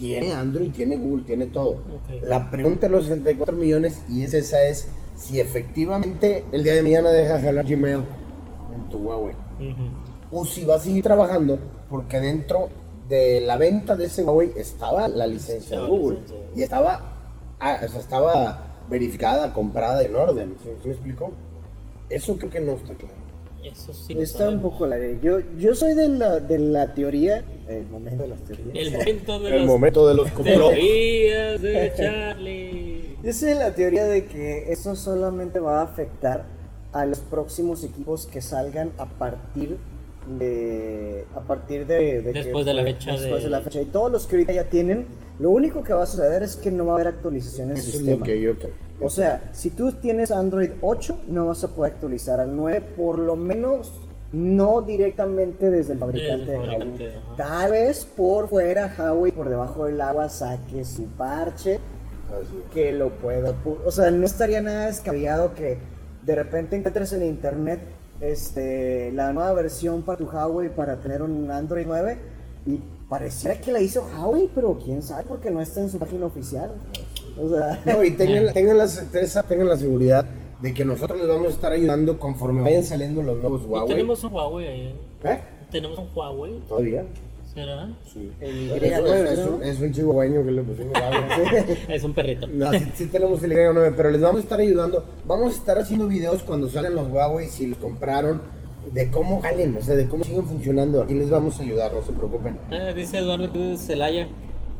tiene 0.00 0.32
Android, 0.32 0.70
tiene 0.72 0.96
Google, 0.96 1.24
tiene 1.24 1.46
todo. 1.46 1.76
La 2.22 2.50
pregunta 2.50 2.86
de 2.86 2.92
los 2.92 3.04
64 3.04 3.54
millones, 3.54 4.00
y 4.08 4.22
es 4.22 4.34
esa 4.34 4.62
es, 4.64 4.88
si 5.14 5.38
efectivamente 5.38 6.44
el 6.52 6.64
día 6.64 6.74
de 6.74 6.82
mañana 6.82 7.10
deja 7.10 7.34
de 7.34 7.42
jalar 7.42 7.66
Gmail 7.66 8.02
en 8.74 8.88
tu 8.90 8.98
Huawei. 8.98 9.34
O 10.32 10.44
si 10.44 10.64
va 10.64 10.76
a 10.76 10.78
seguir 10.80 11.04
trabajando, 11.04 11.58
porque 11.90 12.18
dentro 12.18 12.68
de 13.08 13.42
la 13.42 13.56
venta 13.58 13.96
de 13.96 14.06
ese 14.06 14.24
Huawei 14.24 14.52
estaba 14.56 15.08
la 15.08 15.26
licencia 15.26 15.80
de 15.80 15.86
Google. 15.86 16.20
Y 16.56 16.62
estaba, 16.62 17.02
ah, 17.60 17.80
o 17.84 17.88
sea, 17.88 18.00
estaba 18.00 18.70
verificada, 18.88 19.52
comprada 19.52 20.02
en 20.02 20.16
orden. 20.16 20.56
¿Sí, 20.62 20.70
me 20.84 20.92
explico? 20.92 21.32
Eso 22.08 22.36
creo 22.38 22.50
que 22.50 22.60
no 22.60 22.72
está 22.72 22.94
claro. 22.94 23.14
Eso 23.62 23.92
sí. 23.92 24.16
Está 24.18 24.48
un 24.48 24.62
poco 24.62 24.86
la 24.86 24.96
yo 25.22 25.40
yo 25.58 25.74
soy 25.74 25.92
de 25.94 26.08
la, 26.08 26.40
de 26.40 26.58
la 26.58 26.94
teoría, 26.94 27.44
el 27.78 27.86
momento 27.88 28.22
de 28.22 28.28
las 28.28 28.40
teorías. 28.42 28.68
El 28.74 28.92
momento 28.92 29.40
de 29.40 29.50
El 29.50 29.58
los 29.58 29.66
momento 29.66 30.08
de 30.08 30.14
los 30.14 30.30
complots. 30.30 30.58
teorías 30.74 31.60
de 31.62 31.92
Charlie. 31.96 33.16
De 33.22 33.54
la 33.54 33.74
teoría 33.74 34.04
de 34.06 34.24
que 34.26 34.72
eso 34.72 34.96
solamente 34.96 35.60
va 35.60 35.80
a 35.80 35.84
afectar 35.84 36.44
a 36.92 37.04
los 37.06 37.20
próximos 37.20 37.84
equipos 37.84 38.26
que 38.26 38.40
salgan 38.40 38.90
a 38.98 39.06
partir 39.06 39.76
de 40.38 41.24
a 41.34 41.40
partir 41.40 41.86
de, 41.86 42.22
de 42.22 42.32
que 42.32 42.42
Después 42.42 42.66
de 42.66 42.74
la 42.74 42.82
fecha 42.82 43.12
después 43.12 43.38
de- 43.38 43.44
de 43.44 43.50
la 43.50 43.60
fecha 43.60 43.80
y 43.80 43.86
todos 43.86 44.10
los 44.12 44.26
que 44.26 44.36
ahorita 44.36 44.52
ya 44.52 44.64
tienen 44.64 45.06
lo 45.38 45.50
único 45.50 45.82
que 45.82 45.92
va 45.94 46.02
a 46.02 46.06
suceder 46.06 46.42
es 46.42 46.56
que 46.56 46.70
no 46.70 46.84
va 46.86 46.92
a 46.92 46.94
haber 46.96 47.06
actualizaciones 47.08 47.78
Eso 47.78 47.88
es 47.88 47.94
sistema 47.96 48.18
lo 48.18 48.24
que 48.24 48.40
yo 48.40 48.52
o 49.00 49.08
sea 49.08 49.48
si 49.52 49.70
tú 49.70 49.92
tienes 49.92 50.30
Android 50.30 50.70
8 50.82 51.20
no 51.28 51.46
vas 51.46 51.64
a 51.64 51.68
poder 51.68 51.92
actualizar 51.94 52.38
al 52.40 52.54
9 52.54 52.82
por 52.96 53.18
lo 53.18 53.34
menos 53.36 53.92
no 54.32 54.82
directamente 54.82 55.70
desde 55.70 55.94
el 55.94 55.98
fabricante 55.98 56.52
Desde 56.52 56.54
el 56.54 56.70
de 56.86 57.08
Huawei 57.08 57.12
tal 57.36 57.70
vez 57.72 58.04
por 58.04 58.48
fuera 58.48 58.94
Huawei 58.96 59.32
por 59.32 59.48
debajo 59.48 59.86
del 59.86 60.00
agua 60.00 60.28
saque 60.28 60.84
su 60.84 61.04
parche 61.06 61.80
Así 62.28 62.56
es. 62.64 62.72
que 62.72 62.92
lo 62.92 63.10
pueda. 63.10 63.50
pu- 63.64 63.78
O 63.84 63.90
sea, 63.90 64.10
no 64.12 64.24
estaría 64.24 64.60
nada 64.62 64.86
descabellado 64.86 65.52
que 65.54 65.78
de 66.24 66.34
repente 66.36 66.76
encuentres 66.76 67.12
en 67.12 67.24
internet 67.24 67.80
este, 68.20 69.10
la 69.12 69.32
nueva 69.32 69.52
versión 69.54 70.02
para 70.02 70.18
tu 70.18 70.24
Huawei 70.26 70.68
para 70.68 70.96
tener 71.00 71.22
un 71.22 71.50
Android 71.50 71.84
9 71.88 72.18
y 72.66 72.78
pareciera 73.08 73.58
que 73.60 73.72
la 73.72 73.80
hizo 73.80 74.06
Huawei, 74.16 74.48
pero 74.54 74.78
quién 74.78 75.02
sabe 75.02 75.24
porque 75.26 75.50
no 75.50 75.60
está 75.60 75.80
en 75.80 75.90
su 75.90 75.98
página 75.98 76.26
oficial. 76.26 76.70
O 77.36 77.48
sea, 77.48 77.80
No, 77.84 78.04
y 78.04 78.12
tengan, 78.12 78.52
tengan, 78.54 78.78
la 78.78 78.86
certeza, 78.86 79.42
tengan 79.42 79.68
la 79.68 79.76
seguridad 79.76 80.24
de 80.62 80.74
que 80.74 80.84
nosotros 80.84 81.18
les 81.18 81.28
vamos 81.28 81.46
a 81.46 81.50
estar 81.50 81.72
ayudando 81.72 82.18
conforme 82.18 82.62
vayan 82.62 82.84
saliendo 82.84 83.22
los 83.22 83.38
nuevos 83.38 83.62
¿Y 83.62 83.66
Huawei. 83.66 83.88
tenemos 83.88 84.24
un 84.24 84.32
Huawei 84.32 84.66
ahí. 84.66 84.94
¿Eh? 85.24 85.38
Tenemos 85.70 85.98
un 85.98 86.08
Huawei, 86.14 86.58
¿Todavía? 86.68 87.04
¿será? 87.54 87.88
Sí. 88.12 88.30
El 88.40 88.70
Es, 88.70 88.82
Y9, 88.82 89.26
es 89.32 89.38
¿no? 89.38 89.56
un, 89.56 89.62
es 89.64 89.80
un 89.80 89.92
chihuahueño 89.92 90.44
que 90.44 90.50
le 90.52 90.62
pusimos 90.62 90.92
Huawei. 90.94 91.78
Es 91.88 92.04
un 92.04 92.12
perrito. 92.14 92.46
No, 92.46 92.70
sí, 92.72 92.84
sí 92.94 93.06
tenemos 93.06 93.42
el 93.42 93.52
Y9, 93.52 93.94
pero 93.96 94.10
les 94.10 94.20
vamos 94.20 94.40
a 94.40 94.42
estar 94.44 94.60
ayudando. 94.60 95.04
Vamos 95.26 95.54
a 95.54 95.56
estar 95.56 95.78
haciendo 95.78 96.06
videos 96.06 96.42
cuando 96.42 96.68
salgan 96.68 96.94
los 96.94 97.08
Huawei, 97.10 97.48
si 97.48 97.66
los 97.66 97.78
compraron, 97.78 98.42
de 98.92 99.10
cómo 99.10 99.40
jalen, 99.40 99.76
o 99.76 99.80
sea, 99.80 99.94
de 99.96 100.06
cómo 100.08 100.24
siguen 100.24 100.44
funcionando. 100.44 101.02
Aquí 101.02 101.14
les 101.14 101.30
vamos 101.30 101.58
a 101.58 101.62
ayudar, 101.62 101.92
no 101.92 102.02
se 102.02 102.12
preocupen. 102.12 102.58
Ah, 102.70 102.92
dice 102.94 103.18
Eduardo 103.18 103.52
que 103.52 103.72
es 103.74 103.80
Celaya. 103.86 104.28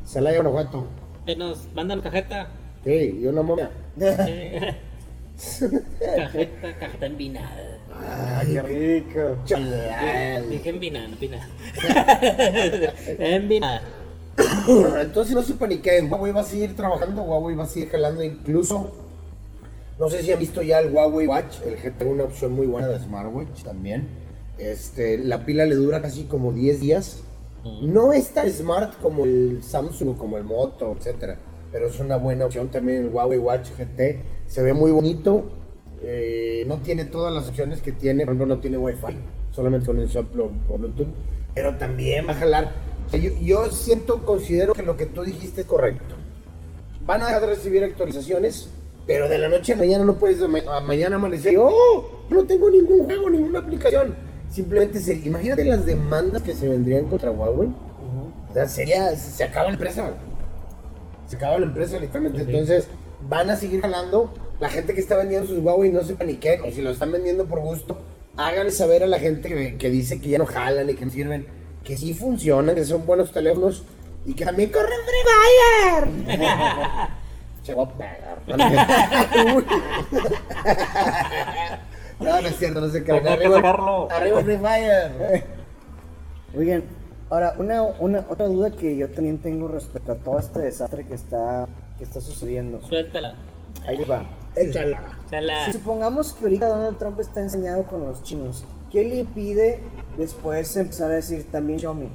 Celaya, 0.05 0.37
Guanajuato. 0.43 0.85
Que 1.27 1.37
nos 1.37 1.69
mandan 1.75 2.01
cajeta. 2.01 2.49
Sí, 2.85 3.19
y 3.23 3.27
una 3.27 3.43
momia. 3.43 3.71
Cajeta, 5.99 6.79
cajeta 6.79 7.07
envinada. 7.07 7.79
Ay, 8.39 8.53
qué 8.53 8.63
rico. 8.63 9.37
Dije 10.49 10.71
envinada, 10.71 11.09
no 11.09 11.15
envinada. 11.15 11.49
envinada. 13.19 13.83
Entonces 15.01 15.35
no 15.35 15.43
se 15.43 15.55
paniquen, 15.55 16.11
Huawei 16.11 16.33
va 16.33 16.41
a 16.41 16.45
seguir 16.45 16.75
trabajando, 16.77 17.23
Huawei 17.23 17.57
va 17.57 17.65
a 17.65 17.67
seguir 17.67 17.91
jalando 17.91 18.23
incluso. 18.23 18.91
No 19.99 20.09
sé 20.09 20.23
si 20.23 20.33
han 20.33 20.39
visto 20.39 20.63
ya 20.63 20.81
el 20.81 20.93
Huawei 20.95 21.27
Watch, 21.27 21.59
el 21.67 21.77
GT, 21.77 22.03
una 22.07 22.25
opción 22.25 22.53
muy 22.53 22.67
buena 22.67 22.89
de 22.89 22.99
smartwatch 23.01 23.63
también. 23.63 24.09
Este, 24.59 25.19
la 25.19 25.45
pila 25.45 25.67
le 25.67 25.75
dura 25.75 26.01
casi 26.01 26.25
como 26.25 26.53
10 26.53 26.81
días. 26.81 27.23
No 27.83 28.15
es 28.15 28.31
tan 28.31 28.51
smart 28.51 28.99
como 29.03 29.25
el 29.25 29.63
Samsung 29.63 30.17
como 30.17 30.39
el 30.39 30.45
Moto, 30.45 30.97
etcétera, 30.99 31.37
pero 31.71 31.89
es 31.89 32.01
una 32.01 32.17
buena 32.17 32.47
opción 32.47 32.69
también 32.69 33.05
el 33.05 33.09
Huawei 33.11 33.39
Watch 33.39 33.69
GT. 33.77 34.40
Se 34.51 34.63
ve 34.63 34.73
muy 34.75 34.91
bonito. 34.91 35.45
eh, 36.03 36.65
no 36.67 36.79
tiene 36.79 37.05
todas 37.05 37.33
las 37.33 37.47
opciones 37.49 37.83
que 37.83 37.93
tiene, 37.93 38.25
por 38.25 38.35
ejemplo, 38.35 38.55
no 38.57 38.61
tiene 38.61 38.79
Wi-Fi, 38.79 39.17
solamente 39.53 39.87
con 39.87 39.99
el 39.99 40.09
soplo 40.09 40.51
por 40.67 40.81
Bluetooth, 40.81 41.09
pero 41.55 41.77
también 41.77 42.27
va 42.27 42.33
a 42.33 42.37
jalar. 42.37 42.73
O 43.13 43.17
Yo, 43.17 43.31
yo 43.41 43.71
siento, 43.71 44.25
considero 44.25 44.73
que 44.73 44.83
lo 44.83 44.97
que 44.97 45.05
tú 45.07 45.23
dijiste 45.25 45.61
es 45.61 45.67
correcto. 45.67 46.15
Van 47.05 47.21
a 47.23 47.27
dejar 47.27 47.43
de 47.43 47.47
recibir 47.49 47.85
actualizaciones, 47.85 48.71
pero 49.07 49.29
de 49.29 49.37
la 49.39 49.49
noche 49.51 49.75
a 49.75 49.77
mañana 49.77 50.05
no 50.05 50.15
puedes 50.15 50.41
a 50.43 50.49
ma- 50.49 50.61
a 50.77 50.81
mañana 50.81 51.17
amanecer. 51.17 51.55
¡Oh! 51.59 52.25
No 52.31 52.45
tengo 52.45 52.71
ningún 52.71 53.05
juego, 53.05 53.29
ninguna 53.31 53.59
aplicación. 53.61 54.15
Simplemente, 54.51 55.01
se, 55.01 55.15
imagínate 55.15 55.65
las 55.65 55.85
demandas 55.87 56.43
que 56.43 56.55
se 56.55 56.67
vendrían 56.69 57.07
contra 57.07 57.31
Huawei. 57.31 57.69
O 58.49 58.53
sea, 58.55 58.67
sería, 58.67 59.15
se 59.17 59.45
acaba 59.45 59.67
la 59.67 59.75
empresa. 59.75 60.11
Se 61.29 61.37
acaba 61.37 61.59
la 61.59 61.67
empresa 61.67 61.99
literalmente. 61.99 62.41
Entonces, 62.43 62.89
van 63.29 63.51
a 63.51 63.57
seguir 63.57 63.81
jalando. 63.81 64.33
La 64.59 64.69
gente 64.69 64.95
que 64.95 65.01
está 65.01 65.17
vendiendo 65.17 65.49
sus 65.49 65.59
Huawei 65.59 65.91
no 65.91 66.03
se 66.03 66.15
paniquen. 66.15 66.63
O 66.63 66.71
si 66.71 66.83
lo 66.83 66.91
están 66.91 67.13
vendiendo 67.13 67.47
por 67.47 67.61
gusto, 67.61 67.99
háganle 68.37 68.71
saber 68.71 69.03
a 69.03 69.07
la 69.07 69.19
gente 69.19 69.49
que, 69.49 69.77
que 69.77 69.91
dice 69.91 70.21
que 70.21 70.29
ya 70.29 70.39
no 70.39 70.47
jalan 70.47 70.89
y 70.91 70.95
que 70.95 71.05
no 71.05 71.11
sirven. 71.11 71.47
Que 71.85 71.97
sí 71.97 72.15
funcionan, 72.15 72.75
que 72.75 72.85
son 72.85 73.07
buenos 73.07 73.33
teléfonos 73.33 73.85
y 74.27 74.35
que 74.35 74.45
también 74.45 74.71
corren 74.71 74.99
Free 75.07 76.29
Fire. 76.29 76.39
Se 77.63 77.75
va 77.75 77.85
a 77.85 77.91
pegar. 77.91 78.43
No, 82.21 82.39
no 82.39 82.49
es 82.49 82.59
cierto, 82.59 82.83
no. 82.83 82.91
Tengo 82.91 83.23
que 83.23 83.29
Arriba, 83.31 84.07
arriba 84.11 84.43
Free 84.43 84.59
Fire. 84.59 85.45
Oigan, 86.57 86.85
ahora 87.31 87.55
una, 87.59 87.83
una 87.83 88.27
otra 88.29 88.47
duda 88.47 88.71
que 88.71 88.95
yo 88.95 89.09
también 89.09 89.39
tengo 89.39 89.69
respecto 89.69 90.13
a 90.13 90.17
todo 90.17 90.39
este 90.39 90.59
desastre 90.59 91.07
que 91.07 91.15
está 91.15 91.67
que 92.01 92.05
está 92.05 92.21
sucediendo. 92.23 92.81
Suéltala. 92.81 93.35
Ahí 93.87 94.03
va. 94.05 94.25
Échala. 94.57 95.03
Chala. 95.31 95.67
Si 95.67 95.73
supongamos 95.73 96.33
que 96.33 96.45
ahorita 96.45 96.67
Donald 96.67 96.97
Trump 96.97 97.21
está 97.21 97.43
enseñado 97.43 97.85
con 97.85 98.01
los 98.01 98.23
chinos, 98.23 98.65
¿qué 98.91 99.05
le 99.05 99.17
impide 99.17 99.81
después 100.17 100.75
empezar 100.79 101.11
a 101.11 101.15
decir 101.17 101.45
también 101.53 101.79
Xiaomi? 101.79 102.09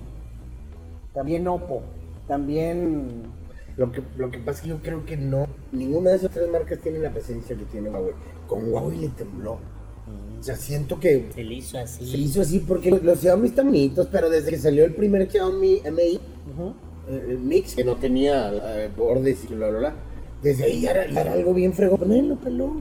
También 1.13 1.48
Oppo, 1.48 1.84
también... 2.28 3.32
Lo 3.78 3.91
que, 3.91 4.02
lo 4.17 4.32
que 4.32 4.39
pasa 4.39 4.52
es 4.52 4.62
que 4.62 4.69
yo 4.69 4.82
creo 4.82 5.06
que 5.06 5.17
no, 5.17 5.48
ninguna 5.71 6.12
de 6.12 6.15
esas 6.15 6.32
tres 6.32 6.50
marcas 6.50 6.80
tiene 6.80 6.98
la 7.00 7.12
presencia 7.12 7.56
que 7.56 7.65
tiene 7.65 7.89
Huawei. 7.89 8.13
Con 8.48 8.71
Huawei 8.71 8.98
le 8.98 9.10
tembló. 9.10 9.60
O 10.39 10.43
sea, 10.43 10.56
siento 10.56 11.00
que 11.00 11.30
Se 11.36 11.43
le 11.43 11.56
hizo 11.56 11.78
así. 11.78 12.10
se 12.10 12.17
hizo 12.17 12.41
así 12.41 12.60
porque 12.60 12.89
los, 12.89 13.19
Xiaomi 13.19 13.50
están 13.50 13.67
bonitos, 13.67 14.08
pero 14.12 14.30
desde 14.30 14.50
que 14.50 14.58
salió 14.58 14.84
el 14.86 14.95
primer 14.95 15.30
Xiaomi 15.30 15.82
MI, 15.91 16.19
eh, 17.07 17.25
el 17.29 17.39
Mix, 17.39 17.75
que 17.75 17.83
no 17.83 17.95
tenía 17.95 18.51
eh, 18.53 18.89
bordes 18.95 19.43
y 19.49 19.53
bla, 19.53 19.69
bla, 19.69 19.79
bla, 19.79 19.93
desde 20.41 20.65
ahí 20.65 20.81
ya 20.81 20.91
era, 20.91 21.07
ya 21.07 21.21
era 21.21 21.33
algo 21.33 21.53
bien 21.53 21.73
fregón. 21.73 21.99
Pero 21.99 22.09
nadie 22.09 22.23
lo 22.23 22.35
peló, 22.37 22.71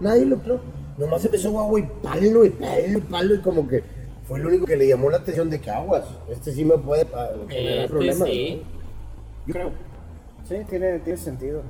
nadie 0.00 0.24
lo 0.26 0.38
peló. 0.38 0.60
Nomás 0.98 1.24
empezó 1.24 1.50
Huawei 1.50 1.86
palo 2.02 2.44
y 2.44 2.50
palo 2.50 2.98
y 2.98 3.00
palo 3.02 3.34
y 3.34 3.38
como 3.40 3.68
que 3.68 3.82
fue 4.26 4.38
lo 4.40 4.48
único 4.48 4.66
que 4.66 4.76
le 4.76 4.88
llamó 4.88 5.10
la 5.10 5.18
atención 5.18 5.50
de 5.50 5.60
que 5.60 5.70
aguas. 5.70 6.04
Este 6.30 6.52
sí 6.52 6.64
me 6.64 6.78
puede 6.78 7.06
ah, 7.14 7.28
generar 7.48 7.78
Este 7.78 7.88
problemas. 7.88 8.28
sí. 8.28 8.62
¿no? 8.62 9.46
Yo 9.46 9.52
creo. 9.52 9.70
Sí, 10.48 10.54
tiene, 10.68 10.98
tiene 11.00 11.18
sentido. 11.18 11.62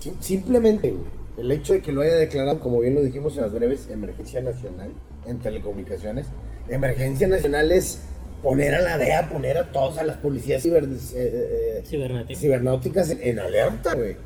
Sim- 0.00 0.16
Simplemente 0.20 0.94
el 1.36 1.52
hecho 1.52 1.72
de 1.74 1.80
que 1.80 1.92
lo 1.92 2.00
haya 2.02 2.14
declarado, 2.16 2.58
como 2.60 2.80
bien 2.80 2.94
lo 2.94 3.02
dijimos 3.02 3.36
en 3.36 3.42
las 3.42 3.52
breves, 3.52 3.88
emergencia 3.90 4.40
nacional 4.40 4.90
en 5.26 5.38
telecomunicaciones. 5.38 6.26
Emergencia 6.68 7.28
nacional 7.28 7.70
es 7.72 8.00
poner 8.42 8.74
a 8.74 8.80
la 8.80 8.98
DEA, 8.98 9.28
poner 9.28 9.58
a 9.58 9.70
todos, 9.72 9.98
a 9.98 10.04
las 10.04 10.16
policías 10.18 10.64
ciber- 10.64 10.88
eh, 11.14 11.82
eh, 11.82 12.34
cibernáuticas 12.36 13.10
en, 13.10 13.22
en 13.22 13.38
alerta, 13.38 13.94
güey. 13.94 14.16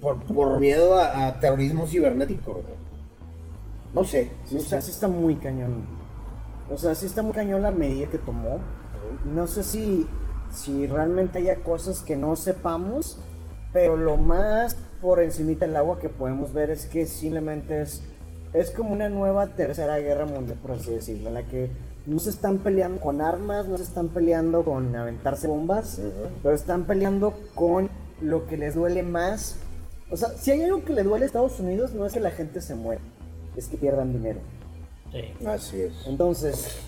por, 0.00 0.22
por 0.24 0.60
miedo 0.60 0.94
a, 0.96 1.26
a 1.28 1.40
terrorismo 1.40 1.86
cibernético. 1.86 2.62
¿no? 3.94 4.00
No 4.00 4.06
sé, 4.06 4.30
Sí, 4.44 4.54
no 4.56 4.60
está, 4.60 4.80
sé. 4.80 4.86
sí 4.86 4.92
está 4.92 5.08
muy 5.08 5.36
cañón. 5.36 5.84
O 6.70 6.76
sea, 6.78 6.94
sí 6.94 7.06
está 7.06 7.22
muy 7.22 7.32
cañón 7.32 7.62
la 7.62 7.70
medida 7.70 8.08
que 8.08 8.18
tomó. 8.18 8.58
No 9.24 9.46
sé 9.46 9.62
si, 9.62 10.06
si 10.52 10.86
realmente 10.86 11.38
haya 11.38 11.56
cosas 11.56 12.00
que 12.00 12.16
no 12.16 12.36
sepamos, 12.36 13.18
pero 13.72 13.96
lo 13.96 14.16
más 14.16 14.76
por 15.02 15.20
encimita 15.20 15.66
del 15.66 15.76
agua 15.76 15.98
que 15.98 16.08
podemos 16.08 16.52
ver 16.54 16.70
es 16.70 16.86
que 16.86 17.06
simplemente 17.06 17.82
es, 17.82 18.02
es 18.54 18.70
como 18.70 18.92
una 18.92 19.08
nueva 19.08 19.48
tercera 19.48 19.98
guerra 19.98 20.24
mundial, 20.26 20.58
por 20.62 20.72
así 20.72 20.90
decirlo, 20.92 21.28
en 21.28 21.34
la 21.34 21.42
que 21.42 21.70
no 22.06 22.18
se 22.18 22.30
están 22.30 22.58
peleando 22.58 23.00
con 23.00 23.20
armas, 23.20 23.66
no 23.66 23.76
se 23.76 23.84
están 23.84 24.08
peleando 24.08 24.64
con 24.64 24.94
aventarse 24.94 25.48
bombas, 25.48 26.00
pero 26.42 26.54
están 26.54 26.84
peleando 26.84 27.34
con 27.54 27.88
lo 28.20 28.46
que 28.46 28.56
les 28.56 28.74
duele 28.74 29.02
más. 29.02 29.56
O 30.10 30.16
sea, 30.16 30.28
si 30.30 30.50
hay 30.50 30.62
algo 30.62 30.84
que 30.84 30.92
le 30.92 31.02
duele 31.02 31.24
a 31.24 31.26
Estados 31.26 31.58
Unidos, 31.60 31.94
no 31.94 32.04
es 32.04 32.12
que 32.12 32.20
la 32.20 32.30
gente 32.30 32.60
se 32.60 32.74
muera, 32.74 33.00
es 33.56 33.68
que 33.68 33.76
pierdan 33.76 34.12
dinero. 34.12 34.40
Sí. 35.12 35.46
Así 35.46 35.80
es. 35.80 35.92
Entonces, 36.06 36.78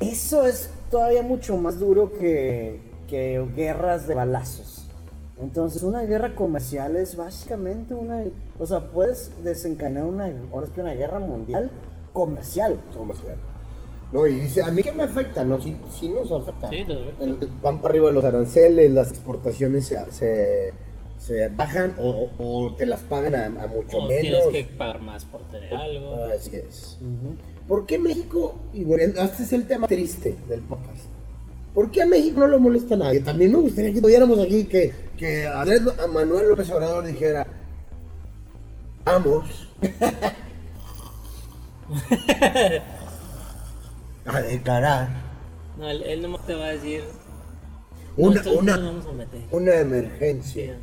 eso 0.00 0.44
es 0.44 0.70
todavía 0.90 1.22
mucho 1.22 1.56
más 1.56 1.78
duro 1.78 2.12
que, 2.18 2.80
que 3.08 3.46
guerras 3.54 4.08
de 4.08 4.14
balazos. 4.14 4.88
Entonces, 5.40 5.82
una 5.82 6.02
guerra 6.02 6.34
comercial 6.34 6.96
es 6.96 7.14
básicamente 7.14 7.94
una. 7.94 8.24
O 8.58 8.66
sea, 8.66 8.90
puedes 8.90 9.30
desencadenar 9.44 10.04
una, 10.04 10.32
ahora 10.52 10.66
es 10.66 10.72
que 10.72 10.80
una 10.80 10.94
guerra 10.94 11.20
mundial 11.20 11.70
comercial. 12.12 12.80
comercial. 12.96 13.36
No, 14.12 14.26
y 14.26 14.34
dice, 14.34 14.62
¿a 14.62 14.70
mí 14.70 14.82
qué 14.82 14.92
me 14.92 15.02
afecta? 15.02 15.44
No, 15.44 15.60
sí, 15.60 15.76
sí 15.98 16.08
nos 16.08 16.30
afecta. 16.30 16.68
Sí, 16.70 16.84
nos 16.84 16.98
afecta. 17.02 17.46
Van 17.62 17.80
para 17.80 17.92
arriba 17.92 18.10
los 18.12 18.24
aranceles, 18.24 18.90
las 18.92 19.10
exportaciones 19.10 19.86
se, 19.86 19.98
se, 20.12 20.72
se 21.18 21.48
bajan 21.48 21.94
o, 21.98 22.28
o 22.38 22.74
te 22.76 22.86
las 22.86 23.00
pagan 23.00 23.34
a, 23.34 23.46
a 23.46 23.66
mucho 23.66 23.98
O 23.98 24.08
menos. 24.08 24.48
tienes 24.50 24.68
que 24.68 24.74
pagar 24.74 25.02
más 25.02 25.24
por 25.24 25.42
tener 25.48 25.74
algo. 25.74 26.24
Así 26.24 26.54
es. 26.54 26.98
¿Por 27.66 27.84
qué 27.84 27.98
México, 27.98 28.54
y 28.72 28.84
bueno, 28.84 29.20
este 29.22 29.42
es 29.42 29.52
el 29.52 29.66
tema 29.66 29.88
triste 29.88 30.36
del 30.48 30.60
podcast, 30.60 31.04
¿por 31.74 31.90
qué 31.90 32.02
a 32.02 32.06
México 32.06 32.38
no 32.40 32.46
lo 32.46 32.60
molesta 32.60 32.94
a 32.94 32.98
nadie? 32.98 33.20
También 33.20 33.50
me 33.50 33.58
gustaría 33.58 33.92
que 33.92 34.00
tuviéramos 34.00 34.38
aquí 34.38 34.64
que, 34.64 34.92
que 35.18 35.48
a 35.48 35.64
Manuel 36.06 36.50
López 36.50 36.70
Obrador 36.70 37.04
dijera, 37.04 37.44
vamos 39.04 39.68
a 44.26 44.40
declarar 44.42 45.08
No, 45.78 45.88
él, 45.88 46.02
él 46.04 46.22
nomás 46.22 46.44
te 46.46 46.54
va 46.54 46.66
a 46.66 46.68
decir. 46.70 47.04
una, 48.16 48.40
una, 48.58 48.76
nos 48.76 48.86
vamos 48.86 49.06
a 49.06 49.12
meter. 49.12 49.40
una 49.50 49.72
Sí. 49.72 49.78
emergencia 49.78 50.78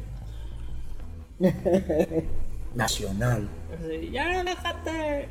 nacional 2.76 3.48
Así, 3.74 4.12
Ya, 4.12 4.44
déjate. 4.44 5.30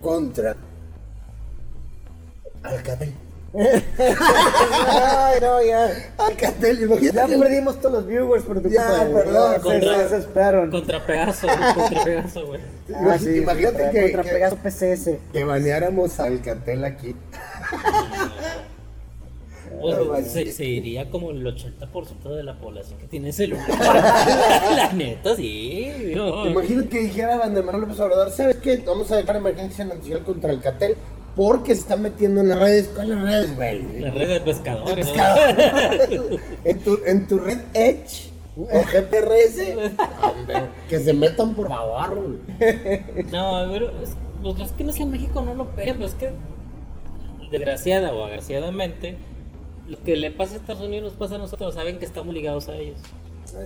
contra 0.00 0.56
Alcatel. 2.62 3.12
Ay, 3.52 5.40
no, 5.40 5.62
ya. 5.62 5.88
Alcatel, 6.18 6.82
imagínate. 6.82 7.32
Ya 7.32 7.38
perdimos 7.38 7.80
todos 7.80 7.92
los 7.94 8.06
viewers 8.06 8.44
por 8.44 8.60
tu 8.62 8.68
Ya, 8.68 8.86
culpa. 9.04 9.20
perdón, 9.20 9.54
se, 9.54 9.60
contra- 9.60 9.96
se 9.96 10.02
desesperaron. 10.04 10.70
Contra 10.70 11.04
Pegaso, 11.06 11.46
contra 11.74 12.04
Pegaso, 12.04 12.46
güey. 12.46 12.60
Ah, 12.94 13.18
sí, 13.18 13.36
Imagínate 13.38 13.76
contra, 13.82 13.90
que- 13.90 14.02
contra 14.02 14.22
que- 14.22 14.30
Pegaso 14.30 14.56
PCS. 14.56 15.18
que 15.32 15.44
baneáramos 15.44 16.20
a 16.20 16.24
Alcatel 16.24 16.84
aquí. 16.84 17.16
No, 19.82 20.16
se, 20.22 20.52
se 20.52 20.64
iría 20.64 21.08
como 21.08 21.30
el 21.30 21.44
80% 21.46 22.34
de 22.34 22.42
la 22.42 22.58
población 22.58 22.98
que 22.98 23.06
tiene 23.06 23.32
celular. 23.32 23.64
la 24.76 24.92
neta, 24.92 25.34
sí. 25.36 26.12
no. 26.14 26.46
Imagínate 26.46 26.88
que 26.88 26.98
dijera 27.00 27.36
Vandemar 27.38 27.76
López 27.76 27.98
Obrador, 28.00 28.30
¿sabes 28.30 28.56
qué? 28.56 28.82
Vamos 28.86 29.10
a 29.10 29.16
declarar 29.16 29.40
emergencia 29.40 29.84
nacional 29.86 30.22
contra 30.24 30.50
Alcatel 30.50 30.96
porque 31.36 31.74
se 31.74 31.82
están 31.82 32.02
metiendo 32.02 32.40
en 32.40 32.48
las 32.48 32.58
redes. 32.58 32.90
¿Cuáles 32.94 33.20
redes, 33.20 33.56
güey? 33.56 34.00
La 34.00 34.10
red 34.10 34.28
de 34.28 34.40
pescadores. 34.40 35.06
¿no? 35.16 36.38
En 36.64 36.78
tu, 36.80 36.98
en 37.06 37.26
tu 37.26 37.38
red 37.38 37.58
Edge 37.74 38.30
o 38.56 38.64
GPRS, 38.66 39.58
que 40.88 40.98
se 40.98 41.12
metan 41.14 41.54
por 41.54 41.68
favor, 41.68 42.14
güey. 42.14 43.24
No, 43.32 43.66
pero 43.72 43.90
es, 44.02 44.10
pues, 44.42 44.60
es 44.60 44.72
que 44.72 44.84
no 44.84 44.90
es 44.90 45.00
en 45.00 45.10
México, 45.10 45.40
no 45.42 45.54
lo 45.54 45.66
pega, 45.70 45.92
pero 45.94 46.06
es 46.06 46.14
que 46.14 46.30
desgraciada 47.50 48.12
o 48.12 48.24
agraciadamente, 48.24 49.16
lo 49.88 49.98
que 50.02 50.16
le 50.16 50.30
pasa 50.30 50.54
a 50.54 50.56
Estados 50.58 50.82
Unidos 50.82 51.04
nos 51.12 51.14
pasa 51.14 51.34
a 51.36 51.38
nosotros, 51.38 51.74
saben 51.74 51.98
que 51.98 52.04
estamos 52.04 52.32
ligados 52.34 52.68
a 52.68 52.76
ellos. 52.76 52.98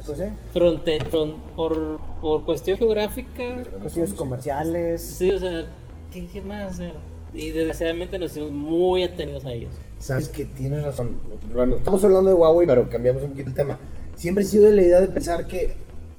Pues, 0.07 0.19
¿eh? 0.21 0.33
Fronte, 0.53 0.99
fron- 1.11 1.35
por, 1.57 1.99
por 2.23 2.45
cuestión 2.45 2.79
geográfica, 2.79 3.62
Cuestiones 3.83 4.15
comerciales. 4.15 5.03
sí, 5.03 5.31
o 5.31 5.39
sea, 5.39 5.67
¿qué, 6.12 6.27
qué 6.27 6.41
más? 6.41 6.73
O 6.73 6.77
sea, 6.77 6.93
y 7.35 7.51
desgraciadamente 7.51 8.18
nos 8.18 8.30
hicimos 8.32 8.53
muy 8.53 9.03
atenidos 9.03 9.45
a 9.45 9.53
ellos. 9.53 9.74
Sabes 9.99 10.28
que 10.28 10.45
tienes 10.45 10.82
razón. 10.85 11.16
Bueno, 11.53 11.76
estamos 11.76 12.03
hablando 12.05 12.30
de 12.30 12.35
Huawei, 12.37 12.66
pero 12.66 12.89
cambiamos 12.89 13.22
un 13.22 13.30
poquito 13.30 13.49
el 13.49 13.55
tema. 13.55 13.78
Siempre 14.16 14.45
he 14.45 14.47
sido 14.47 14.66
de 14.66 14.72
la 14.72 14.82
idea 14.82 15.01
de 15.01 15.09
pensar 15.09 15.47
que 15.47 15.74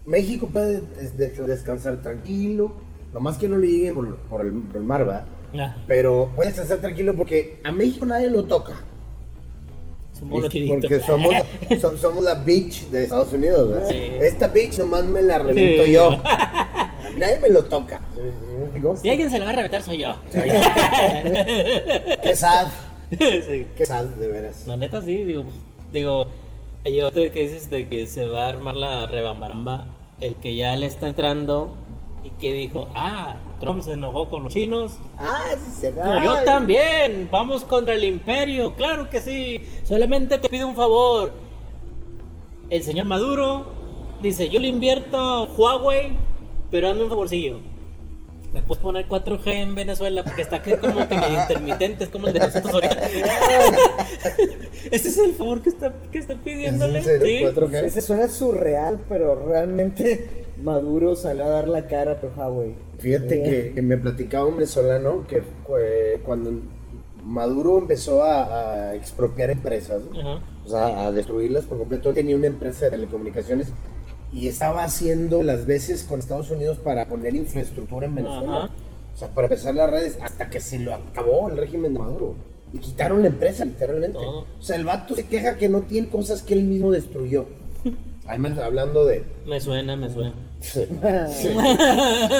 México 0.05 0.47
puede 0.51 0.81
des- 0.99 1.17
des- 1.17 1.47
descansar 1.47 2.01
tranquilo, 2.01 2.73
nomás 3.13 3.37
que 3.37 3.47
no 3.47 3.57
le 3.57 3.67
llegue 3.67 3.93
por, 3.93 4.15
por 4.17 4.41
el, 4.45 4.51
por 4.53 4.77
el 4.77 4.83
mar. 4.83 5.25
Ah, 5.57 5.75
Pero 5.87 6.31
puede 6.35 6.49
descansar 6.49 6.79
tranquilo 6.79 7.15
porque 7.15 7.59
a 7.63 7.71
México 7.71 8.05
nadie 8.05 8.29
lo 8.29 8.43
toca. 8.43 8.73
somos. 10.17 10.41
Porque 10.43 10.99
somos, 11.05 11.33
so- 11.79 11.97
somos 11.97 12.23
la 12.23 12.35
beach 12.35 12.87
de 12.89 13.03
Estados 13.03 13.31
Unidos, 13.33 13.69
¿verdad? 13.69 13.89
Sí. 13.89 13.95
Esta 14.21 14.47
beach 14.47 14.77
nomás 14.79 15.05
me 15.05 15.21
la 15.21 15.37
reviento 15.39 15.85
Sí. 15.85 15.91
yo. 15.93 16.09
Nadie 17.17 17.39
me 17.39 17.49
lo 17.49 17.63
toca. 17.65 18.01
Si 19.01 19.09
alguien 19.09 19.29
se 19.29 19.39
lo 19.39 19.45
va 19.45 19.51
a 19.51 19.55
reventar, 19.55 19.81
soy 19.81 19.99
yo. 19.99 20.15
Qué 22.23 22.35
sad, 22.35 22.67
Sí. 23.09 23.67
qué 23.77 23.85
sad, 23.85 24.05
de 24.05 24.27
veras. 24.27 24.65
La 24.67 24.77
neta 24.77 25.01
sí, 25.01 25.23
digo, 25.23 25.45
digo, 25.93 26.27
yo 26.85 27.11
que 27.11 27.29
dices 27.29 27.69
de 27.69 27.87
que 27.87 28.07
se 28.07 28.25
va 28.25 28.45
a 28.45 28.49
armar 28.49 28.75
la 28.75 29.05
rebambaramba, 29.07 29.85
el 30.21 30.35
que 30.35 30.55
ya 30.55 30.75
le 30.75 30.85
está 30.87 31.07
entrando 31.07 31.75
y 32.23 32.29
que 32.31 32.53
dijo, 32.53 32.87
ah, 32.95 33.35
Trump 33.59 33.81
se 33.83 33.93
enojó 33.93 34.29
con 34.29 34.43
los 34.43 34.53
chinos. 34.53 34.97
Ah, 35.17 35.43
sí 35.53 35.71
se 35.81 35.91
No, 35.91 36.23
yo 36.23 36.43
también, 36.43 37.29
vamos 37.31 37.63
contra 37.63 37.93
el 37.93 38.03
imperio, 38.03 38.73
claro 38.75 39.09
que 39.09 39.21
sí, 39.21 39.61
solamente 39.83 40.37
te 40.39 40.49
pido 40.49 40.67
un 40.67 40.75
favor. 40.75 41.31
El 42.69 42.81
señor 42.81 43.05
Maduro 43.05 43.67
dice, 44.23 44.49
yo 44.49 44.59
le 44.59 44.67
invierto 44.67 45.45
Huawei, 45.55 46.17
pero 46.75 46.89
hazme 46.89 47.03
un 47.03 47.09
favorcillo. 47.09 47.59
¿Me 48.53 48.61
puedes 48.61 48.83
poner 48.83 49.07
4G 49.07 49.47
en 49.47 49.75
Venezuela? 49.75 50.25
Porque 50.25 50.41
está 50.41 50.57
aquí 50.57 50.73
como 50.73 51.07
que 51.07 51.15
medio 51.15 51.39
intermitente, 51.41 52.03
es 52.03 52.09
como 52.09 52.27
el 52.27 52.33
de 52.33 52.39
nosotros 52.41 52.73
ahorita. 52.73 52.97
Ese 54.91 55.07
es 55.07 55.17
el 55.19 55.35
favor 55.35 55.61
que 55.61 55.69
está, 55.69 55.93
que 56.11 56.17
está 56.17 56.35
pidiéndole. 56.35 56.99
¿Es 56.99 57.07
en 57.07 57.21
serio? 57.21 57.49
¿sí? 57.49 57.55
¿4G? 57.55 57.75
Ese 57.85 58.01
suena 58.01 58.27
surreal, 58.27 58.99
pero 59.07 59.41
realmente 59.47 60.47
Maduro 60.61 61.15
salió 61.15 61.45
a 61.45 61.47
dar 61.47 61.69
la 61.69 61.87
cara 61.87 62.19
por 62.19 62.37
Huawei. 62.37 62.75
Fíjate 62.99 63.39
Eh, 63.39 63.43
que, 63.69 63.73
que 63.75 63.81
me 63.81 63.95
platicaba 63.95 64.45
un 64.45 64.55
venezolano 64.55 65.25
que 65.27 65.41
eh, 65.79 66.19
cuando 66.25 66.59
Maduro 67.23 67.77
empezó 67.77 68.21
a, 68.21 68.89
a 68.89 68.95
expropiar 68.95 69.49
empresas, 69.49 70.01
o 70.65 70.67
sea, 70.69 71.05
a 71.07 71.11
destruirlas 71.13 71.63
por 71.63 71.77
completo, 71.77 72.13
tenía 72.13 72.35
una 72.35 72.47
empresa 72.47 72.83
de 72.85 72.91
telecomunicaciones 72.91 73.71
y 74.33 74.47
estaba 74.47 74.83
haciendo 74.83 75.43
las 75.43 75.65
veces 75.65 76.03
con 76.03 76.19
Estados 76.19 76.51
Unidos 76.51 76.77
para 76.79 77.07
poner 77.07 77.35
infraestructura 77.35 78.05
en 78.05 78.15
Venezuela. 78.15 78.57
Ajá. 78.65 78.69
O 79.13 79.17
sea, 79.17 79.29
para 79.29 79.47
empezar 79.47 79.73
las 79.75 79.89
redes, 79.89 80.17
hasta 80.21 80.49
que 80.49 80.59
se 80.59 80.77
lo 80.77 80.93
acabó 80.93 81.49
el 81.49 81.57
régimen 81.57 81.93
de 81.93 81.99
Maduro. 81.99 82.35
Y 82.73 82.79
quitaron 82.79 83.21
la 83.21 83.29
empresa, 83.29 83.63
literalmente. 83.63 84.17
Todo. 84.17 84.45
O 84.59 84.61
sea, 84.61 84.75
el 84.75 84.83
vato 84.83 85.15
se 85.15 85.25
queja 85.25 85.55
que 85.55 85.69
no 85.69 85.83
tiene 85.83 86.09
cosas 86.09 86.41
que 86.41 86.53
él 86.53 86.63
mismo 86.63 86.91
destruyó. 86.91 87.45
Menos 88.37 88.57
hablando 88.59 89.05
de... 89.05 89.23
Me 89.45 89.61
suena, 89.61 89.95
me 89.95 90.09
suena. 90.09 90.33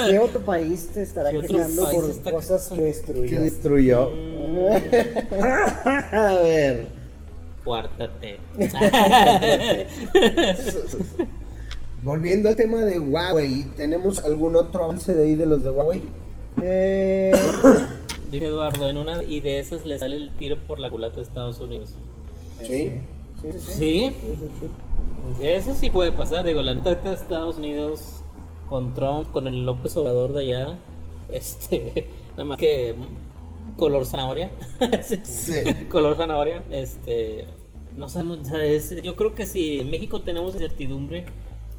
¿Qué 0.08 0.18
otro 0.18 0.40
país 0.40 0.88
te 0.92 1.02
estará 1.02 1.30
¿Qué 1.30 1.38
otro 1.38 1.56
quejando 1.56 1.90
por 1.90 2.10
está 2.10 2.32
cosas 2.32 2.68
que 2.68 2.76
¿Qué 2.76 2.82
destruyó? 2.82 3.40
destruyó? 3.40 4.10
A 6.12 6.34
ver. 6.42 6.88
Cuártate. 7.64 8.38
Volviendo 12.06 12.48
al 12.48 12.54
tema 12.54 12.84
de 12.84 13.00
Huawei, 13.00 13.64
¿tenemos 13.76 14.24
algún 14.24 14.54
otro 14.54 14.84
avance 14.84 15.12
de 15.12 15.24
ahí 15.24 15.34
de 15.34 15.44
los 15.44 15.64
de 15.64 15.70
Huawei? 15.70 16.02
Eh, 16.62 17.32
Dice 18.30 18.46
Eduardo, 18.46 18.88
en 18.88 18.96
una 18.96 19.24
y 19.24 19.40
de 19.40 19.58
esas 19.58 19.84
le 19.84 19.98
sale 19.98 20.14
el 20.14 20.30
tiro 20.36 20.56
por 20.68 20.78
la 20.78 20.88
culata 20.88 21.16
de 21.16 21.22
Estados 21.22 21.58
Unidos. 21.58 21.94
Sí. 22.62 22.92
sí, 23.42 23.52
sí, 23.52 23.58
sí. 23.58 24.12
Sí, 25.40 25.46
eso 25.48 25.74
sí 25.74 25.90
puede 25.90 26.12
pasar. 26.12 26.46
Digo, 26.46 26.62
la 26.62 26.76
neta 26.76 26.94
de 26.94 27.12
Estados 27.12 27.56
Unidos 27.58 28.20
con 28.68 28.94
Trump, 28.94 29.32
con 29.32 29.48
el 29.48 29.66
López 29.66 29.96
Obrador 29.96 30.32
de 30.32 30.42
allá, 30.42 30.78
este, 31.32 32.06
nada 32.36 32.44
más 32.44 32.58
que 32.58 32.94
color 33.76 34.06
zanahoria. 34.06 34.52
Sí. 35.24 35.54
Color 35.90 36.16
zanahoria, 36.16 36.62
este, 36.70 37.46
no 37.96 38.06
es- 38.06 39.02
yo 39.02 39.16
creo 39.16 39.34
que 39.34 39.44
si 39.44 39.80
en 39.80 39.90
México 39.90 40.20
tenemos 40.20 40.54
incertidumbre, 40.54 41.24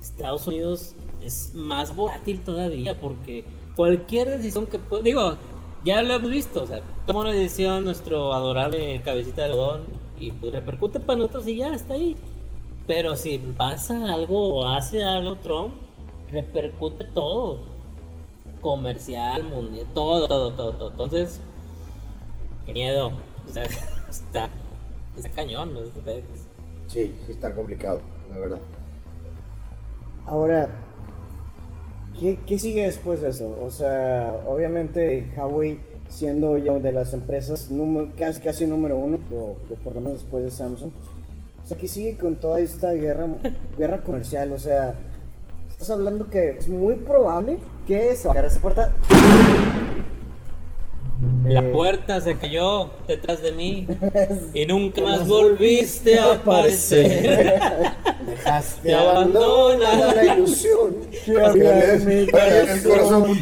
Estados 0.01 0.47
Unidos 0.47 0.95
es 1.21 1.53
más 1.53 1.95
volátil 1.95 2.41
todavía 2.41 2.99
porque 2.99 3.43
cualquier 3.75 4.29
decisión 4.29 4.65
que 4.65 4.79
pueda, 4.79 5.03
digo, 5.03 5.37
ya 5.83 6.01
lo 6.01 6.15
hemos 6.15 6.29
visto, 6.29 6.63
o 6.63 6.67
sea, 6.67 6.81
toma 7.05 7.21
una 7.21 7.31
decisión 7.31 7.85
nuestro 7.85 8.33
adorable 8.33 9.01
cabecita 9.03 9.43
de 9.43 9.51
algodón 9.51 9.83
y 10.19 10.31
pues 10.31 10.51
repercute 10.51 10.99
para 10.99 11.19
nosotros 11.19 11.47
y 11.47 11.57
ya 11.57 11.73
está 11.73 11.93
ahí. 11.93 12.15
Pero 12.87 13.15
si 13.15 13.37
pasa 13.37 14.13
algo 14.13 14.55
o 14.55 14.67
hace 14.67 15.03
algo 15.03 15.35
Trump, 15.37 15.73
repercute 16.31 17.03
todo. 17.13 17.59
Comercial, 18.61 19.43
mundial, 19.43 19.85
todo, 19.93 20.27
todo, 20.27 20.53
todo, 20.53 20.73
todo. 20.73 20.91
Entonces, 20.91 21.41
qué 22.65 22.73
miedo. 22.73 23.11
O 23.47 23.51
sea, 23.51 23.63
está, 24.09 24.49
está 25.15 25.29
cañón. 25.29 25.73
¿no? 25.73 25.81
Sí, 26.87 27.13
sí 27.25 27.31
está 27.31 27.53
complicado, 27.53 28.01
la 28.31 28.39
verdad. 28.39 28.59
Ahora, 30.27 30.69
¿qué, 32.19 32.39
qué 32.45 32.59
sigue 32.59 32.83
después 32.83 33.21
de 33.21 33.29
eso? 33.29 33.57
O 33.63 33.69
sea, 33.71 34.33
obviamente 34.47 35.31
Huawei 35.37 35.79
siendo 36.09 36.57
ya 36.57 36.73
de 36.73 36.91
las 36.91 37.13
empresas 37.13 37.69
número, 37.71 38.11
casi, 38.17 38.41
casi 38.41 38.65
número 38.65 38.97
uno, 38.97 39.19
o, 39.31 39.57
o 39.69 39.75
por 39.83 39.95
lo 39.95 40.01
menos 40.01 40.21
después 40.21 40.43
de 40.43 40.51
Samsung. 40.51 40.91
O 41.63 41.67
sea, 41.67 41.77
¿qué 41.77 41.87
sigue 41.87 42.17
con 42.17 42.35
toda 42.37 42.59
esta 42.59 42.93
guerra, 42.93 43.27
guerra 43.77 44.01
comercial? 44.03 44.51
O 44.53 44.59
sea, 44.59 44.95
estás 45.69 45.89
hablando 45.89 46.29
que 46.29 46.51
es 46.51 46.67
muy 46.69 46.95
probable 46.95 47.57
que 47.85 48.15
se 48.15 48.27
vaya 48.27 48.41
a 48.41 48.47
esa 48.47 48.59
puerta. 48.61 48.93
La 51.45 51.61
Eh, 51.61 51.71
puerta 51.71 52.21
se 52.21 52.37
cayó 52.37 52.91
detrás 53.07 53.41
de 53.41 53.51
mí 53.53 53.87
y 54.53 54.65
nunca 54.65 55.01
más 55.01 55.27
volviste 55.27 56.19
a 56.19 56.33
aparecer. 56.35 57.59
Dejaste 58.37 58.81
Te 58.89 58.95
abandona. 58.95 60.13
la 60.13 60.35
ilusión. 60.35 60.95
Que 61.25 61.41
había 61.41 61.93
en 61.93 62.05
mi 62.05 62.13
El 62.13 62.83
corazón. 62.83 63.37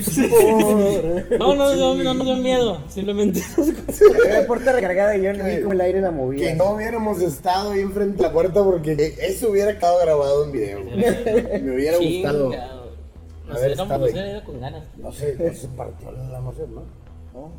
No, 1.39 1.55
no, 1.55 1.75
no, 1.75 1.95
no, 1.95 2.13
no 2.13 2.23
dio 2.23 2.35
miedo. 2.37 2.81
Simplemente. 2.89 3.41
La 4.29 4.47
puerta 4.47 4.71
recargada 4.73 5.17
y 5.17 5.21
yo 5.23 5.31
vi 5.33 5.61
como 5.61 5.73
el 5.73 5.81
aire 5.81 6.01
la 6.01 6.11
movía. 6.11 6.49
Que 6.49 6.55
no 6.55 6.71
hubiéramos 6.71 7.21
estado 7.21 7.71
ahí 7.71 7.81
enfrente 7.81 8.17
de 8.17 8.23
la 8.23 8.31
puerta 8.33 8.63
porque 8.63 9.15
eso 9.19 9.49
hubiera 9.49 9.77
quedado 9.77 9.99
grabado 9.99 10.45
en 10.45 10.51
video. 10.51 10.79
Me 10.83 11.71
hubiera 11.75 11.97
gustado. 11.97 12.51
Nos 13.47 13.61
nos 13.77 14.07
ahí. 14.07 14.11
hubiera 14.11 14.31
ido 14.31 14.43
con 14.43 14.59
ganas. 14.59 14.83
No 14.97 15.11
sé, 15.11 15.35
no 15.39 15.53
se 15.53 15.67
partió 15.69 16.11
la 16.11 16.37
emoción, 16.37 16.75
¿no? 16.75 17.51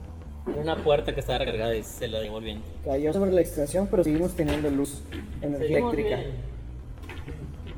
Era 0.52 0.62
una 0.62 0.76
puerta 0.84 1.12
que 1.12 1.20
estaba 1.20 1.40
recargada 1.40 1.74
y 1.74 1.82
se 1.82 2.06
la 2.08 2.20
viento. 2.20 2.64
Cayó 2.84 3.12
sobre 3.12 3.32
la 3.32 3.40
extensión, 3.40 3.88
pero 3.90 4.04
seguimos 4.04 4.32
teniendo 4.32 4.70
luz, 4.70 5.02
energía 5.42 5.68
Seguimos 5.68 5.94
eléctrica. 5.94 6.20
bien. 6.22 6.55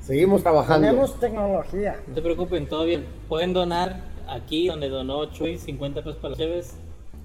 Seguimos 0.08 0.42
trabajando. 0.42 0.86
Tenemos 0.88 1.20
tecnología. 1.20 1.96
No 2.06 2.14
se 2.14 2.22
preocupen, 2.22 2.66
todo 2.66 2.84
bien. 2.86 3.04
Pueden 3.28 3.52
donar 3.52 4.00
aquí 4.26 4.66
donde 4.68 4.88
donó 4.88 5.26
Chuy 5.26 5.58
50 5.58 6.00
pesos 6.00 6.16
para 6.16 6.30
los 6.30 6.38
cheves. 6.38 6.72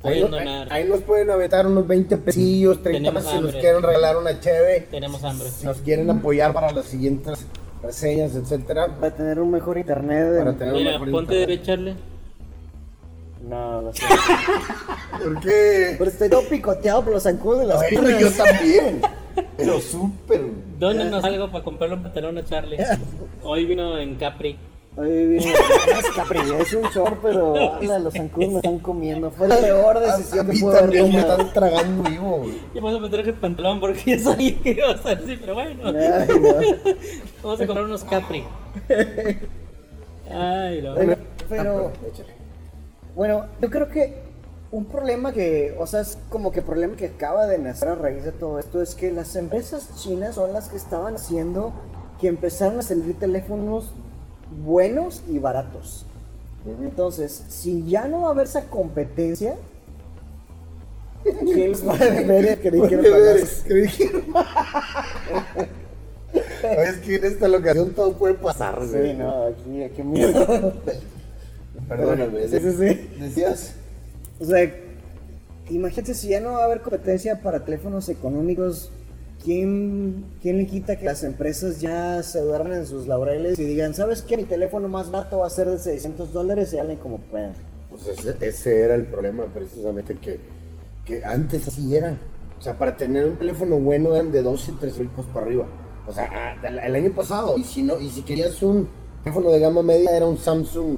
Ahí, 0.04 0.20
Pueden 0.20 0.32
no- 0.32 0.38
donar. 0.38 0.74
ahí 0.74 0.84
nos 0.90 1.00
pueden 1.00 1.30
aventar 1.30 1.66
unos 1.66 1.88
20 1.88 2.18
pesillos, 2.18 2.84
30 2.84 2.98
Tenemos 3.10 3.24
pesos 3.24 3.38
si 3.40 3.46
nos 3.46 3.56
quieren 3.56 3.82
regalar 3.84 4.18
una 4.18 4.38
cheve. 4.38 4.88
Tenemos 4.92 5.24
hambre. 5.24 5.48
Si 5.48 5.66
nos 5.66 5.78
quieren 5.78 6.10
apoyar 6.10 6.52
para 6.52 6.74
las 6.74 6.84
siguientes 6.86 7.48
reseñas, 7.82 8.36
etcétera. 8.36 8.88
Para 9.00 9.16
tener 9.16 9.40
un 9.40 9.50
mejor 9.50 9.78
internet. 9.78 10.40
Para 10.40 10.52
en- 10.52 10.58
tener 10.58 10.74
un 10.74 10.80
Mira, 10.80 10.92
mejor 11.00 11.12
ponte 11.12 11.34
internet. 11.36 11.48
derecho, 11.48 11.66
Charlie. 11.66 11.96
No, 13.44 13.82
lo 13.82 13.94
sé. 13.94 14.04
¿Por 15.24 15.40
qué? 15.42 15.96
Pero 15.98 16.10
estoy 16.10 16.30
todo 16.30 16.44
picoteado 16.48 17.04
por 17.04 17.14
los 17.14 17.24
zancudos 17.24 17.60
de 17.60 17.66
las 17.68 17.78
Bueno, 17.78 18.02
piernas. 18.04 18.22
yo 18.38 18.44
también. 18.44 19.02
Pero 19.58 19.80
súper. 19.82 20.42
Dónenos 20.80 21.24
algo 21.24 21.52
para 21.52 21.64
comprarle 21.64 21.96
un 21.98 22.04
pantalón 22.04 22.38
a 22.38 22.46
Charlie. 22.46 22.78
Hoy 23.44 23.66
vino 23.66 23.98
en 23.98 24.16
Capri. 24.16 24.58
Ay, 24.96 25.26
bien. 25.26 25.44
Es 25.44 26.06
Capri, 26.16 26.40
es 26.40 26.74
un 26.74 26.84
short, 26.92 27.18
pero 27.24 27.74
anda, 27.80 27.98
los 28.00 28.14
zancudos 28.14 28.50
me 28.52 28.56
están 28.58 28.80
comiendo. 28.80 29.32
Fue 29.32 29.48
la 29.48 29.58
peor 29.58 30.00
decisión 30.00 30.50
que 30.50 30.60
pude 30.60 30.78
haber 30.78 30.92
me 30.92 31.00
tomado. 31.00 31.32
están 31.32 31.54
tragando 31.54 32.10
vivo. 32.10 32.38
güey. 32.40 32.54
Y 32.76 32.80
vamos 32.80 32.96
a 32.96 33.00
meter 33.00 33.20
el 33.28 33.34
pantalón 33.34 33.80
porque 33.80 34.02
ya 34.18 34.20
sabía 34.20 34.56
que 34.62 34.72
iba 34.72 34.92
a 34.92 34.98
ser 35.00 35.18
así, 35.18 35.38
pero 35.42 35.56
bueno. 35.56 35.82
Ay, 35.88 36.28
no. 36.40 36.54
Vamos 37.44 37.60
a 37.62 37.66
comprar 37.66 37.86
unos 37.86 38.04
Capri. 38.04 38.44
Ay, 40.32 40.82
no. 40.82 40.94
Bueno, 40.96 41.16
pero, 41.50 41.92
bueno, 43.16 43.46
yo 43.62 43.70
creo 43.70 43.90
que 43.90 44.24
un 44.72 44.86
problema 44.86 45.32
que, 45.32 45.76
o 45.78 45.86
sea, 45.86 46.02
es 46.02 46.18
como 46.30 46.52
que 46.52 46.64
problema 46.64 46.96
que 46.96 47.06
acaba 47.06 47.46
de 47.46 47.60
nacer 47.60 47.90
a 47.90 47.96
raíz 47.96 48.24
de 48.24 48.32
todo 48.32 48.58
esto 48.58 48.82
es 48.82 48.96
que 48.96 49.12
las 49.12 49.36
empresas 49.36 49.90
chinas 49.96 50.36
son 50.36 50.52
las 50.52 50.70
que 50.70 50.78
estaban 50.78 51.16
haciendo 51.16 51.74
que 52.20 52.28
empezaron 52.28 52.80
a 52.80 52.82
salir 52.82 53.18
teléfonos 53.20 53.92
buenos 54.64 55.22
y 55.28 55.38
baratos. 55.38 56.06
Entonces, 56.66 57.44
si 57.50 57.84
ya 57.86 58.08
no 58.08 58.22
va 58.22 58.30
a 58.30 58.32
haber 58.32 58.48
esa 58.48 58.68
competencia, 58.70 59.56
¿qué 61.24 61.68
les 61.68 61.88
va 61.88 61.94
a 61.94 61.98
dijeron 61.98 63.04
deberes, 63.04 63.64
que. 63.68 63.84
Es 66.64 66.98
que 66.98 67.18
en 67.18 67.26
esta 67.26 67.48
locación 67.48 67.92
todo 67.92 68.14
puede 68.14 68.34
pasar. 68.34 68.80
Sí, 68.92 69.14
no, 69.14 69.48
aquí, 69.48 69.84
aquí 69.84 70.02
miedo. 70.02 70.74
Perdóname. 71.88 72.48
Sí, 72.48 72.60
sí, 72.60 72.72
sí. 72.72 73.10
Decías. 73.20 73.76
O 74.40 74.46
sea, 74.46 74.74
imagínate 75.70 76.14
si 76.14 76.30
ya 76.30 76.40
no 76.40 76.54
va 76.54 76.62
a 76.62 76.66
haber 76.66 76.82
competencia 76.82 77.42
para 77.42 77.64
teléfonos 77.64 78.10
económicos, 78.10 78.92
¿quién, 79.44 80.26
quién 80.42 80.58
le 80.58 80.68
quita 80.68 80.98
que 80.98 81.06
las 81.06 81.24
empresas 81.24 81.80
ya 81.82 82.22
se 82.24 82.42
duerman 82.42 82.74
en 82.74 82.86
sus 82.86 83.08
laureles 83.08 83.60
y 83.60 83.64
digan, 83.66 83.94
¿sabes 83.94 84.22
qué? 84.22 84.38
Mi 84.38 84.44
teléfono 84.44 84.88
más 84.88 85.12
barato 85.12 85.40
va 85.40 85.48
a 85.48 85.50
ser 85.50 85.70
de 85.70 85.78
600 85.78 86.34
dólares 86.34 86.74
y 86.74 86.80
hablen 86.80 86.98
como 86.98 87.20
puedan. 87.20 87.54
Pues 87.90 88.08
ese, 88.08 88.36
ese 88.42 88.82
era 88.82 88.96
el 88.96 89.06
problema, 89.06 89.46
precisamente, 89.46 90.16
que, 90.16 90.40
que 91.06 91.24
antes 91.24 91.68
así 91.68 91.96
era. 91.96 92.18
O 92.60 92.62
sea, 92.62 92.78
para 92.78 92.96
tener 92.96 93.26
un 93.26 93.38
teléfono 93.38 93.78
bueno 93.78 94.16
eran 94.16 94.32
de 94.32 94.42
12, 94.42 94.74
13 94.80 95.00
mil 95.00 95.10
pesos 95.10 95.26
para 95.34 95.46
arriba. 95.46 95.68
O 96.08 96.12
sea, 96.12 96.58
ah, 96.62 96.68
el 96.68 96.96
año 96.96 97.12
pasado. 97.14 97.58
Y 97.58 97.64
si, 97.64 97.84
no, 97.84 98.00
y 98.00 98.10
si 98.10 98.24
querías 98.24 98.62
un 98.64 98.90
teléfono 99.24 99.52
de 99.52 99.60
gama 99.60 99.82
media, 99.84 100.16
era 100.16 100.26
un 100.26 100.38
Samsung 100.38 100.98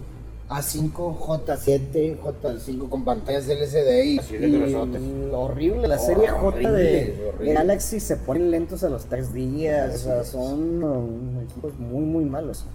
A5, 0.49 0.91
J7, 0.91 2.17
J5 2.19 2.89
con 2.89 3.03
pantallas 3.03 3.49
LCD 3.49 4.05
y 4.05 4.19
así 4.19 4.35
Y 4.35 5.29
horrible, 5.33 5.87
la 5.87 5.97
serie 5.97 6.27
J 6.27 6.71
de, 6.71 7.33
de 7.39 7.53
Galaxy 7.53 7.99
se 7.99 8.17
ponen 8.17 8.51
lentos 8.51 8.83
a 8.83 8.89
los 8.89 9.05
tres 9.05 9.33
días, 9.33 9.95
o 9.95 9.97
sea, 9.97 10.23
son 10.23 10.83
um, 10.83 11.41
equipos 11.41 11.77
muy, 11.79 12.03
muy 12.03 12.25
malos. 12.25 12.65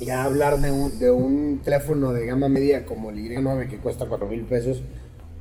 Ya 0.00 0.24
hablar 0.24 0.60
de 0.60 0.72
un, 0.72 0.98
de 0.98 1.10
un 1.10 1.60
teléfono 1.62 2.14
de 2.14 2.24
gama 2.24 2.48
media 2.48 2.86
como 2.86 3.10
el 3.10 3.18
Y9 3.18 3.68
que 3.68 3.76
cuesta 3.76 4.06
4 4.06 4.26
mil 4.26 4.44
pesos, 4.44 4.80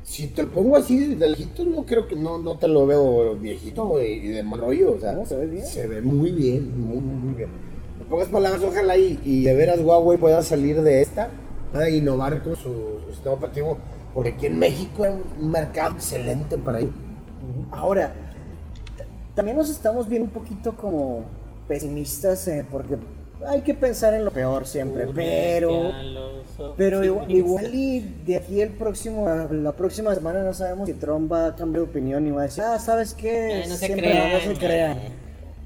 si 0.03 0.27
te 0.27 0.43
lo 0.43 0.49
pongo 0.49 0.75
así 0.75 1.15
de 1.15 1.29
lejito, 1.29 1.63
no 1.63 1.85
creo 1.85 2.07
que 2.07 2.15
no, 2.17 2.39
no 2.39 2.57
te 2.57 2.67
lo 2.67 2.85
veo 2.85 3.35
viejito 3.35 4.03
y 4.03 4.27
de 4.27 4.43
mal 4.43 4.59
rollo. 4.59 4.95
O 4.95 4.99
sea, 4.99 5.13
No, 5.13 5.25
se 5.25 5.37
ve 5.37 5.45
bien. 5.45 5.65
Se 5.65 5.87
ve 5.87 6.01
muy 6.01 6.31
bien, 6.31 6.77
muy, 6.77 6.97
muy, 6.99 7.15
muy 7.15 7.33
bien. 7.35 7.49
En 8.01 8.07
pocas 8.07 8.27
palabras, 8.27 8.61
ojalá 8.63 8.97
y, 8.97 9.19
y 9.23 9.43
de 9.43 9.53
veras 9.53 9.79
Huawei 9.79 10.17
pueda 10.17 10.41
salir 10.41 10.81
de 10.81 11.01
esta, 11.01 11.29
pueda 11.71 11.89
innovar 11.89 12.41
con 12.43 12.55
su, 12.55 12.99
su 13.05 13.11
sistema 13.11 13.35
operativo, 13.35 13.77
porque 14.13 14.29
aquí 14.29 14.45
en 14.47 14.59
México 14.59 15.05
es 15.05 15.13
un 15.39 15.51
mercado 15.51 15.95
excelente 15.95 16.57
para 16.57 16.79
ello. 16.79 16.91
Ahora, 17.71 18.13
también 19.35 19.57
nos 19.57 19.69
estamos 19.69 20.07
viendo 20.07 20.25
un 20.25 20.31
poquito 20.31 20.75
como 20.75 21.23
pesimistas 21.67 22.47
eh, 22.47 22.65
porque 22.69 22.97
hay 23.47 23.61
que 23.61 23.73
pensar 23.73 24.13
en 24.13 24.25
lo 24.25 24.31
peor 24.31 24.65
siempre, 24.67 25.07
pero 25.13 25.91
pero 26.75 27.05
igual, 27.05 27.31
igual 27.31 27.73
y 27.73 27.99
de 28.25 28.35
aquí 28.35 28.59
el 28.59 28.69
próximo 28.71 29.29
la 29.51 29.71
próxima 29.71 30.13
semana 30.13 30.43
no 30.43 30.53
sabemos 30.53 30.87
si 30.87 30.93
Trump 30.95 31.31
va 31.31 31.47
a 31.47 31.55
cambiar 31.55 31.85
de 31.85 31.89
opinión 31.89 32.27
y 32.27 32.31
va 32.31 32.41
a 32.41 32.45
decir, 32.45 32.63
ah, 32.65 32.77
¿sabes 32.79 33.13
qué? 33.13 33.61
Eh, 33.61 33.65
no 33.69 33.75
se 33.75 33.85
Siempre 33.85 34.09
crean. 34.09 34.33
no 34.33 34.39
se 34.53 34.59
crean. 34.59 34.97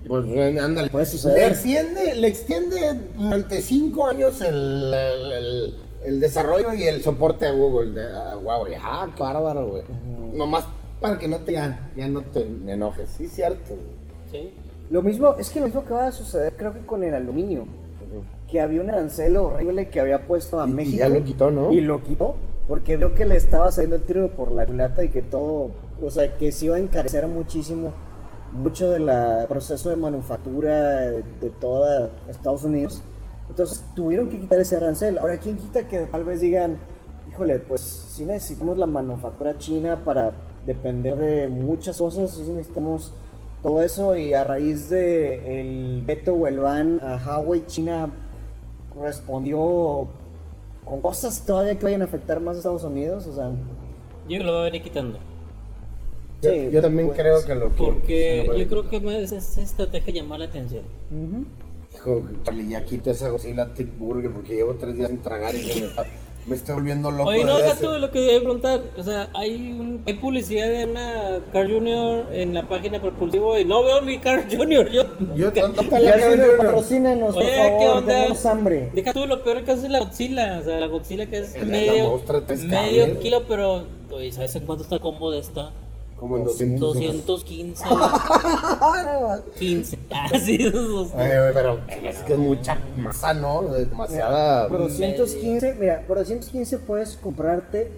Pues 0.08 0.26
eh, 0.28 0.60
ándale. 0.60 0.90
Puede 0.90 1.06
suceder. 1.08 1.38
Le 1.40 1.48
extiende, 1.48 2.16
le 2.16 2.28
extiende 2.28 3.00
durante 3.18 3.62
cinco 3.62 4.06
años 4.06 4.40
el, 4.42 4.94
el, 4.94 5.32
el- 5.32 5.74
el 6.06 6.20
desarrollo 6.20 6.74
y 6.74 6.84
el 6.84 7.02
soporte 7.02 7.46
a 7.48 7.52
Google, 7.52 7.92
de, 7.92 8.12
a 8.16 8.38
Huawei. 8.38 8.76
Ah, 8.82 9.08
qué 9.16 9.22
bárbaro, 9.24 9.68
güey. 9.68 9.84
Nomás 10.34 10.66
para 11.00 11.18
que 11.18 11.28
no 11.28 11.38
te, 11.40 11.54
ya, 11.54 11.92
ya 11.96 12.08
no 12.08 12.22
te 12.22 12.42
enojes. 12.68 13.10
Sí, 13.10 13.28
cierto. 13.28 13.70
güey. 13.76 13.82
Sí. 14.32 14.54
Lo 14.90 15.02
mismo, 15.02 15.36
es 15.38 15.50
que 15.50 15.60
lo 15.60 15.66
mismo 15.68 15.84
que 15.86 15.94
va 15.94 16.08
a 16.08 16.12
suceder 16.12 16.54
creo 16.56 16.74
que 16.74 16.86
con 16.86 17.04
el 17.04 17.14
aluminio, 17.14 17.66
que 18.50 18.62
había 18.62 18.82
un 18.82 18.90
arancel 18.90 19.36
horrible 19.38 19.90
que 19.90 20.00
había 20.00 20.28
puesto 20.28 20.62
a 20.62 20.68
Y- 20.68 20.72
y 20.72 20.74
México. 20.74 20.98
ya 21.00 21.10
lo 21.10 21.24
quitó, 21.24 21.50
¿no? 21.52 21.72
Y 21.74 21.82
lo 21.82 22.04
quitó, 22.04 22.36
porque 22.68 22.98
vio 22.98 23.16
que 23.16 23.26
le 23.26 23.36
estaba 23.38 23.72
saliendo 23.72 23.96
el 23.96 24.04
tiro 24.04 24.30
por 24.30 24.52
la 24.52 24.66
culata 24.66 25.04
y 25.04 25.10
que 25.10 25.22
todo, 25.24 25.72
o 26.02 26.10
sea, 26.12 26.38
que 26.38 26.52
se 26.52 26.66
iba 26.66 26.76
a 26.76 26.80
encarecer 26.80 27.28
muchísimo 27.28 27.92
mucho 28.52 28.92
del 28.92 29.10
proceso 29.48 29.90
de 29.90 29.96
manufactura 29.96 31.00
de, 31.10 31.24
de 31.42 31.50
toda 31.60 32.12
Estados 32.30 32.64
Unidos. 32.64 33.02
Entonces 33.50 33.84
tuvieron 33.96 34.30
que 34.30 34.40
quitar 34.40 34.60
ese 34.60 34.76
arancel. 34.78 35.18
Ahora, 35.18 35.38
¿quién 35.38 35.58
quita 35.58 35.88
que 35.88 36.00
tal 36.02 36.24
vez 36.24 36.42
digan, 36.42 36.78
híjole, 37.30 37.60
pues 37.60 37.82
si 37.82 38.26
necesitamos 38.26 38.78
la 38.78 38.86
manufactura 38.86 39.58
china 39.58 40.02
para 40.04 40.32
depender 40.66 41.16
de 41.18 41.48
muchas 41.50 41.98
cosas, 41.98 42.32
sí 42.32 42.42
necesitamos 42.52 43.14
todo 43.62 43.82
eso 43.82 44.16
y 44.18 44.34
a 44.34 44.44
raíz 44.44 44.90
de 44.90 45.62
el 45.62 46.02
veto 46.06 46.34
o 46.34 46.48
el 46.48 46.60
ban 46.60 47.00
a 47.02 47.18
Huawei, 47.18 47.66
China 47.66 48.10
respondió 49.02 50.08
con 50.86 51.02
cosas 51.02 51.46
todavía 51.46 51.78
que 51.78 51.86
vayan 51.86 52.02
a 52.02 52.06
afectar 52.06 52.40
más 52.40 52.56
a 52.56 52.60
Estados 52.60 52.84
Unidos, 52.84 53.26
o 53.28 53.34
sea, 53.36 53.52
Yo 54.28 54.44
lo 54.44 54.52
voy 54.52 54.62
a 54.62 54.64
venir 54.66 54.82
quitando. 54.84 55.18
Yo, 56.42 56.52
Sí, 56.52 56.70
yo 56.72 56.82
también 56.82 57.08
pues, 57.08 57.20
creo 57.20 57.46
que 57.46 57.56
lo 57.56 57.70
que- 57.74 57.84
Porque 57.84 58.52
yo 58.58 58.68
creo 58.68 58.90
que 58.90 59.00
más 59.00 59.16
es 59.16 59.32
esa 59.32 59.62
estrategia 59.62 60.14
llamar 60.14 60.40
la 60.40 60.46
atención. 60.46 60.84
ujú. 61.12 61.46
Chale, 62.44 62.68
ya 62.68 62.84
quito 62.86 63.12
esa 63.12 63.30
Godzilla 63.30 63.74
Thick 63.74 63.98
Burger 63.98 64.32
porque 64.32 64.56
llevo 64.56 64.76
tres 64.76 64.96
días 64.98 65.10
sin 65.10 65.22
tragar 65.22 65.56
y 65.56 65.60
se 65.60 65.82
me, 65.82 65.88
está- 65.88 66.06
me 66.46 66.74
volviendo 66.82 67.10
loco. 67.12 67.30
Oye, 67.30 67.46
no, 67.46 67.58
deja 67.58 67.72
hace- 67.72 67.86
tú 67.86 67.92
lo 68.00 68.12
que 68.12 68.20
debe 68.20 68.40
preguntar. 68.42 68.82
O 68.98 69.04
sea, 69.04 69.30
hay, 69.34 69.56
un- 69.80 70.04
hay 70.06 70.14
publicidad 70.16 70.68
de 70.68 70.86
una 70.86 71.40
Car 71.54 71.70
Junior 71.72 72.26
en 72.34 72.54
la 72.54 72.68
página 72.68 73.00
propulsivo 73.02 73.58
y 73.58 73.64
no 73.66 73.82
veo 73.84 74.02
mi 74.02 74.20
Car 74.20 74.46
Junior. 74.54 74.90
Yo, 74.92 75.04
Yo 75.36 75.52
patrocínanos, 75.54 77.34
por 77.34 77.44
Oye, 77.44 77.52
¿qué 77.52 77.58
favor, 77.58 77.98
onda? 77.98 78.14
tenemos 78.14 78.46
hambre. 78.46 78.92
Deja 78.94 79.14
tú, 79.14 79.26
lo 79.26 79.44
peor 79.44 79.64
que 79.64 79.72
es 79.72 79.84
la 79.90 80.00
Godzilla. 80.00 80.60
O 80.60 80.64
sea, 80.64 80.80
la 80.80 80.88
Godzilla 80.88 81.26
que 81.28 81.38
es 81.40 81.66
medio, 81.66 82.22
medio 82.68 83.20
kilo, 83.20 83.44
pero 83.48 83.86
oye, 84.12 84.32
¿sabes 84.32 84.56
en 84.56 84.66
cuánto 84.66 84.84
está 84.84 84.96
el 84.96 85.02
combo 85.02 85.32
de 85.32 85.40
esta? 85.40 85.72
Como 86.20 86.38
en 86.38 86.44
200. 86.46 86.94
215. 86.94 87.84
15. 89.60 90.00
Ah, 90.12 90.30
sí, 90.40 90.56
esos- 90.60 91.14
Ay, 91.16 91.30
güey, 91.38 91.54
pero 91.54 91.80
es 92.04 92.18
que 92.20 92.34
es 92.34 92.40
mucha 92.40 92.78
masa, 92.98 93.34
¿no? 93.34 93.64
Demasiada. 93.64 94.68
Por 94.70 94.80
215, 94.80 95.76
mira, 95.80 96.04
por 96.08 96.18
215 96.18 96.78
puedes 96.80 97.16
comprarte 97.18 97.92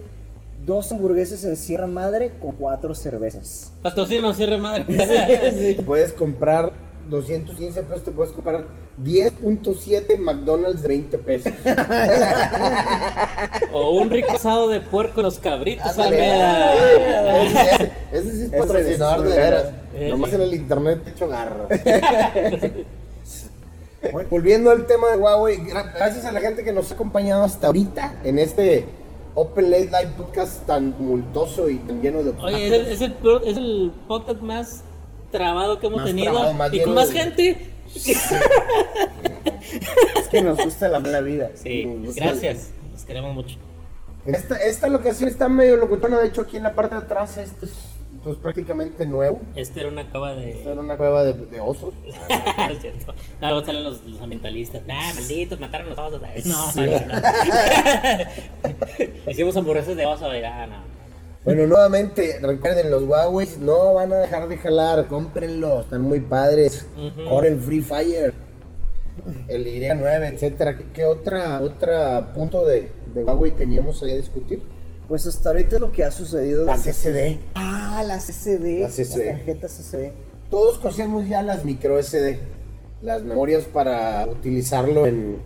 dos 0.64 0.90
hamburguesas 0.90 1.44
en 1.44 1.56
Sierra 1.56 1.86
Madre 1.86 2.32
con 2.40 2.52
cuatro 2.52 2.94
cervezas. 2.94 3.72
Patrocina, 3.82 4.34
cierre 4.34 4.58
madre. 4.58 5.76
Puedes 5.86 6.12
comprar 6.12 6.72
215 7.08 7.82
pesos, 7.82 8.04
te 8.04 8.10
puedes 8.10 8.32
comprar 8.32 8.64
10.7 9.02 10.18
McDonald's 10.18 10.82
de 10.82 10.88
20 10.88 11.18
pesos. 11.18 11.52
o 13.72 13.90
un 13.90 14.10
rico 14.10 14.32
asado 14.32 14.68
de 14.68 14.80
puerco 14.80 15.20
en 15.20 15.24
los 15.26 15.38
cabritos. 15.38 15.98
Almeda. 15.98 16.74
Ese, 17.44 17.92
ese 18.12 18.32
sí 18.32 18.42
es 18.44 18.50
patrocinador 18.60 19.28
de 19.28 19.36
veras. 19.36 19.64
Eh, 19.94 20.08
Nomás 20.10 20.32
en 20.32 20.40
el 20.42 20.54
internet 20.54 21.02
te 21.04 21.10
echo 21.10 21.28
garra. 21.28 21.66
Bueno, 24.12 24.28
Volviendo 24.30 24.70
al 24.70 24.86
tema 24.86 25.08
de 25.08 25.16
Huawei, 25.16 25.56
gra- 25.66 25.92
gracias 25.92 26.24
a 26.26 26.30
la 26.30 26.38
gente 26.40 26.62
que 26.62 26.72
nos 26.72 26.92
ha 26.92 26.94
acompañado 26.94 27.42
hasta 27.42 27.66
ahorita 27.66 28.20
en 28.22 28.38
este 28.38 28.84
Open 29.34 29.68
Late 29.70 29.86
Live 29.86 30.12
Podcast 30.16 30.64
tan 30.64 30.94
multoso 30.98 31.68
y 31.68 31.78
tan 31.78 32.00
lleno 32.00 32.22
de 32.22 32.32
Oye, 32.40 32.66
es 32.68 32.72
el, 32.72 32.86
es 32.86 33.00
el, 33.00 33.14
es 33.44 33.56
el 33.56 33.92
podcast 34.06 34.40
más 34.42 34.84
trabado 35.36 35.78
que 35.78 35.86
hemos 35.86 35.98
Más 36.00 36.06
tenido 36.06 36.32
trabado, 36.32 36.52
más 36.54 36.72
y 36.74 36.80
con 36.82 36.94
más 36.94 37.08
de- 37.10 37.18
gente. 37.18 37.70
Es 40.16 40.28
que 40.28 40.42
nos 40.42 40.58
gusta 40.62 40.88
la 40.88 41.00
mala 41.00 41.20
vida. 41.20 41.50
Sí, 41.54 41.86
gracias. 42.14 42.70
Los 42.92 43.04
queremos 43.04 43.34
mucho. 43.34 43.56
Esta, 44.26 44.56
esta 44.56 44.88
locación 44.88 45.28
está 45.28 45.48
medio 45.48 45.76
locutona, 45.76 46.18
de 46.18 46.28
hecho 46.28 46.40
aquí 46.42 46.56
en 46.56 46.64
la 46.64 46.74
parte 46.74 46.94
de 46.96 47.02
atrás 47.02 47.36
esto 47.36 47.66
es 47.66 47.72
pues, 48.24 48.36
prácticamente 48.38 49.06
nuevo. 49.06 49.40
Este 49.54 49.80
era 49.80 49.88
una 49.88 50.10
cava 50.10 50.34
de. 50.34 50.50
Esta 50.50 50.72
era 50.72 50.80
una 50.80 50.96
cueva 50.96 51.22
de, 51.24 51.32
de 51.34 51.60
osos. 51.60 51.94
Cierto. 52.80 53.14
No, 53.40 53.50
luego 53.50 53.64
salen 53.66 53.84
los, 53.84 54.02
los 54.04 54.20
ambientalistas. 54.20 54.82
Ah, 54.88 55.12
malditos, 55.14 55.60
mataron 55.60 55.90
los 55.90 55.98
osos. 55.98 56.20
No, 56.44 56.72
Sí. 56.72 56.80
no, 56.80 56.86
no. 56.86 57.22
Hicimos 59.30 59.56
hamburguesas 59.56 59.96
de 59.96 60.06
oso. 60.06 60.26
Ah, 60.28 60.66
no. 60.66 60.95
Bueno, 61.46 61.64
nuevamente, 61.68 62.40
recuerden, 62.42 62.90
los 62.90 63.04
Huawei 63.04 63.48
no 63.60 63.94
van 63.94 64.12
a 64.12 64.16
dejar 64.16 64.48
de 64.48 64.58
jalar, 64.58 65.06
cómprenlos, 65.06 65.84
están 65.84 66.02
muy 66.02 66.18
padres. 66.18 66.86
Ujú. 66.96 67.28
Corren 67.28 67.60
Free 67.60 67.82
Fire, 67.82 68.34
el 69.46 69.64
Y9, 69.64 70.32
etcétera. 70.32 70.76
¿Qué, 70.76 70.86
qué 70.92 71.04
otra, 71.04 71.60
otra 71.60 72.32
punto 72.34 72.66
de, 72.66 72.90
de 73.14 73.22
Huawei 73.22 73.52
teníamos 73.52 74.02
ahí 74.02 74.10
a 74.10 74.16
discutir? 74.16 74.60
Pues 75.06 75.24
hasta 75.24 75.50
ahorita 75.50 75.78
lo 75.78 75.92
que 75.92 76.02
ha 76.02 76.10
sucedido. 76.10 76.64
Las 76.64 76.82
SD. 76.82 77.38
Ah, 77.54 78.02
las 78.04 78.24
SD. 78.24 78.80
Las 78.80 78.94
SD. 78.96 79.26
tarjetas 79.26 79.70
SD. 79.70 80.12
Todos 80.50 80.78
conocemos 80.78 81.28
ya 81.28 81.42
las 81.42 81.64
micro 81.64 82.02
SD, 82.02 82.40
las 83.02 83.22
memorias 83.22 83.62
para 83.64 84.26
utilizarlo 84.26 85.06
en... 85.06 85.38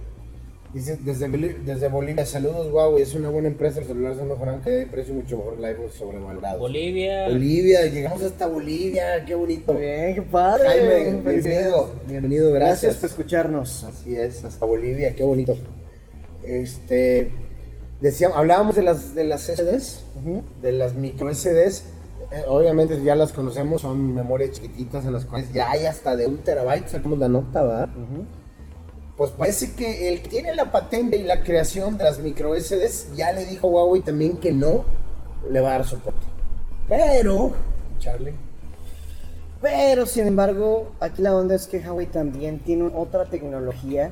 Dice, 0.72 0.96
desde, 1.04 1.26
desde 1.28 1.88
Bolivia, 1.88 2.24
saludos 2.24 2.70
Huawei, 2.72 3.02
es 3.02 3.14
una 3.16 3.28
buena 3.28 3.48
empresa, 3.48 3.80
el 3.80 3.86
celular 3.86 4.14
se 4.14 4.22
mejoran 4.22 4.60
que 4.62 4.70
de 4.70 4.86
precio 4.86 5.12
mucho 5.14 5.36
mejor 5.38 5.54
el 5.58 5.64
iPhone 5.64 5.90
sobrevalorado. 5.90 6.60
Bolivia. 6.60 7.26
Bolivia, 7.28 7.86
llegamos 7.86 8.22
hasta 8.22 8.46
Bolivia, 8.46 9.24
qué 9.24 9.34
bonito. 9.34 9.74
Bien, 9.74 10.14
qué 10.14 10.22
padre. 10.22 10.68
Jaime, 10.68 11.10
bienvenido, 11.10 11.90
bienvenido, 12.06 12.52
Gracias 12.52 12.82
gracias. 12.82 12.96
por 13.00 13.10
escucharnos. 13.10 13.82
Así 13.82 14.14
es, 14.14 14.44
hasta 14.44 14.64
Bolivia, 14.64 15.12
qué 15.16 15.24
bonito. 15.24 15.56
Este, 16.44 17.32
decíamos, 18.00 18.36
hablábamos 18.38 18.76
de 18.76 18.82
las 18.82 19.12
de 19.14 19.24
las 19.24 19.42
SDs, 19.42 20.04
Ujú. 20.20 20.42
de 20.62 20.70
las 20.70 20.94
micro 20.94 21.34
SDs. 21.34 21.82
Eh, 22.32 22.44
obviamente 22.46 23.02
ya 23.02 23.16
las 23.16 23.32
conocemos, 23.32 23.80
son 23.82 24.14
memorias 24.14 24.52
chiquititas 24.52 25.04
en 25.04 25.12
las 25.14 25.24
cuales 25.24 25.52
ya 25.52 25.68
hay 25.72 25.86
hasta 25.86 26.14
de 26.14 26.28
un 26.28 26.38
terabyte, 26.38 26.86
sacamos 26.86 27.18
la 27.18 27.28
nota, 27.28 27.60
¿verdad? 27.60 27.88
Pues 29.20 29.32
parece 29.32 29.72
que 29.74 30.08
el 30.08 30.22
que 30.22 30.30
tiene 30.30 30.54
la 30.54 30.72
patente 30.72 31.18
y 31.18 31.24
la 31.24 31.42
creación 31.42 31.98
de 31.98 32.04
las 32.04 32.20
micro 32.20 32.58
SDs 32.58 33.14
ya 33.14 33.32
le 33.32 33.44
dijo 33.44 33.66
a 33.66 33.84
Huawei 33.84 34.00
también 34.00 34.38
que 34.38 34.50
no 34.50 34.86
le 35.50 35.60
va 35.60 35.68
a 35.68 35.72
dar 35.72 35.86
soporte. 35.86 36.26
Pero, 36.88 37.52
Charlie, 37.98 38.32
Pero 39.60 40.06
sin 40.06 40.26
embargo, 40.26 40.92
aquí 41.00 41.20
la 41.20 41.36
onda 41.36 41.54
es 41.54 41.66
que 41.66 41.80
Huawei 41.80 42.06
también 42.06 42.60
tiene 42.60 42.90
otra 42.94 43.26
tecnología 43.26 44.10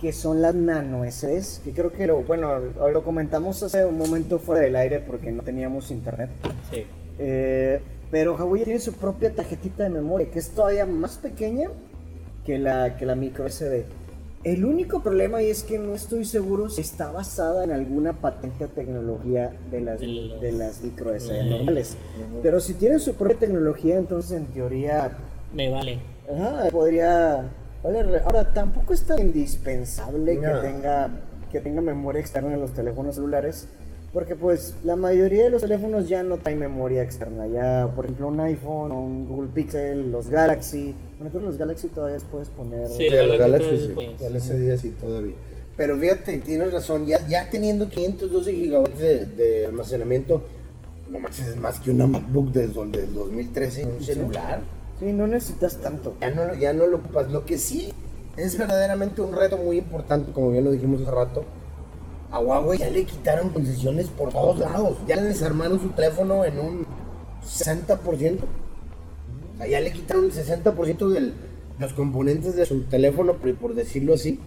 que 0.00 0.10
son 0.10 0.40
las 0.40 0.54
nano 0.54 1.02
SDs, 1.04 1.60
que 1.62 1.72
creo 1.72 1.92
que 1.92 2.06
lo, 2.06 2.22
bueno, 2.22 2.60
lo 2.60 3.04
comentamos 3.04 3.62
hace 3.62 3.84
un 3.84 3.98
momento 3.98 4.38
fuera 4.38 4.62
del 4.62 4.74
aire 4.74 5.00
porque 5.00 5.30
no 5.32 5.42
teníamos 5.42 5.90
internet. 5.90 6.30
Sí. 6.70 6.86
Eh, 7.18 7.82
pero 8.10 8.36
Huawei 8.36 8.64
tiene 8.64 8.80
su 8.80 8.94
propia 8.94 9.34
tarjetita 9.34 9.82
de 9.82 9.90
memoria 9.90 10.30
que 10.30 10.38
es 10.38 10.48
todavía 10.48 10.86
más 10.86 11.18
pequeña 11.18 11.68
que 12.46 12.58
la, 12.58 12.96
que 12.96 13.04
la 13.04 13.14
micro 13.14 13.46
SD. 13.46 13.84
El 14.42 14.64
único 14.64 15.02
problema 15.02 15.38
ahí 15.38 15.50
es 15.50 15.62
que 15.62 15.78
no 15.78 15.94
estoy 15.94 16.24
seguro 16.24 16.70
si 16.70 16.80
está 16.80 17.12
basada 17.12 17.62
en 17.62 17.72
alguna 17.72 18.14
patente 18.14 18.64
o 18.64 18.68
tecnología 18.68 19.52
de 19.70 19.80
las, 19.82 20.00
De 20.00 20.52
las- 20.52 20.80
micro 20.82 21.12
normales. 21.12 21.96
Pero 22.42 22.58
si 22.60 22.72
tienen 22.74 23.00
su 23.00 23.14
propia 23.16 23.36
tecnología, 23.38 23.98
entonces 23.98 24.32
en 24.38 24.46
teoría 24.46 25.18
Me 25.52 25.68
vale. 25.68 25.98
Ajá, 26.32 26.70
podría. 26.70 27.50
Ahora, 27.82 28.52
tampoco 28.54 28.94
es 28.94 29.02
tan 29.04 29.18
indispensable 29.18 30.36
No. 30.36 30.40
que 30.40 30.68
tenga 30.68 31.10
que 31.52 31.60
tenga 31.60 31.80
memoria 31.82 32.20
externa 32.20 32.54
en 32.54 32.60
los 32.60 32.72
teléfonos 32.72 33.16
celulares, 33.16 33.66
porque 34.12 34.34
pues 34.36 34.74
la 34.84 34.96
mayoría 34.96 35.44
de 35.44 35.50
los 35.50 35.62
teléfonos 35.62 36.08
ya 36.08 36.22
no 36.22 36.36
traen 36.38 36.58
memoria 36.58 37.02
externa. 37.02 37.46
Ya, 37.46 37.90
por 37.94 38.04
ejemplo, 38.06 38.28
un 38.28 38.40
iPhone, 38.40 38.90
un 38.92 39.28
Google 39.28 39.50
Pixel, 39.54 40.10
los 40.10 40.28
Galaxy. 40.28 40.94
Bueno, 41.18 41.30
creo 41.30 41.40
que 41.42 41.46
los 41.46 41.56
Galaxy 41.58 41.88
todavía 41.88 42.18
puedes 42.30 42.48
poner. 42.48 42.88
Sí. 42.88 42.94
Sí, 42.98 43.10
los 43.10 43.28
la 43.28 43.36
Galaxy 43.36 43.66
Galaxy 43.94 44.16
sí, 44.18 44.24
el 44.24 44.40
SD 44.40 44.78
sí 44.78 44.90
todavía. 45.00 45.34
Pero 45.76 45.96
fíjate, 45.96 46.38
tienes 46.38 46.72
razón, 46.72 47.06
ya, 47.06 47.26
ya 47.28 47.48
teniendo 47.48 47.88
512 47.88 48.52
gigabytes 48.52 48.98
de, 48.98 49.26
de 49.26 49.66
almacenamiento, 49.66 50.42
no 51.10 51.18
manches, 51.20 51.46
es 51.48 51.56
más 51.56 51.80
que 51.80 51.90
una 51.90 52.06
MacBook 52.06 52.52
del, 52.52 52.72
del 52.92 53.14
2013 53.14 53.82
en 53.82 53.88
un 53.92 54.02
celular. 54.02 54.60
Sí, 54.98 55.06
no 55.12 55.26
necesitas 55.26 55.76
tanto. 55.78 56.16
Ya 56.20 56.30
no, 56.32 56.44
lo- 56.46 56.54
ya 56.54 56.72
no 56.72 56.86
lo 56.86 56.98
ocupas. 56.98 57.30
Lo 57.30 57.46
que 57.46 57.56
sí 57.56 57.92
es 58.36 58.58
verdaderamente 58.58 59.22
un 59.22 59.32
reto 59.34 59.56
muy 59.56 59.78
importante, 59.78 60.32
como 60.32 60.50
bien 60.50 60.64
lo 60.64 60.72
dijimos 60.72 61.00
hace 61.02 61.10
rato. 61.10 61.44
A 62.30 62.38
Huawei 62.38 62.78
ya 62.78 62.90
le 62.90 63.04
quitaron 63.04 63.48
concesiones 63.50 64.06
por 64.06 64.30
todos 64.30 64.58
lados. 64.58 64.98
Ya 65.06 65.16
le 65.16 65.22
desarmaron 65.22 65.80
su 65.80 65.88
teléfono 65.88 66.44
en 66.44 66.58
un 66.58 66.86
60%. 67.44 68.38
O 69.54 69.56
sea, 69.58 69.66
ya 69.66 69.80
le 69.80 69.92
quitaron 69.92 70.26
el 70.26 70.32
60% 70.32 71.08
de 71.08 71.32
los 71.78 71.92
componentes 71.92 72.54
de 72.54 72.66
su 72.66 72.82
teléfono, 72.82 73.34
por, 73.34 73.74
decirlo 73.74 74.14
así. 74.14 74.38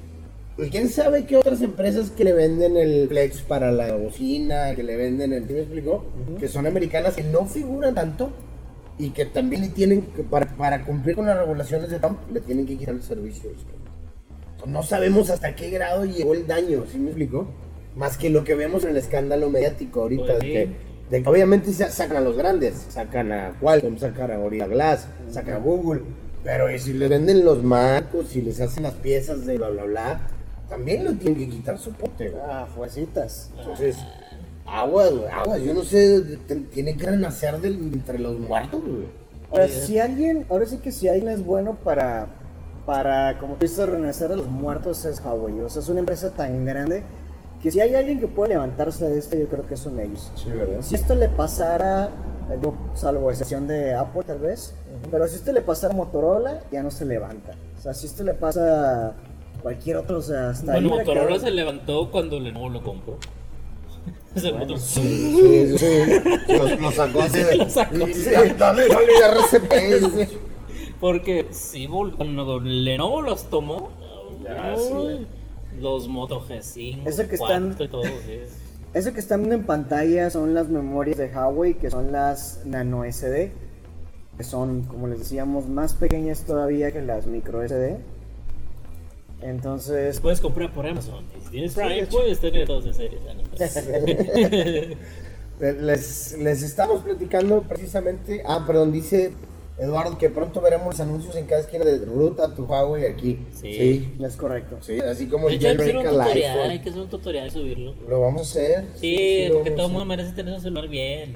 Y 0.58 0.70
quién 0.70 0.88
sabe 0.88 1.26
qué 1.26 1.36
otras 1.36 1.62
empresas 1.62 2.12
que 2.12 2.24
le 2.24 2.34
venden 2.34 2.78
el 2.78 3.08
flex 3.10 3.42
para 3.42 3.72
la 3.72 3.96
bocina, 3.96 4.76
que 4.76 4.84
le 4.84 4.96
venden 4.96 5.34
el. 5.34 5.46
¿sí 5.48 5.54
me 5.54 5.60
explicó? 5.60 6.06
Que 6.40 6.48
son 6.48 6.68
americanas 6.68 7.16
que 7.16 7.24
no 7.24 7.46
figuran 7.48 7.96
tanto 7.96 8.30
y 8.98 9.10
que 9.10 9.26
también 9.26 9.64
le 9.64 9.70
tienen 9.70 10.04
que, 10.16 10.24
para, 10.24 10.56
para 10.56 10.86
cumplir 10.86 11.16
con 11.16 11.26
las 11.26 11.38
regulaciones 11.38 11.90
de 11.90 12.00
Trump, 12.00 12.20
le 12.32 12.40
tienen 12.40 12.66
que 12.66 12.78
quitar 12.78 12.94
el 12.94 13.02
servicio. 13.02 13.50
No 14.68 14.84
sabemos 14.84 15.30
hasta 15.30 15.56
qué 15.56 15.70
grado 15.70 16.06
llegó 16.06 16.34
el 16.34 16.48
daño, 16.48 16.86
¿sí 16.90 16.98
me 16.98 17.08
explicó? 17.08 17.48
Más 17.96 18.18
que 18.18 18.30
lo 18.30 18.44
que 18.44 18.56
vemos 18.56 18.84
en 18.84 18.92
el 18.92 18.98
escándalo 18.98 19.50
mediático 19.50 20.02
ahorita, 20.02 20.24
Pues 20.26 20.40
de, 20.40 20.46
sí. 20.46 20.52
que, 20.54 20.70
de 21.10 21.24
que 21.24 21.30
obviamente 21.30 21.72
sa- 21.74 21.90
sacan 21.92 22.18
a 22.18 22.22
los 22.22 22.36
grandes, 22.38 22.86
sacan 22.90 23.32
a 23.32 23.54
Qualcomm, 23.60 23.98
sacan 23.98 24.32
a 24.32 24.38
Gorilla 24.38 24.68
Glass, 24.68 25.08
sacan 25.30 25.56
a 25.56 25.58
Google, 25.60 26.02
pero 26.44 26.72
¿y 26.72 26.80
si 26.80 26.94
les 26.94 27.10
venden 27.10 27.46
los 27.46 27.64
marcos, 27.64 28.30
si 28.30 28.42
les 28.42 28.60
hacen 28.62 28.84
las 28.84 28.94
piezas 28.94 29.46
de 29.46 29.58
bla 29.58 29.70
bla 29.70 29.84
bla, 29.84 30.22
también 30.70 31.04
lo 31.04 31.14
tienen 31.14 31.38
que 31.40 31.50
quitar 31.50 31.78
soporte. 31.78 32.34
Ah, 32.48 32.66
fuercitas. 32.74 33.52
Entonces, 33.60 33.96
aguas, 34.66 35.12
aguas, 35.32 35.62
yo 35.62 35.74
no 35.74 35.84
sé, 35.84 36.22
tiene 36.72 36.98
que 36.98 37.06
renacer 37.06 37.60
del- 37.60 37.76
entre 37.94 38.18
los 38.18 38.40
muertos, 38.40 38.82
güey. 38.82 39.06
Ahora, 39.52 39.68
si 39.68 40.00
alguien, 40.00 40.48
ahora 40.50 40.66
sí 40.66 40.78
que 40.78 40.92
si 40.92 41.08
alguien 41.08 41.30
es 41.30 41.46
bueno 41.46 41.76
para 41.84 42.28
para, 42.88 43.38
como 43.40 43.54
tú 43.54 43.62
dices, 43.66 43.88
renacer 43.88 44.30
a 44.34 44.36
los 44.36 44.48
muertos 44.48 45.06
es 45.06 45.22
Huawei. 45.24 45.62
O 45.62 45.70
sea, 45.70 45.82
es 45.82 45.88
una 45.88 46.00
empresa 46.02 46.32
tan 46.32 46.66
grande 46.66 47.04
que 47.64 47.72
si 47.72 47.80
hay 47.80 47.96
alguien 47.96 48.20
que 48.20 48.28
puede 48.28 48.50
levantarse 48.50 49.10
de 49.10 49.18
esto, 49.18 49.38
yo 49.38 49.48
creo 49.48 49.66
que 49.66 49.78
son 49.78 49.98
ellos. 49.98 50.30
Sí, 50.36 50.50
¿verdad? 50.50 50.82
Si 50.82 50.96
esto 50.96 51.16
le 51.16 51.30
pasara, 51.30 52.10
yo, 52.62 52.74
salvo 52.94 53.32
excepción 53.32 53.68
de 53.68 53.96
Apple 53.96 54.24
tal 54.28 54.40
vez, 54.40 54.76
pero 55.10 55.26
si 55.30 55.36
esto 55.36 55.54
le 55.54 55.62
pasara 55.62 55.94
a 55.94 55.98
Motorola, 55.98 56.60
ya 56.74 56.84
no 56.84 56.92
se 56.92 57.06
levanta. 57.06 57.54
O 57.80 57.82
sea, 57.82 57.94
si 57.94 58.08
esto 58.08 58.26
le 58.26 58.34
pasa 58.34 59.08
a 59.08 59.14
cualquier 59.62 59.96
otro, 59.96 60.18
o 60.18 60.22
sea, 60.22 60.50
hasta 60.50 60.74
Bueno, 60.74 60.90
Motorola 60.90 61.40
se 61.40 61.52
levantó 61.52 62.12
cuando 62.12 62.38
Lenovo 62.38 62.68
lo 62.68 62.84
compró. 62.84 63.18
Es 64.36 64.44
el 64.44 64.56
Motorola. 64.56 64.80
Sí, 64.82 65.38
sí, 65.40 65.78
sí. 65.78 66.22
Lo, 66.50 66.76
lo 66.82 66.92
sacó 66.92 67.22
así 67.22 67.44
de. 67.44 67.56
Lo 67.56 67.70
sacó. 67.70 67.96
Sí, 68.08 68.14
sí, 68.14 68.32
Dale, 68.58 68.88
dale, 68.90 69.14
RCP. 69.40 70.28
sí. 70.28 70.38
Porque 71.00 71.48
sí, 71.52 71.88
Lenovo 72.64 73.22
los 73.22 73.44
tomó, 73.50 73.90
Ya, 74.44 74.76
uy, 74.78 75.28
los 75.80 76.08
Moto 76.08 76.42
G5, 76.42 77.02
Eso 77.06 77.28
que 77.28 77.38
4 77.38 77.70
están- 77.70 77.86
y 77.86 77.88
todo, 77.90 78.04
sí. 78.04 78.40
Eso 78.94 79.12
que 79.12 79.20
están 79.20 79.40
viendo 79.42 79.56
en 79.56 79.64
pantalla 79.66 80.30
son 80.30 80.54
las 80.54 80.70
memorias 80.70 81.18
de 81.18 81.28
Huawei, 81.28 81.74
que 81.74 81.90
son 81.90 82.12
las 82.12 82.62
nano 82.66 83.04
SD, 83.04 83.52
que 84.38 84.44
son, 84.44 84.84
como 84.84 85.08
les 85.08 85.18
decíamos, 85.20 85.68
más 85.68 85.96
pequeñas 85.96 86.44
todavía 86.44 86.92
que 86.92 87.02
las 87.02 87.26
micro 87.26 87.64
SD. 87.68 87.98
Entonces, 89.42 90.20
Puedes 90.20 90.40
comprar 90.40 90.72
por 90.74 90.86
Amazon. 90.88 91.26
Si 91.44 91.50
tienes 91.50 91.74
Prime, 91.74 92.06
puedes 92.08 92.40
tener 92.40 92.68
dos 92.68 92.86
de 92.86 92.94
series. 92.94 93.22
no, 93.24 93.44
pues. 93.58 93.76
Les, 95.60 96.38
les 96.40 96.62
estamos 96.64 97.04
platicando 97.04 97.62
precisamente. 97.64 98.42
Ah, 98.46 98.64
perdón, 98.66 98.92
dice 98.92 99.32
Eduardo 99.78 100.18
que 100.20 100.30
pronto 100.30 100.62
veremos 100.62 100.86
los 100.88 101.00
anuncios 101.00 101.36
en 101.36 101.46
cada 101.48 101.62
esquina 101.62 101.84
de 101.84 101.98
ruta 102.06 102.54
tu 102.54 102.66
Huawei 102.66 103.06
aquí. 103.06 103.40
Sí. 103.60 103.74
Sí, 103.74 104.14
es 104.24 104.36
correcto. 104.36 104.78
sí, 104.82 105.00
así 105.00 105.28
como 105.28 105.50
el 105.50 105.56
hecho, 105.56 105.68
hay 105.70 105.78
que 105.78 105.82
hacer 105.84 105.98
un 105.98 106.04
jailbreak 106.04 106.22
al 106.22 106.28
tutorial, 106.28 106.60
hay 106.60 106.64
iPhone. 106.70 106.84
que 106.84 106.90
hacer 106.90 107.02
un 107.02 107.10
tutorial 107.10 107.48
y 107.48 107.52
subirlo. 107.52 107.96
Lo 108.08 108.22
vamos 108.22 108.42
a 108.42 108.44
hacer. 108.44 108.86
Sí, 108.96 109.48
lo 109.48 109.56
porque 109.56 109.72
todo 109.72 109.86
el 109.88 109.92
mundo 109.92 110.06
merece 110.06 110.32
tener 110.34 110.54
un 110.54 110.62
celular 110.62 110.88
bien. 110.88 111.36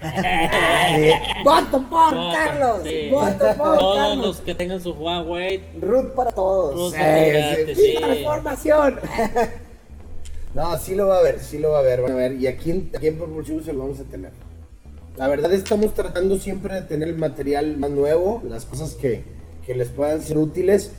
¡Voto 1.44 1.84
por 1.90 2.10
Carlos! 2.32 2.80
sí. 2.84 3.08
¡Voto 3.10 3.38
por 3.56 3.78
Todos 3.78 3.96
Carlos! 3.96 4.26
los 4.26 4.40
que 4.40 4.54
tengan 4.54 4.80
su 4.80 4.92
Huawei, 4.92 5.62
Root 5.80 6.14
para 6.14 6.30
todos. 6.32 6.74
Root. 6.74 6.94
Sí, 6.94 7.74
Sí, 7.74 7.74
sí. 7.74 7.94
transformación. 7.98 9.00
No, 10.52 10.76
sí 10.78 10.96
lo 10.96 11.06
va 11.06 11.18
a 11.18 11.22
ver, 11.22 11.38
sí 11.38 11.58
lo 11.60 11.70
va 11.70 11.78
a 11.78 11.82
ver, 11.82 12.02
van 12.02 12.10
a 12.10 12.14
ver. 12.16 12.32
Y 12.32 12.48
aquí 12.48 12.72
en, 12.72 12.90
aquí 12.92 13.06
en 13.06 13.18
Propulsivo 13.18 13.62
se 13.62 13.72
lo 13.72 13.78
vamos 13.84 14.00
a 14.00 14.02
tener. 14.02 14.32
La 15.20 15.28
verdad 15.28 15.52
estamos 15.52 15.92
tratando 15.92 16.38
siempre 16.38 16.74
de 16.76 16.80
tener 16.80 17.06
el 17.08 17.18
material 17.18 17.76
más 17.76 17.90
nuevo, 17.90 18.42
las 18.48 18.64
cosas 18.64 18.94
que, 18.94 19.22
que 19.66 19.74
les 19.74 19.88
puedan 19.88 20.22
ser 20.22 20.38
útiles, 20.38 20.92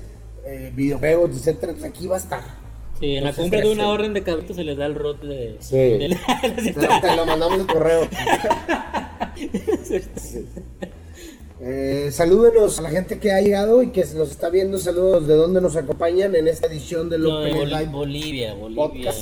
eh, 0.45 0.71
videojuegos, 0.75 1.31
etcétera. 1.31 1.73
Pues 1.73 1.85
aquí 1.85 2.05
va 2.05 2.17
a 2.17 2.19
estar. 2.19 2.41
Sí, 2.99 3.15
en 3.15 3.23
la 3.23 3.33
compra 3.33 3.61
de 3.61 3.65
una 3.65 3.71
estresen. 3.71 3.91
orden 3.91 4.13
de 4.13 4.21
cabrito 4.21 4.53
se 4.53 4.63
les 4.63 4.77
da 4.77 4.85
el 4.85 4.93
root 4.93 5.23
de. 5.23 5.55
Sí. 5.59 5.75
de- 5.75 6.17
Te, 6.55 6.71
te 6.73 7.15
lo 7.15 7.25
mandamos 7.25 7.61
el 7.61 7.65
correo. 7.65 8.07
Eh, 11.63 12.09
salúdenos 12.11 12.79
a 12.79 12.81
la 12.81 12.89
gente 12.89 13.19
que 13.19 13.31
ha 13.31 13.39
llegado 13.39 13.83
y 13.83 13.91
que 13.91 14.01
nos 14.15 14.31
está 14.31 14.49
viendo. 14.49 14.79
Saludos 14.79 15.27
de 15.27 15.35
donde 15.35 15.61
nos 15.61 15.75
acompañan 15.75 16.35
en 16.35 16.47
esta 16.47 16.65
edición 16.65 17.07
del 17.09 17.21
No, 17.21 17.39
de 17.41 17.53
Bol- 17.53 17.69
Live. 17.69 17.85
Bolivia, 17.91 18.53
Bolivia. 18.55 18.83
Podcast. 18.83 19.19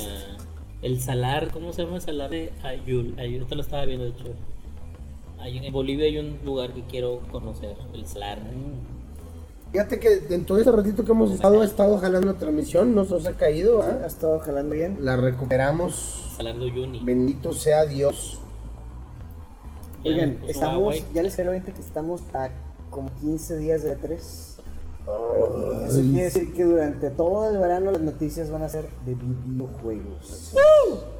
El 0.80 1.00
salar, 1.02 1.50
¿cómo 1.52 1.74
se 1.74 1.82
llama 1.84 1.96
el 1.96 2.02
salar 2.02 2.30
de 2.30 2.50
Ayul? 2.62 3.14
Ayul, 3.18 3.46
te 3.46 3.54
lo 3.56 3.60
estaba 3.60 3.84
viendo, 3.84 4.04
de 4.06 4.10
hecho. 4.12 4.24
Hay, 5.40 5.58
en 5.58 5.72
Bolivia 5.72 6.06
hay 6.06 6.18
un 6.18 6.38
lugar 6.44 6.72
que 6.74 6.82
quiero 6.82 7.20
conocer, 7.30 7.76
el 7.94 8.06
salar. 8.06 8.40
Fíjate 9.72 10.00
que 10.00 10.34
en 10.34 10.44
todo 10.44 10.58
este 10.58 10.72
ratito 10.72 11.04
que 11.04 11.12
hemos 11.12 11.30
estado, 11.30 11.60
ha 11.62 11.64
estado 11.64 11.96
jalando 11.98 12.32
la 12.32 12.38
transmisión, 12.38 12.94
no 12.94 13.04
se 13.04 13.14
nos 13.14 13.26
ha 13.26 13.36
caído. 13.36 13.82
¿ah? 13.82 14.00
Ha 14.02 14.06
estado 14.06 14.38
jalando 14.40 14.74
bien. 14.74 14.98
La 15.00 15.16
recuperamos. 15.16 16.34
Salar 16.36 16.58
de 16.58 16.66
Uyuni. 16.66 17.00
Bendito 17.02 17.52
sea 17.52 17.86
Dios. 17.86 18.40
Oigan, 20.04 20.38
estamos, 20.48 21.04
ya 21.12 21.22
les 21.22 21.34
quiero 21.34 21.52
que 21.52 21.70
estamos 21.80 22.22
a 22.32 22.48
como 22.90 23.10
15 23.20 23.58
días 23.58 23.82
de 23.82 23.96
3. 23.96 24.56
Eso 25.88 26.00
quiere 26.02 26.24
decir 26.24 26.52
que 26.52 26.64
durante 26.64 27.10
todo 27.10 27.50
el 27.50 27.58
verano 27.58 27.90
las 27.90 28.00
noticias 28.00 28.50
van 28.50 28.62
a 28.62 28.68
ser 28.68 28.88
de 29.04 29.14
videojuegos. 29.14 30.54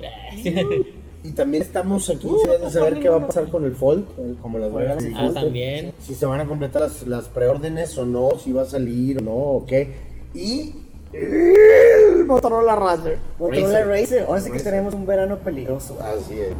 Y 1.22 1.32
también 1.32 1.62
estamos 1.62 2.08
aquí 2.08 2.26
de 2.62 2.70
saber 2.70 2.98
qué 2.98 3.08
va 3.10 3.16
a 3.18 3.26
pasar 3.26 3.48
con 3.50 3.64
el 3.64 3.74
Fold, 3.74 4.04
el- 4.18 4.36
como 4.36 4.58
las 4.58 4.72
veas. 4.72 5.04
ah, 5.16 5.30
también. 5.34 5.92
Si 6.00 6.14
se 6.14 6.24
van 6.24 6.40
a 6.40 6.46
completar 6.46 6.80
las, 6.82 7.06
las 7.06 7.28
preórdenes 7.28 7.96
o 7.98 8.06
no, 8.06 8.30
si 8.42 8.52
va 8.52 8.62
a 8.62 8.66
salir 8.66 9.18
o 9.18 9.20
no, 9.22 9.32
o 9.32 9.66
qué. 9.66 9.92
Y 10.34 10.74
el 11.12 12.24
Motorola 12.24 12.74
Razer. 12.76 13.18
Motorola 13.38 13.84
Racer, 13.84 14.24
ahora 14.26 14.40
sí 14.40 14.50
que 14.50 14.60
tenemos 14.60 14.94
un 14.94 15.04
verano 15.04 15.38
peligroso. 15.38 15.98
Así 16.00 16.38
es. 16.40 16.52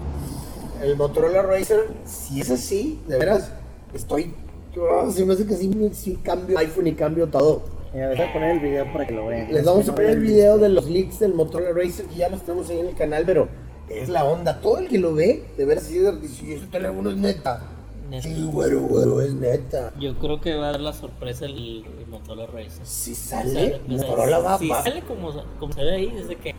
El 0.82 0.96
Motorola 0.96 1.42
Racer, 1.42 1.80
si 2.04 2.40
es 2.40 2.50
así, 2.50 3.00
de 3.08 3.18
veras, 3.18 3.52
estoy. 3.94 4.34
oh, 4.78 5.10
se 5.10 5.24
me 5.24 5.34
hace 5.34 5.46
que 5.46 5.54
sí, 5.54 5.70
sí 5.92 6.18
cambio 6.22 6.58
iPhone 6.58 6.86
y 6.86 6.92
cambio 6.94 7.28
todo. 7.28 7.62
Mira, 7.94 8.08
les 8.10 8.18
voy 8.18 8.26
a 8.26 8.32
poner 8.32 8.50
el 8.52 8.60
video 8.60 8.92
para 8.92 9.06
que 9.06 9.14
lo 9.14 9.26
vean. 9.26 9.52
Les 9.52 9.64
vamos 9.64 9.88
a 9.88 9.94
poner 9.94 10.10
el 10.10 10.20
video 10.20 10.58
de 10.58 10.68
los 10.68 10.84
leaks 10.86 11.18
del 11.18 11.32
Motorola 11.34 11.70
Racer 11.72 12.04
que 12.06 12.16
ya 12.16 12.28
los 12.28 12.42
tenemos 12.42 12.68
ahí 12.70 12.78
en 12.80 12.86
el 12.88 12.94
canal, 12.94 13.24
pero 13.26 13.48
es 13.90 14.08
la 14.08 14.24
onda. 14.24 14.60
Todo 14.60 14.78
el 14.78 14.88
que 14.88 14.98
lo 14.98 15.14
ve, 15.14 15.44
de 15.56 15.64
veras, 15.64 15.84
sí, 15.84 15.98
dice, 15.98 16.54
ese 16.54 16.66
teléfono 16.66 17.10
es 17.10 17.16
neta. 17.16 17.62
Neta. 18.08 18.22
Sí, 18.22 18.48
güero, 18.50 18.80
güero, 18.80 19.20
es 19.20 19.34
neta. 19.34 19.92
Yo 20.00 20.18
creo 20.18 20.40
que 20.40 20.54
va 20.54 20.68
a 20.68 20.72
dar 20.72 20.80
la 20.80 20.92
sorpresa 20.92 21.44
el, 21.44 21.84
el 21.98 22.06
Motorola 22.08 22.46
Racer. 22.46 22.84
Si 22.84 23.14
sale, 23.14 23.50
sea, 23.52 23.76
o 23.76 23.98
sea, 23.98 24.08
Motorola 24.08 24.38
va, 24.38 24.58
si 24.58 24.68
va. 24.68 24.82
sale 24.82 25.02
como, 25.02 25.32
como 25.58 25.72
se 25.72 25.84
ve 25.84 25.94
ahí, 25.94 26.10
desde 26.10 26.36
que 26.36 26.54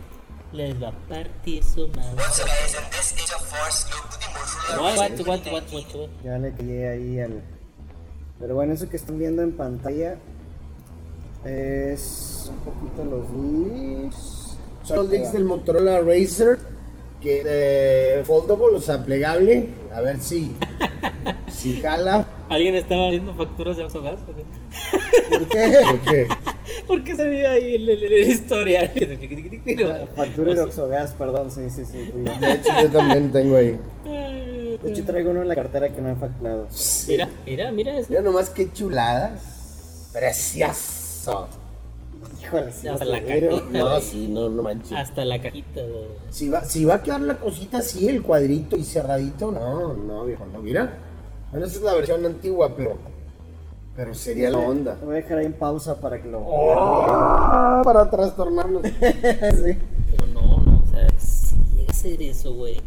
les 0.52 0.82
va 0.82 0.88
a 0.88 1.08
partir 1.08 1.62
su 1.64 1.88
madre. 1.88 2.22
What, 4.78 5.26
what, 5.26 5.40
what? 5.52 6.08
Ya 6.24 6.38
le 6.38 6.52
caí 6.52 6.82
ahí 6.84 7.20
al. 7.20 7.42
Pero 8.38 8.54
bueno, 8.54 8.72
eso 8.72 8.88
que 8.88 8.96
están 8.96 9.18
viendo 9.18 9.42
en 9.42 9.52
pantalla 9.52 10.16
es 11.44 12.50
un 12.50 12.56
poquito 12.58 13.04
los 13.04 13.30
leaks. 13.30 14.56
Son 14.84 14.96
los 14.96 15.08
leaks 15.10 15.32
del 15.32 15.44
Motorola 15.44 16.00
Racer, 16.00 16.58
que 17.22 17.42
eh, 17.46 18.22
foldable, 18.24 18.76
o 18.76 18.80
sea, 18.80 19.04
plegable. 19.04 19.68
A 19.94 20.00
ver 20.00 20.18
si, 20.20 20.52
si 21.50 21.80
jala. 21.80 22.26
¿Alguien 22.48 22.74
estaba 22.74 23.10
viendo 23.10 23.34
facturas 23.34 23.76
de 23.76 23.84
Oxogas? 23.84 24.20
¿Por 24.20 25.48
qué? 25.48 25.72
¿Por 25.90 26.00
qué? 26.00 26.28
Porque 26.86 27.14
se 27.16 27.24
veía 27.24 27.52
ahí 27.52 27.76
el, 27.76 27.88
el, 27.88 28.02
el 28.04 28.30
historial. 28.30 28.90
Factura 30.16 30.54
de 30.54 30.60
Oxogas, 30.62 31.12
perdón, 31.12 31.50
sí, 31.50 31.70
sí, 31.70 31.84
sí. 31.84 32.10
sí. 32.12 32.20
De 32.40 32.52
hecho, 32.52 32.70
yo 32.82 32.90
también 32.90 33.30
tengo 33.32 33.56
ahí. 33.56 33.78
De 34.04 34.90
hecho, 34.90 35.04
traigo 35.04 35.30
uno 35.30 35.42
en 35.42 35.48
la 35.48 35.54
cartera 35.54 35.88
que 35.90 36.00
no 36.00 36.10
he 36.10 36.16
facturado. 36.16 36.66
Mira, 37.06 37.28
mira, 37.46 37.72
mira 37.72 37.98
eso. 37.98 38.06
Mira 38.10 38.22
nomás 38.22 38.50
qué 38.50 38.72
chuladas. 38.72 40.10
Precioso. 40.12 41.48
Híjole, 42.52 42.72
sí, 42.72 42.88
Hasta 42.88 43.04
la 43.04 43.20
cajita. 43.22 43.62
No, 43.70 44.00
sí, 44.00 44.28
no, 44.28 44.48
no 44.48 44.62
manches. 44.62 44.92
Hasta 44.92 45.24
la 45.24 45.40
cajita. 45.40 45.80
Si 46.30 46.48
va, 46.48 46.64
si 46.64 46.84
va 46.84 46.96
a 46.96 47.02
quedar 47.02 47.22
la 47.22 47.38
cosita 47.38 47.78
así, 47.78 48.08
el 48.08 48.22
cuadrito 48.22 48.76
y 48.76 48.84
cerradito, 48.84 49.50
no, 49.50 49.94
no, 49.94 50.24
viejo, 50.24 50.44
no, 50.52 50.60
mira. 50.60 50.98
Bueno, 51.50 51.66
esa 51.66 51.76
es 51.76 51.82
la 51.82 51.94
versión 51.94 52.24
antigua, 52.24 52.74
pero, 52.76 52.96
pero 53.96 54.14
sería 54.14 54.50
la 54.50 54.58
onda. 54.58 54.98
Voy 55.02 55.14
a 55.14 55.16
dejar 55.16 55.38
ahí 55.38 55.46
en 55.46 55.54
pausa 55.54 56.00
para 56.00 56.20
que 56.20 56.28
lo. 56.28 56.40
Oh, 56.40 57.82
para 57.84 58.10
trastornarnos. 58.10 58.82
sí. 58.90 59.78
Pero 60.10 60.26
no, 60.34 60.58
no, 60.60 60.82
o 60.82 60.86
sea, 60.90 61.06
a 61.06 61.92
ser 61.92 62.22
eso, 62.22 62.54
güey. 62.54 62.80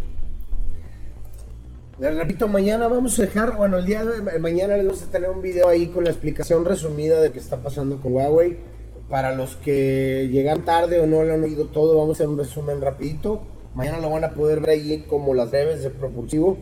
Les 1.97 2.13
repito, 2.13 2.49
mañana 2.49 2.89
vamos 2.89 3.17
a 3.19 3.21
dejar, 3.21 3.55
bueno, 3.55 3.77
el 3.77 3.85
día 3.85 4.03
de 4.03 4.39
mañana 4.39 4.75
les 4.75 4.85
vamos 4.85 5.01
a 5.03 5.11
tener 5.11 5.29
un 5.29 5.41
video 5.41 5.69
ahí 5.69 5.87
con 5.87 6.03
la 6.03 6.09
explicación 6.09 6.65
resumida 6.65 7.21
de 7.21 7.31
qué 7.31 7.39
está 7.39 7.57
pasando 7.57 8.01
con 8.01 8.13
Huawei. 8.13 8.74
Para 9.09 9.35
los 9.35 9.55
que 9.57 10.29
llegan 10.31 10.65
tarde 10.65 10.99
o 10.99 11.05
no 11.05 11.23
lo 11.23 11.33
han 11.33 11.43
oído 11.43 11.65
todo, 11.65 11.97
vamos 11.97 12.09
a 12.09 12.13
hacer 12.13 12.27
un 12.27 12.37
resumen 12.37 12.81
rapidito. 12.81 13.41
Mañana 13.75 13.99
lo 13.99 14.09
van 14.09 14.23
a 14.23 14.33
poder 14.33 14.61
ver 14.61 14.69
ahí 14.71 15.05
como 15.07 15.33
las 15.33 15.51
breves 15.51 15.83
de 15.83 15.89
Propulsivo. 15.91 16.57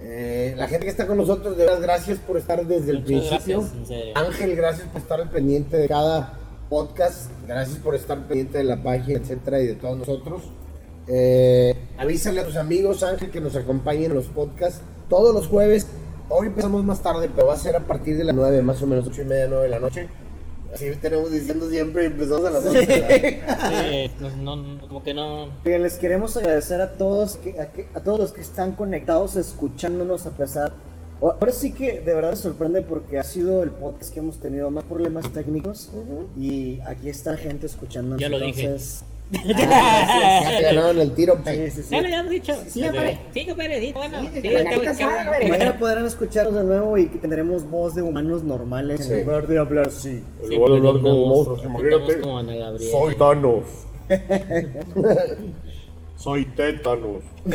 Eh, 0.00 0.54
la 0.56 0.68
gente 0.68 0.86
que 0.86 0.90
está 0.90 1.06
con 1.06 1.16
nosotros, 1.16 1.56
de 1.56 1.64
verdad, 1.64 1.82
gracias 1.82 2.18
por 2.18 2.36
estar 2.36 2.66
desde 2.66 2.92
el 2.92 3.00
Muchas 3.00 3.28
principio. 3.28 3.60
gracias, 3.60 3.78
en 3.78 3.86
serio. 3.86 4.12
Ángel, 4.16 4.56
gracias 4.56 4.88
por 4.88 5.00
estar 5.02 5.20
al 5.20 5.30
pendiente 5.30 5.76
de 5.76 5.88
cada 5.88 6.38
podcast. 6.68 7.30
Gracias 7.46 7.78
por 7.78 7.94
estar 7.94 8.26
pendiente 8.26 8.58
de 8.58 8.64
la 8.64 8.82
página, 8.82 9.18
etcétera, 9.18 9.60
y 9.60 9.66
de 9.66 9.74
todos 9.74 9.98
nosotros. 9.98 10.42
Eh, 11.08 11.74
avísale 11.98 12.40
a 12.40 12.44
tus 12.46 12.56
amigos, 12.56 13.02
Ángel, 13.02 13.30
que 13.30 13.40
nos 13.40 13.54
acompañen 13.54 14.04
en 14.04 14.14
los 14.14 14.26
podcasts 14.26 14.80
todos 15.08 15.34
los 15.34 15.46
jueves. 15.46 15.86
Hoy 16.28 16.46
empezamos 16.46 16.84
más 16.84 17.02
tarde, 17.02 17.28
pero 17.34 17.48
va 17.48 17.54
a 17.54 17.58
ser 17.58 17.76
a 17.76 17.80
partir 17.80 18.16
de 18.16 18.24
las 18.24 18.34
9, 18.34 18.62
más 18.62 18.80
o 18.82 18.86
menos 18.86 19.06
8 19.06 19.22
y 19.22 19.24
media, 19.26 19.46
9 19.48 19.64
de 19.64 19.68
la 19.68 19.78
noche. 19.80 20.08
Así 20.72 20.90
tenemos 21.00 21.30
diciendo 21.30 21.68
siempre, 21.68 22.06
empezamos 22.06 22.44
a 22.46 22.50
las 22.50 22.64
8. 22.64 22.80
Sí, 22.80 24.10
no, 24.40 24.56
no, 24.56 24.80
como 24.88 25.02
que 25.02 25.12
no. 25.14 25.48
Oigan, 25.64 25.82
les 25.82 25.94
queremos 25.94 26.36
agradecer 26.36 26.80
a 26.80 26.92
todos, 26.92 27.36
que, 27.36 27.60
a, 27.60 27.70
que- 27.72 27.88
a 27.94 28.00
todos 28.00 28.18
los 28.18 28.32
que 28.32 28.40
están 28.40 28.72
conectados, 28.72 29.36
escuchándonos 29.36 30.26
a 30.26 30.30
pesar 30.30 30.72
Ahora 31.20 31.52
sí 31.52 31.72
que 31.72 32.00
de 32.00 32.14
verdad 32.14 32.30
me 32.30 32.36
sorprende 32.36 32.82
porque 32.82 33.16
ha 33.16 33.22
sido 33.22 33.62
el 33.62 33.70
podcast 33.70 34.12
que 34.12 34.18
hemos 34.18 34.40
tenido 34.40 34.72
más 34.72 34.82
problemas 34.82 35.32
técnicos 35.32 35.88
y 36.36 36.80
aquí 36.80 37.08
está 37.10 37.36
gente 37.36 37.66
escuchando. 37.66 38.16
Ya 38.16 38.28
lo 38.28 38.40
dije. 38.40 38.76
Ya 39.32 40.58
te 40.58 40.62
ganaron 40.62 41.00
el 41.00 41.14
tiro. 41.14 41.38
Sí, 41.44 41.70
sí, 41.70 41.82
sí. 41.82 41.88
Ya 41.90 42.00
lo 42.00 42.06
habíamos 42.06 42.30
dicho. 42.30 42.54
Sí, 42.68 42.82
compadre, 42.82 43.80
sí, 43.80 43.92
bueno. 43.94 44.28
Sí. 44.32 45.48
Mañana 45.48 45.78
podrán 45.78 46.06
escucharnos 46.06 46.54
de 46.54 46.64
nuevo 46.64 46.98
y 46.98 47.06
tendremos 47.06 47.68
voz 47.68 47.94
de 47.94 48.02
humanos 48.02 48.44
normales 48.44 49.08
en 49.08 49.24
lugar 49.24 49.46
de 49.46 49.58
hablar 49.58 49.88
así. 49.88 50.22
Sí, 50.46 50.56
voy 50.56 50.72
a 50.72 50.76
hablar 50.76 51.00
como 51.00 51.26
monstruos, 51.26 51.64
imagínate. 51.64 52.20
como 52.20 52.38
Ana 52.38 52.54
Gabriel. 52.54 52.90
Soy 52.90 53.14
Thanos. 53.16 53.64
Soy 56.16 56.44
Tétanos. 56.44 57.22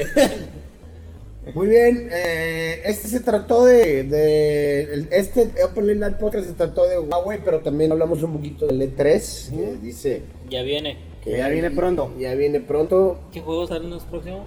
Muy 1.53 1.67
bien, 1.67 2.09
eh, 2.11 2.81
este 2.83 3.07
se 3.07 3.21
trató 3.21 3.63
de, 3.63 4.03
de 4.03 5.07
este 5.11 5.49
Open 5.63 5.97
Light 5.97 6.17
Podcast 6.17 6.45
se 6.45 6.53
trató 6.53 6.85
de 6.89 6.99
Huawei, 6.99 7.39
pero 7.43 7.61
también 7.61 7.89
hablamos 7.93 8.21
un 8.21 8.33
poquito 8.33 8.67
del 8.67 8.81
E3, 8.81 9.49
que 9.51 9.77
dice 9.81 10.23
Ya 10.49 10.61
viene. 10.63 10.97
Que 11.31 11.37
ya 11.37 11.49
viene 11.49 11.71
pronto. 11.71 12.11
Ya 12.17 12.33
viene 12.35 12.59
pronto. 12.59 13.19
¿Qué 13.31 13.41
juegos 13.41 13.69
salen 13.69 13.89
los 13.89 14.03
próximos? 14.03 14.41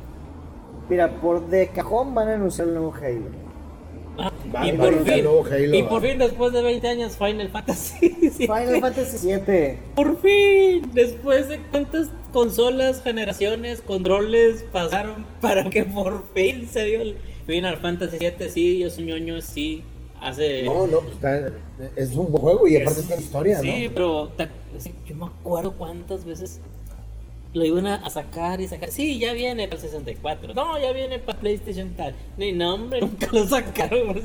Mira, 0.88 1.20
por 1.20 1.46
de 1.48 1.68
cajón 1.68 2.14
van 2.14 2.28
a 2.28 2.34
anunciar 2.34 2.68
el 2.68 2.74
nuevo 2.74 2.92
Halo. 2.94 3.26
Ah, 4.18 4.32
Va- 4.54 4.66
y, 4.66 4.72
por 4.72 4.88
anunciar 4.88 5.14
fin, 5.16 5.24
nuevo 5.24 5.44
Halo, 5.44 5.74
y 5.76 5.82
por 5.84 6.02
fin, 6.02 6.18
después 6.18 6.52
de 6.52 6.62
20 6.62 6.88
años, 6.88 7.16
Final 7.16 7.48
Fantasy. 7.50 8.08
Final 8.32 8.80
Fantasy 8.80 9.26
VII. 9.26 9.78
Por 9.94 10.20
fin, 10.20 10.90
después 10.92 11.48
de 11.48 11.60
cuántas 11.70 12.08
consolas, 12.32 13.02
generaciones, 13.02 13.80
controles 13.82 14.64
pasaron 14.72 15.24
para 15.40 15.68
que 15.70 15.84
por 15.84 16.24
fin 16.34 16.68
se 16.68 16.84
dio 16.84 17.02
el 17.02 17.16
Final 17.46 17.76
Fantasy 17.78 18.16
7. 18.18 18.48
Sí, 18.50 18.78
yo 18.78 18.90
soy 18.90 19.04
ñoño, 19.04 19.40
sí. 19.40 19.84
Hace. 20.20 20.64
No, 20.64 20.86
no, 20.86 21.00
pues 21.00 21.12
está, 21.14 21.50
es 21.96 22.14
un 22.14 22.30
buen 22.30 22.42
juego 22.42 22.68
y 22.68 22.76
aparte 22.76 23.02
tiene 23.04 23.22
historia, 23.22 23.58
Sí, 23.60 23.86
¿no? 23.88 23.94
pero 23.94 24.30
sí, 24.36 24.44
yo 25.06 25.14
me 25.16 25.26
acuerdo 25.26 25.72
cuántas 25.72 26.24
veces 26.24 26.60
lo 27.52 27.64
iban 27.64 27.86
a 27.88 28.08
sacar 28.10 28.60
y 28.60 28.68
sacar. 28.68 28.90
Sí, 28.92 29.18
ya 29.18 29.32
viene 29.32 29.66
para 29.66 29.80
el 29.80 29.88
64. 29.88 30.54
No, 30.54 30.78
ya 30.78 30.92
viene 30.92 31.18
para 31.18 31.38
PlayStation 31.40 31.90
tal. 31.96 32.14
Ni 32.36 32.52
nombre, 32.52 33.00
nunca 33.02 33.26
lo 33.32 33.44
sacaron. 33.46 34.18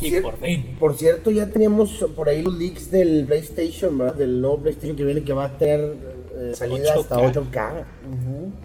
Y 0.00 0.10
Cier- 0.10 0.22
por 0.22 0.36
fin. 0.38 0.76
Por 0.78 0.96
cierto, 0.96 1.30
ya 1.32 1.46
teníamos 1.48 1.90
por 2.14 2.28
ahí 2.28 2.40
los 2.42 2.54
leaks 2.56 2.90
del 2.92 3.24
PlayStation, 3.26 3.98
¿verdad? 3.98 4.14
Del 4.14 4.40
nuevo 4.40 4.58
PlayStation 4.58 4.96
que 4.96 5.04
viene 5.04 5.24
que 5.24 5.32
va 5.32 5.46
a 5.46 5.58
tener 5.58 5.96
eh, 6.36 6.52
salida 6.54 6.94
8K. 6.94 7.00
hasta 7.00 7.16
8K. 7.16 7.84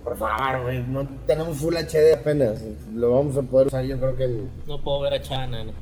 Por 0.03 0.15
favor, 0.17 0.61
güey, 0.61 0.83
no 0.83 1.07
tenemos 1.25 1.57
Full 1.57 1.75
HD 1.75 2.13
apenas. 2.13 2.61
Lo 2.93 3.09
vamos 3.15 3.35
a 3.35 3.41
poder 3.41 3.67
usar 3.67 3.83
yo 3.83 3.97
creo 3.99 4.15
que. 4.15 4.27
No 4.67 4.79
puedo 4.79 4.99
ver 5.01 5.15
a 5.15 5.21
Chana 5.23 5.63
¿no? 5.63 5.73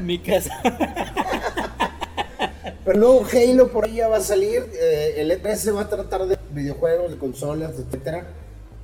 mi 0.00 0.18
casa. 0.18 0.50
Pero 2.84 2.98
luego 2.98 3.24
Halo 3.32 3.68
por 3.68 3.84
ahí 3.84 3.94
ya 3.96 4.08
va 4.08 4.18
a 4.18 4.20
salir. 4.20 4.62
eh, 4.74 5.14
el 5.18 5.30
E3 5.30 5.54
se 5.56 5.70
va 5.72 5.82
a 5.82 5.88
tratar 5.88 6.26
de 6.26 6.38
videojuegos, 6.52 7.12
de 7.12 7.18
consolas, 7.18 7.78
etcétera. 7.78 8.26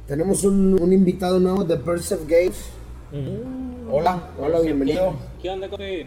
Tenemos 0.06 0.42
un, 0.44 0.80
un 0.80 0.92
invitado 0.92 1.38
nuevo 1.38 1.64
de 1.64 1.76
Persev 1.76 2.26
Games. 2.26 2.70
Hola, 3.90 4.30
hola, 4.38 4.60
bienvenido. 4.60 5.14
¿Qué 5.42 5.50
onda, 5.50 5.68
copi? 5.68 6.06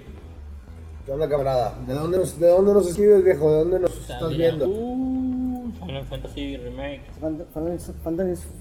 ¿Qué 1.06 1.12
onda, 1.12 1.28
camarada? 1.30 1.78
¿De 1.86 1.94
dónde 1.94 2.18
nos, 2.18 2.40
de 2.40 2.48
dónde 2.48 2.74
nos 2.74 2.88
escribes, 2.88 3.24
viejo? 3.24 3.52
¿De 3.52 3.58
dónde 3.60 3.80
nos 3.80 3.92
estás 3.98 4.30
viendo? 4.36 4.68
Uh, 4.68 5.72
Final 5.86 6.06
Fantasy 6.06 6.58
Remake. 6.58 7.02
Final 7.20 7.46
Fantasy 7.54 7.92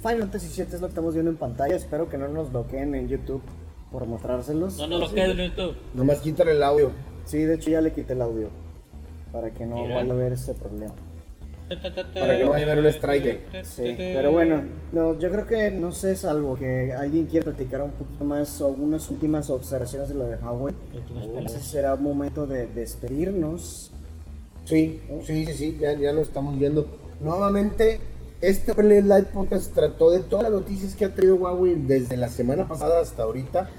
Final 0.02 0.18
Fantasy 0.18 0.48
VII 0.62 0.74
es 0.74 0.80
lo 0.80 0.86
que 0.88 0.90
estamos 0.90 1.14
viendo 1.14 1.30
en 1.30 1.36
pantalla. 1.36 1.76
Espero 1.76 2.08
que 2.08 2.18
no 2.18 2.28
nos 2.28 2.50
bloqueen 2.52 2.94
en 2.94 3.08
YouTube 3.08 3.42
por 3.90 4.06
mostrárselos. 4.06 4.76
No 4.78 4.86
nos 4.88 5.00
lo 5.00 5.14
quedes 5.14 5.38
en 5.38 5.50
YouTube. 5.50 5.76
Nomás 5.94 6.18
quítale 6.18 6.50
el 6.52 6.62
audio. 6.62 6.90
Sí, 7.24 7.38
de 7.38 7.54
hecho 7.54 7.70
ya 7.70 7.80
le 7.80 7.92
quité 7.92 8.12
el 8.14 8.22
audio. 8.22 8.48
Para 9.32 9.50
que 9.50 9.64
no 9.66 9.76
Mira. 9.76 9.96
vaya 9.96 10.10
a 10.10 10.14
haber 10.14 10.32
ese 10.32 10.54
problema. 10.54 10.94
Para 11.68 12.36
que 12.36 12.44
no 12.44 12.50
vaya 12.50 12.66
a 12.66 12.72
haber 12.72 12.84
un 12.84 12.86
strike. 12.86 13.64
Sí, 13.64 13.94
pero 13.96 14.30
bueno, 14.30 14.62
no, 14.92 15.18
yo 15.18 15.30
creo 15.30 15.46
que 15.46 15.70
no 15.70 15.90
sé, 15.92 16.16
salvo 16.16 16.54
que 16.56 16.92
alguien 16.92 17.26
quiera 17.26 17.44
platicar 17.44 17.82
un 17.82 17.92
poquito 17.92 18.24
más 18.24 18.60
o 18.60 18.68
unas 18.68 19.08
últimas 19.10 19.48
observaciones 19.48 20.10
de 20.10 20.14
lo 20.14 20.26
de 20.26 20.36
Huawei. 20.36 20.74
Entonces 21.22 21.62
será 21.62 21.96
momento 21.96 22.46
de 22.46 22.66
despedirnos. 22.66 23.90
Sí, 24.64 25.00
sí, 25.24 25.46
sí, 25.46 25.52
sí, 25.54 25.78
ya, 25.80 25.94
ya 25.94 26.12
lo 26.12 26.20
estamos 26.20 26.58
viendo. 26.58 26.86
Nuevamente, 27.20 28.00
este 28.40 28.74
Light 29.02 29.28
Podcast 29.28 29.72
trató 29.72 30.10
de 30.10 30.20
todas 30.20 30.44
las 30.44 30.52
noticias 30.52 30.94
que 30.94 31.04
ha 31.04 31.14
traído 31.14 31.36
Huawei 31.36 31.74
desde 31.74 32.16
la 32.16 32.28
semana 32.28 32.68
pasada 32.68 33.00
hasta 33.00 33.22
ahorita. 33.22 33.70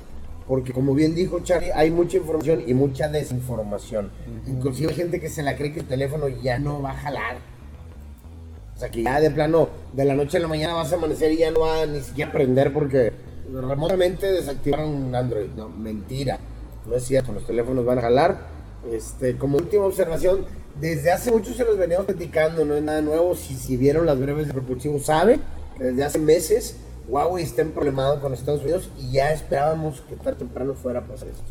Porque 0.48 0.74
como 0.74 0.94
bien 0.94 1.16
dijo 1.16 1.40
Charlie, 1.40 1.72
hay 1.74 1.90
mucha 1.90 2.18
información 2.18 2.64
y 2.66 2.74
mucha 2.74 3.08
desinformación. 3.08 4.12
Inclusive 4.48 4.90
hay 4.90 4.96
gente 4.96 5.20
que 5.20 5.30
se 5.30 5.42
la 5.42 5.56
cree 5.56 5.72
que 5.72 5.80
el 5.80 5.88
teléfono 5.88 6.28
ya 6.28 6.60
no 6.60 6.82
va 6.82 6.92
a 6.92 6.96
jalar. 6.96 7.38
O 8.76 8.80
sea 8.80 8.90
que 8.90 9.04
ya 9.04 9.22
de 9.22 9.32
plano, 9.32 9.70
de 9.94 10.04
la 10.04 10.16
noche 10.16 10.38
a 10.38 10.42
la 10.42 10.48
mañana 10.48 10.74
vas 10.74 10.92
a 10.92 10.96
amanecer 10.96 11.32
y 11.32 11.38
ya 11.38 11.52
no 11.52 11.62
va 11.62 11.84
a 11.84 11.86
ni 11.86 12.02
siquiera 12.02 12.32
prender 12.32 12.74
porque 12.74 13.14
remotamente 13.54 14.32
desactivaron 14.32 15.16
Android. 15.16 15.48
No, 15.56 15.70
mentira. 15.70 16.40
No 16.86 16.96
es 16.96 17.06
cierto, 17.06 17.32
los 17.32 17.46
teléfonos 17.46 17.86
van 17.86 18.00
a 18.00 18.02
jalar. 18.02 18.48
Este, 18.92 19.38
como 19.38 19.58
última 19.58 19.86
observación, 19.86 20.46
desde 20.80 21.12
hace 21.12 21.32
mucho 21.32 21.54
se 21.54 21.64
los 21.64 21.78
veníamos 21.78 22.06
platicando, 22.06 22.66
no 22.66 22.76
es 22.76 22.84
nada 22.84 23.02
nuevo. 23.02 23.36
Si, 23.36 23.56
si 23.56 23.78
vieron 23.78 24.06
las 24.06 24.20
breves 24.20 24.48
de 24.48 24.54
propulsivo, 24.54 25.00
sabe 25.00 25.40
que 25.78 25.86
desde 25.86 26.04
hace 26.04 26.20
meses 26.20 26.78
Huawei 27.08 27.44
está 27.44 27.62
en 27.62 27.72
problemado 27.72 28.20
con 28.22 28.34
Estados 28.34 28.62
Unidos 28.62 28.90
y 29.00 29.12
ya 29.14 29.32
esperábamos 29.34 30.02
que 30.02 30.16
tarde 30.16 30.32
o 30.32 30.36
temprano 30.38 30.74
fuera 30.74 31.00
a 31.00 31.04
pasar 31.04 31.28
eso. 31.30 31.44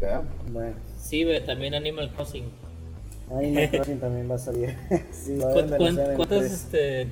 ¿Verdad? 0.00 0.22
Bueno, 0.52 0.74
Sí, 0.98 1.24
ve, 1.24 1.40
también 1.40 1.74
Animal 1.74 2.12
Crossing. 2.14 2.44
Animal 3.32 3.70
Crossing 3.72 3.98
también 4.00 4.30
va 4.30 4.34
a 4.36 4.38
salir. 4.38 4.76
sí, 5.12 5.36
va 5.38 5.50
a 5.50 5.52
¿Cuán- 5.52 5.68
cuán- 5.68 5.80
anunciar 5.82 6.10
en 6.10 6.16
¿Cuántas 6.16 6.42
este, 6.44 7.02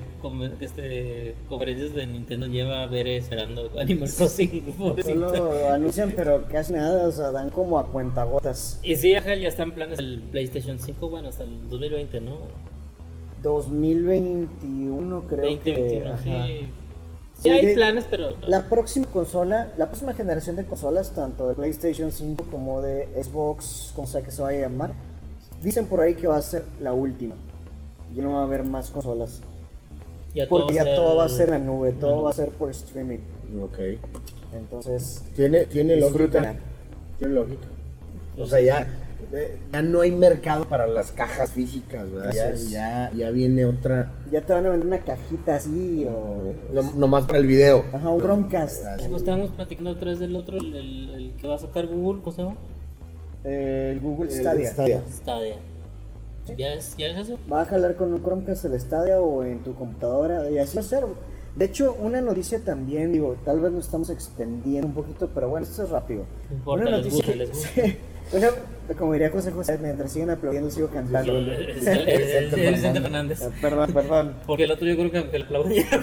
este, 0.61 1.35
conferencias 1.49 1.93
de 1.93 2.07
Nintendo 2.07 2.47
lleva 2.47 2.83
a 2.83 2.87
ver 2.87 3.07
esperando 3.07 3.69
Animal 3.79 4.09
Crossing? 4.09 4.73
Solo 5.03 5.69
anuncian, 5.69 6.13
pero 6.15 6.45
casi 6.47 6.73
nada, 6.73 7.07
o 7.07 7.11
sea, 7.11 7.31
dan 7.31 7.49
como 7.49 7.77
a 7.77 7.87
cuentagotas. 7.87 8.79
Y 8.83 8.95
sí, 8.95 9.13
ajá, 9.15 9.35
ya 9.35 9.49
están 9.49 9.71
planes 9.73 9.99
el 9.99 10.21
PlayStation 10.31 10.79
5, 10.79 11.09
bueno, 11.09 11.29
hasta 11.29 11.43
el 11.43 11.69
2020, 11.69 12.21
¿no? 12.21 12.37
2021 13.41 15.21
creo 15.27 15.45
2021, 15.55 15.63
que... 15.63 16.07
ajá. 16.07 16.47
sí. 16.47 16.69
Sí, 17.35 17.43
Sí, 17.43 17.49
hay 17.51 17.65
de- 17.67 17.73
planes, 17.73 18.05
pero... 18.09 18.31
La 18.47 18.67
próxima 18.67 19.05
consola, 19.07 19.71
la 19.77 19.85
próxima 19.85 20.13
generación 20.13 20.57
de 20.57 20.65
consolas, 20.65 21.11
tanto 21.11 21.47
de 21.47 21.55
PlayStation 21.55 22.11
5 22.11 22.43
como 22.51 22.81
de 22.81 23.07
Xbox, 23.23 23.93
como 23.95 24.07
sea 24.09 24.21
que 24.21 24.31
se 24.31 24.41
vaya 24.41 24.57
a 24.59 24.61
llamar, 24.63 24.91
dicen 25.63 25.85
por 25.85 26.01
ahí 26.01 26.15
que 26.15 26.27
va 26.27 26.35
a 26.35 26.41
ser 26.41 26.65
la 26.81 26.91
última. 26.91 27.35
Ya 28.13 28.23
no 28.23 28.33
va 28.33 28.41
a 28.41 28.43
haber 28.43 28.65
más 28.65 28.89
consolas. 28.89 29.39
ya 30.35 30.49
todo 30.49 30.59
Porque 30.59 30.73
ya 30.75 30.83
todo 30.95 31.15
va 31.15 31.23
a 31.25 31.29
ser 31.29 31.47
en 31.47 31.51
la 31.51 31.59
nube, 31.59 31.93
todo 31.93 32.23
va 32.23 32.31
a 32.31 32.33
ser 32.33 32.49
por 32.49 32.71
streaming. 32.71 33.19
Ok. 33.63 33.79
Entonces, 34.53 35.23
Tiene, 35.33 35.65
tiene 35.65 35.95
lógica. 35.95 36.55
Tiene 37.19 37.33
lógica. 37.35 37.67
O 38.37 38.45
sea, 38.45 38.59
ya, 38.59 38.85
ya 39.71 39.81
no 39.81 40.01
hay 40.01 40.11
mercado 40.11 40.65
para 40.65 40.87
las 40.87 41.11
cajas 41.11 41.51
físicas, 41.51 42.11
¿verdad? 42.11 42.31
Ya, 42.33 42.49
es. 42.49 42.71
ya, 42.71 43.11
ya 43.15 43.29
viene 43.31 43.65
otra, 43.65 44.11
ya 44.31 44.41
te 44.41 44.53
van 44.53 44.65
a 44.65 44.69
vender 44.69 44.87
una 44.87 44.99
cajita 44.99 45.55
así 45.55 46.05
o... 46.09 46.53
no, 46.73 46.81
nomás 46.95 47.25
para 47.25 47.37
el 47.39 47.45
video. 47.47 47.85
Ajá, 47.93 48.09
un 48.09 48.19
Chromecast. 48.21 48.83
Pues 48.97 49.11
estábamos 49.21 49.51
platicando 49.51 49.91
otra 49.91 50.09
vez 50.11 50.19
del 50.19 50.35
otro, 50.35 50.57
el, 50.57 50.75
el- 50.75 51.09
el 51.15 51.31
que 51.35 51.47
va 51.47 51.55
a 51.55 51.59
sacar 51.59 51.87
Google, 51.87 52.21
¿cómo 52.23 52.35
se 52.35 52.41
llama? 52.43 52.55
Eh, 53.43 53.91
el 53.93 53.99
Google 53.99 54.31
El 54.33 54.39
Stadia. 54.39 54.71
Stadia. 54.71 55.01
Stadia. 55.11 55.55
¿Ya 56.57 56.73
es, 56.73 56.95
¿Ya 56.97 57.07
es 57.07 57.17
eso? 57.17 57.37
Va 57.51 57.61
a 57.61 57.65
jalar 57.65 57.95
con 57.95 58.11
un 58.11 58.23
Chromecast 58.23 58.65
el 58.65 58.79
Stadia 58.79 59.21
o 59.21 59.43
en 59.43 59.59
tu 59.59 59.75
computadora 59.75 60.49
y 60.49 60.57
así 60.57 60.77
va 60.77 60.81
a 60.81 60.85
ser. 60.85 61.05
De 61.55 61.65
hecho, 61.65 61.95
una 61.99 62.21
noticia 62.21 62.59
también, 62.63 63.11
digo, 63.11 63.35
tal 63.45 63.59
vez 63.59 63.71
nos 63.71 63.85
estamos 63.85 64.09
extendiendo 64.09 64.87
un 64.87 64.93
poquito, 64.93 65.29
pero 65.33 65.49
bueno, 65.49 65.65
esto 65.65 65.83
es 65.83 65.89
rápido. 65.89 66.23
No 66.49 66.55
importa, 66.55 66.87
una 66.87 66.97
les 66.97 67.05
noticia, 67.13 67.25
gusta, 67.25 67.35
les 67.35 67.49
gusta. 67.49 67.81
Una- 68.31 68.49
como 68.97 69.13
diría 69.13 69.29
José 69.29 69.51
José, 69.51 69.77
mientras 69.81 70.11
siguen 70.11 70.29
aplaudiendo 70.31 70.69
sigo 70.71 70.87
cantando. 70.89 71.31
El, 71.37 71.49
el, 71.49 71.87
el- 71.87 72.53
el 72.59 72.73
Vicente 72.73 73.01
Fernández. 73.01 73.39
Ah, 73.43 73.49
Perdón, 73.61 73.93
perdón. 73.93 74.33
Porque 74.45 74.63
el 74.63 74.71
otro 74.71 74.87
yo 74.87 74.95
creo 74.95 75.11
que 75.11 75.17
aunque 75.19 75.37
aplaudía. 75.37 75.85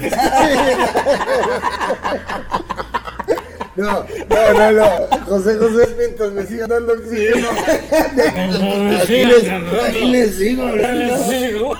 No, 3.76 4.06
no, 4.30 4.52
no, 4.54 4.72
no. 4.72 4.86
José 5.26 5.56
José, 5.58 5.94
mientras 5.98 6.32
me 6.32 6.46
sigan 6.46 6.66
dando 6.70 6.94
oxígeno. 6.94 7.48
Aquí 9.02 9.24
les, 9.26 9.44
aquí 9.50 10.04
les 10.12 10.34
sigo 10.34 10.66
hablando. 10.66 11.74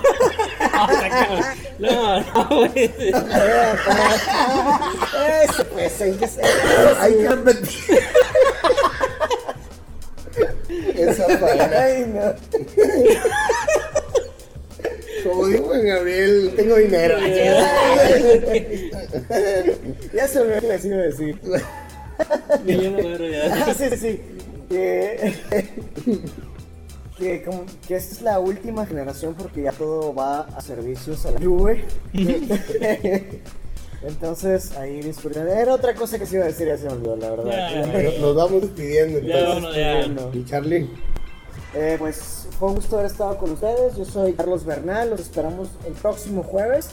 No, 1.78 2.20
no, 2.20 2.48
güey. 2.68 2.84
Eso, 5.44 5.64
pues, 5.72 6.00
hay 6.02 6.12
que 6.16 6.28
ser- 6.28 6.44
Hay 7.00 7.14
que 7.14 7.28
repetir. 7.28 8.02
Ay, 11.78 12.06
no. 12.14 12.34
Como 15.24 15.46
dijo 15.48 15.64
Juan 15.64 15.86
Gabriel, 15.86 16.52
tengo 16.56 16.76
dinero. 16.76 17.18
Ya 20.14 20.28
se 20.28 20.38
me 20.40 20.44
olvidó 20.44 20.60
que 20.60 20.68
les 20.68 20.84
iba 20.84 20.96
a 20.96 21.00
decir. 21.02 21.40
Ni 22.64 22.74
yo 22.76 22.98
ya. 23.28 23.64
Ah, 23.66 23.74
sí, 23.76 23.84
sí, 23.90 23.96
sí. 23.96 24.20
Que, 24.68 25.32
que, 27.18 27.42
como- 27.44 27.64
que 27.86 27.96
esta 27.96 28.14
es 28.14 28.22
la 28.22 28.38
última 28.40 28.84
generación 28.86 29.34
porque 29.34 29.62
ya 29.62 29.72
todo 29.72 30.14
va 30.14 30.40
a 30.40 30.60
servicios 30.60 31.24
a 31.26 31.30
la 31.32 31.38
nube. 31.40 31.84
Entonces, 34.02 34.72
ahí 34.76 35.00
disfruten. 35.00 35.48
Era 35.48 35.72
otra 35.74 35.94
cosa 35.94 36.18
que 36.18 36.26
se 36.26 36.36
iba 36.36 36.44
a 36.44 36.48
decir, 36.48 36.66
ya 36.68 36.76
se 36.76 36.84
me 36.84 36.92
olvidó, 36.92 37.16
la 37.16 37.30
verdad. 37.30 37.70
Ya. 37.72 38.02
Nos- 38.02 38.18
Nos 38.20 38.36
vamos 38.36 38.62
despidiendo 38.62 39.20
Ya, 39.20 39.38
entonces. 39.40 39.76
ya. 39.76 40.06
No. 40.08 40.30
Y 40.32 40.44
Charlie, 40.44 40.88
Eh, 41.74 41.96
pues 41.98 42.48
fue 42.58 42.68
un 42.68 42.76
gusto 42.76 42.96
haber 42.96 43.10
estado 43.10 43.36
con 43.38 43.50
ustedes. 43.50 43.96
Yo 43.96 44.04
soy 44.04 44.32
Carlos 44.32 44.64
Bernal. 44.64 45.10
Los 45.10 45.20
esperamos 45.20 45.68
el 45.86 45.92
próximo 45.94 46.42
jueves. 46.42 46.90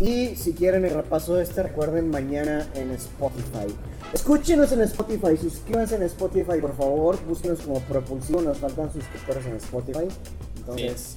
Y 0.00 0.36
si 0.36 0.52
quieren 0.52 0.84
el 0.84 0.94
repaso 0.94 1.40
este, 1.40 1.62
recuerden 1.62 2.10
mañana 2.10 2.68
en 2.74 2.90
Spotify. 2.92 3.74
Escúchenos 4.12 4.70
en 4.72 4.82
Spotify, 4.82 5.36
suscríbanse 5.36 5.96
en 5.96 6.04
Spotify, 6.04 6.60
por 6.60 6.76
favor. 6.76 7.18
Búsquenos 7.26 7.60
como 7.60 7.80
Propulsivo. 7.80 8.40
Nos 8.40 8.58
faltan 8.58 8.92
suscriptores 8.92 9.44
en 9.46 9.56
Spotify. 9.56 10.08
Entonces, 10.56 11.16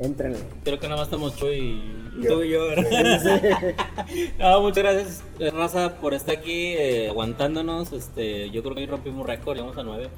entrenle. 0.00 0.38
Creo 0.64 0.78
que 0.80 0.86
nada 0.88 1.00
más 1.00 1.08
estamos 1.08 1.34
tú 1.36 1.46
y, 1.48 1.80
tú 2.26 2.42
y 2.42 2.50
yo, 2.50 2.66
¿verdad? 2.68 3.74
No, 4.38 4.60
muchas 4.62 4.82
gracias, 4.82 5.22
eh, 5.38 5.50
Raza, 5.50 5.96
por 6.00 6.14
estar 6.14 6.36
aquí 6.36 6.74
eh, 6.76 7.08
aguantándonos. 7.10 7.92
Este, 7.92 8.50
yo 8.50 8.62
creo 8.62 8.74
que 8.74 8.80
hoy 8.82 8.86
rompimos 8.86 9.26
récord, 9.26 9.54
llegamos 9.56 9.76
a 9.76 9.82
9. 9.82 10.08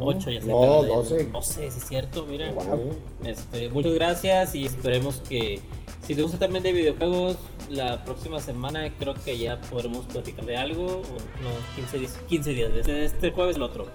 8 0.00 0.30
ya 0.30 0.40
se 0.40 0.46
No, 0.48 0.62
acaba 0.62 0.82
de- 0.82 0.88
12. 0.88 1.24
12, 1.32 1.70
sí 1.70 1.78
es 1.78 1.88
cierto, 1.88 2.26
mira. 2.26 2.50
Wow. 2.52 2.96
Este, 3.24 3.68
muchas 3.68 3.92
gracias 3.94 4.54
y 4.54 4.64
esperemos 4.66 5.22
que 5.28 5.60
si 6.06 6.14
te 6.14 6.22
gusta 6.22 6.38
también 6.38 6.62
de 6.62 6.72
videojuegos, 6.72 7.36
la 7.68 8.02
próxima 8.04 8.40
semana 8.40 8.90
creo 8.98 9.12
que 9.14 9.36
ya 9.36 9.60
podremos 9.60 10.06
platicar 10.06 10.46
de 10.46 10.56
algo. 10.56 11.02
No, 11.42 11.50
15 11.76 11.98
días, 11.98 12.18
15 12.28 12.50
días, 12.54 12.74
desde 12.74 13.04
este 13.04 13.30
jueves 13.30 13.56
el 13.56 13.62
otro. 13.62 13.86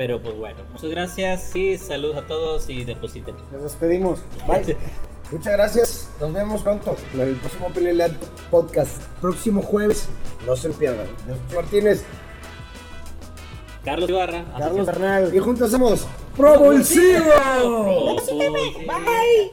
Pero 0.00 0.18
pues 0.18 0.34
bueno, 0.34 0.56
muchas 0.72 0.88
gracias 0.88 1.54
y 1.54 1.76
saludos 1.76 2.16
a 2.16 2.26
todos 2.26 2.70
y 2.70 2.84
depositen. 2.84 3.34
Nos 3.52 3.64
despedimos. 3.64 4.20
Bye. 4.48 4.74
muchas 5.30 5.52
gracias. 5.52 6.10
Nos 6.18 6.32
vemos 6.32 6.62
pronto 6.62 6.96
en 7.12 7.20
el 7.20 7.36
próximo 7.36 7.68
Pelelet 7.68 8.16
Podcast. 8.50 9.02
Próximo 9.20 9.60
jueves. 9.60 10.08
No 10.46 10.56
se 10.56 10.70
pierdan. 10.70 11.06
Martínez. 11.54 12.02
Carlos 13.84 14.08
Ibarra. 14.08 14.46
Carlos 14.56 14.86
Bernal. 14.86 15.34
Y 15.34 15.38
juntos 15.38 15.70
somos. 15.70 16.06
Propulsivo. 16.34 17.34
Bye. 18.86 19.50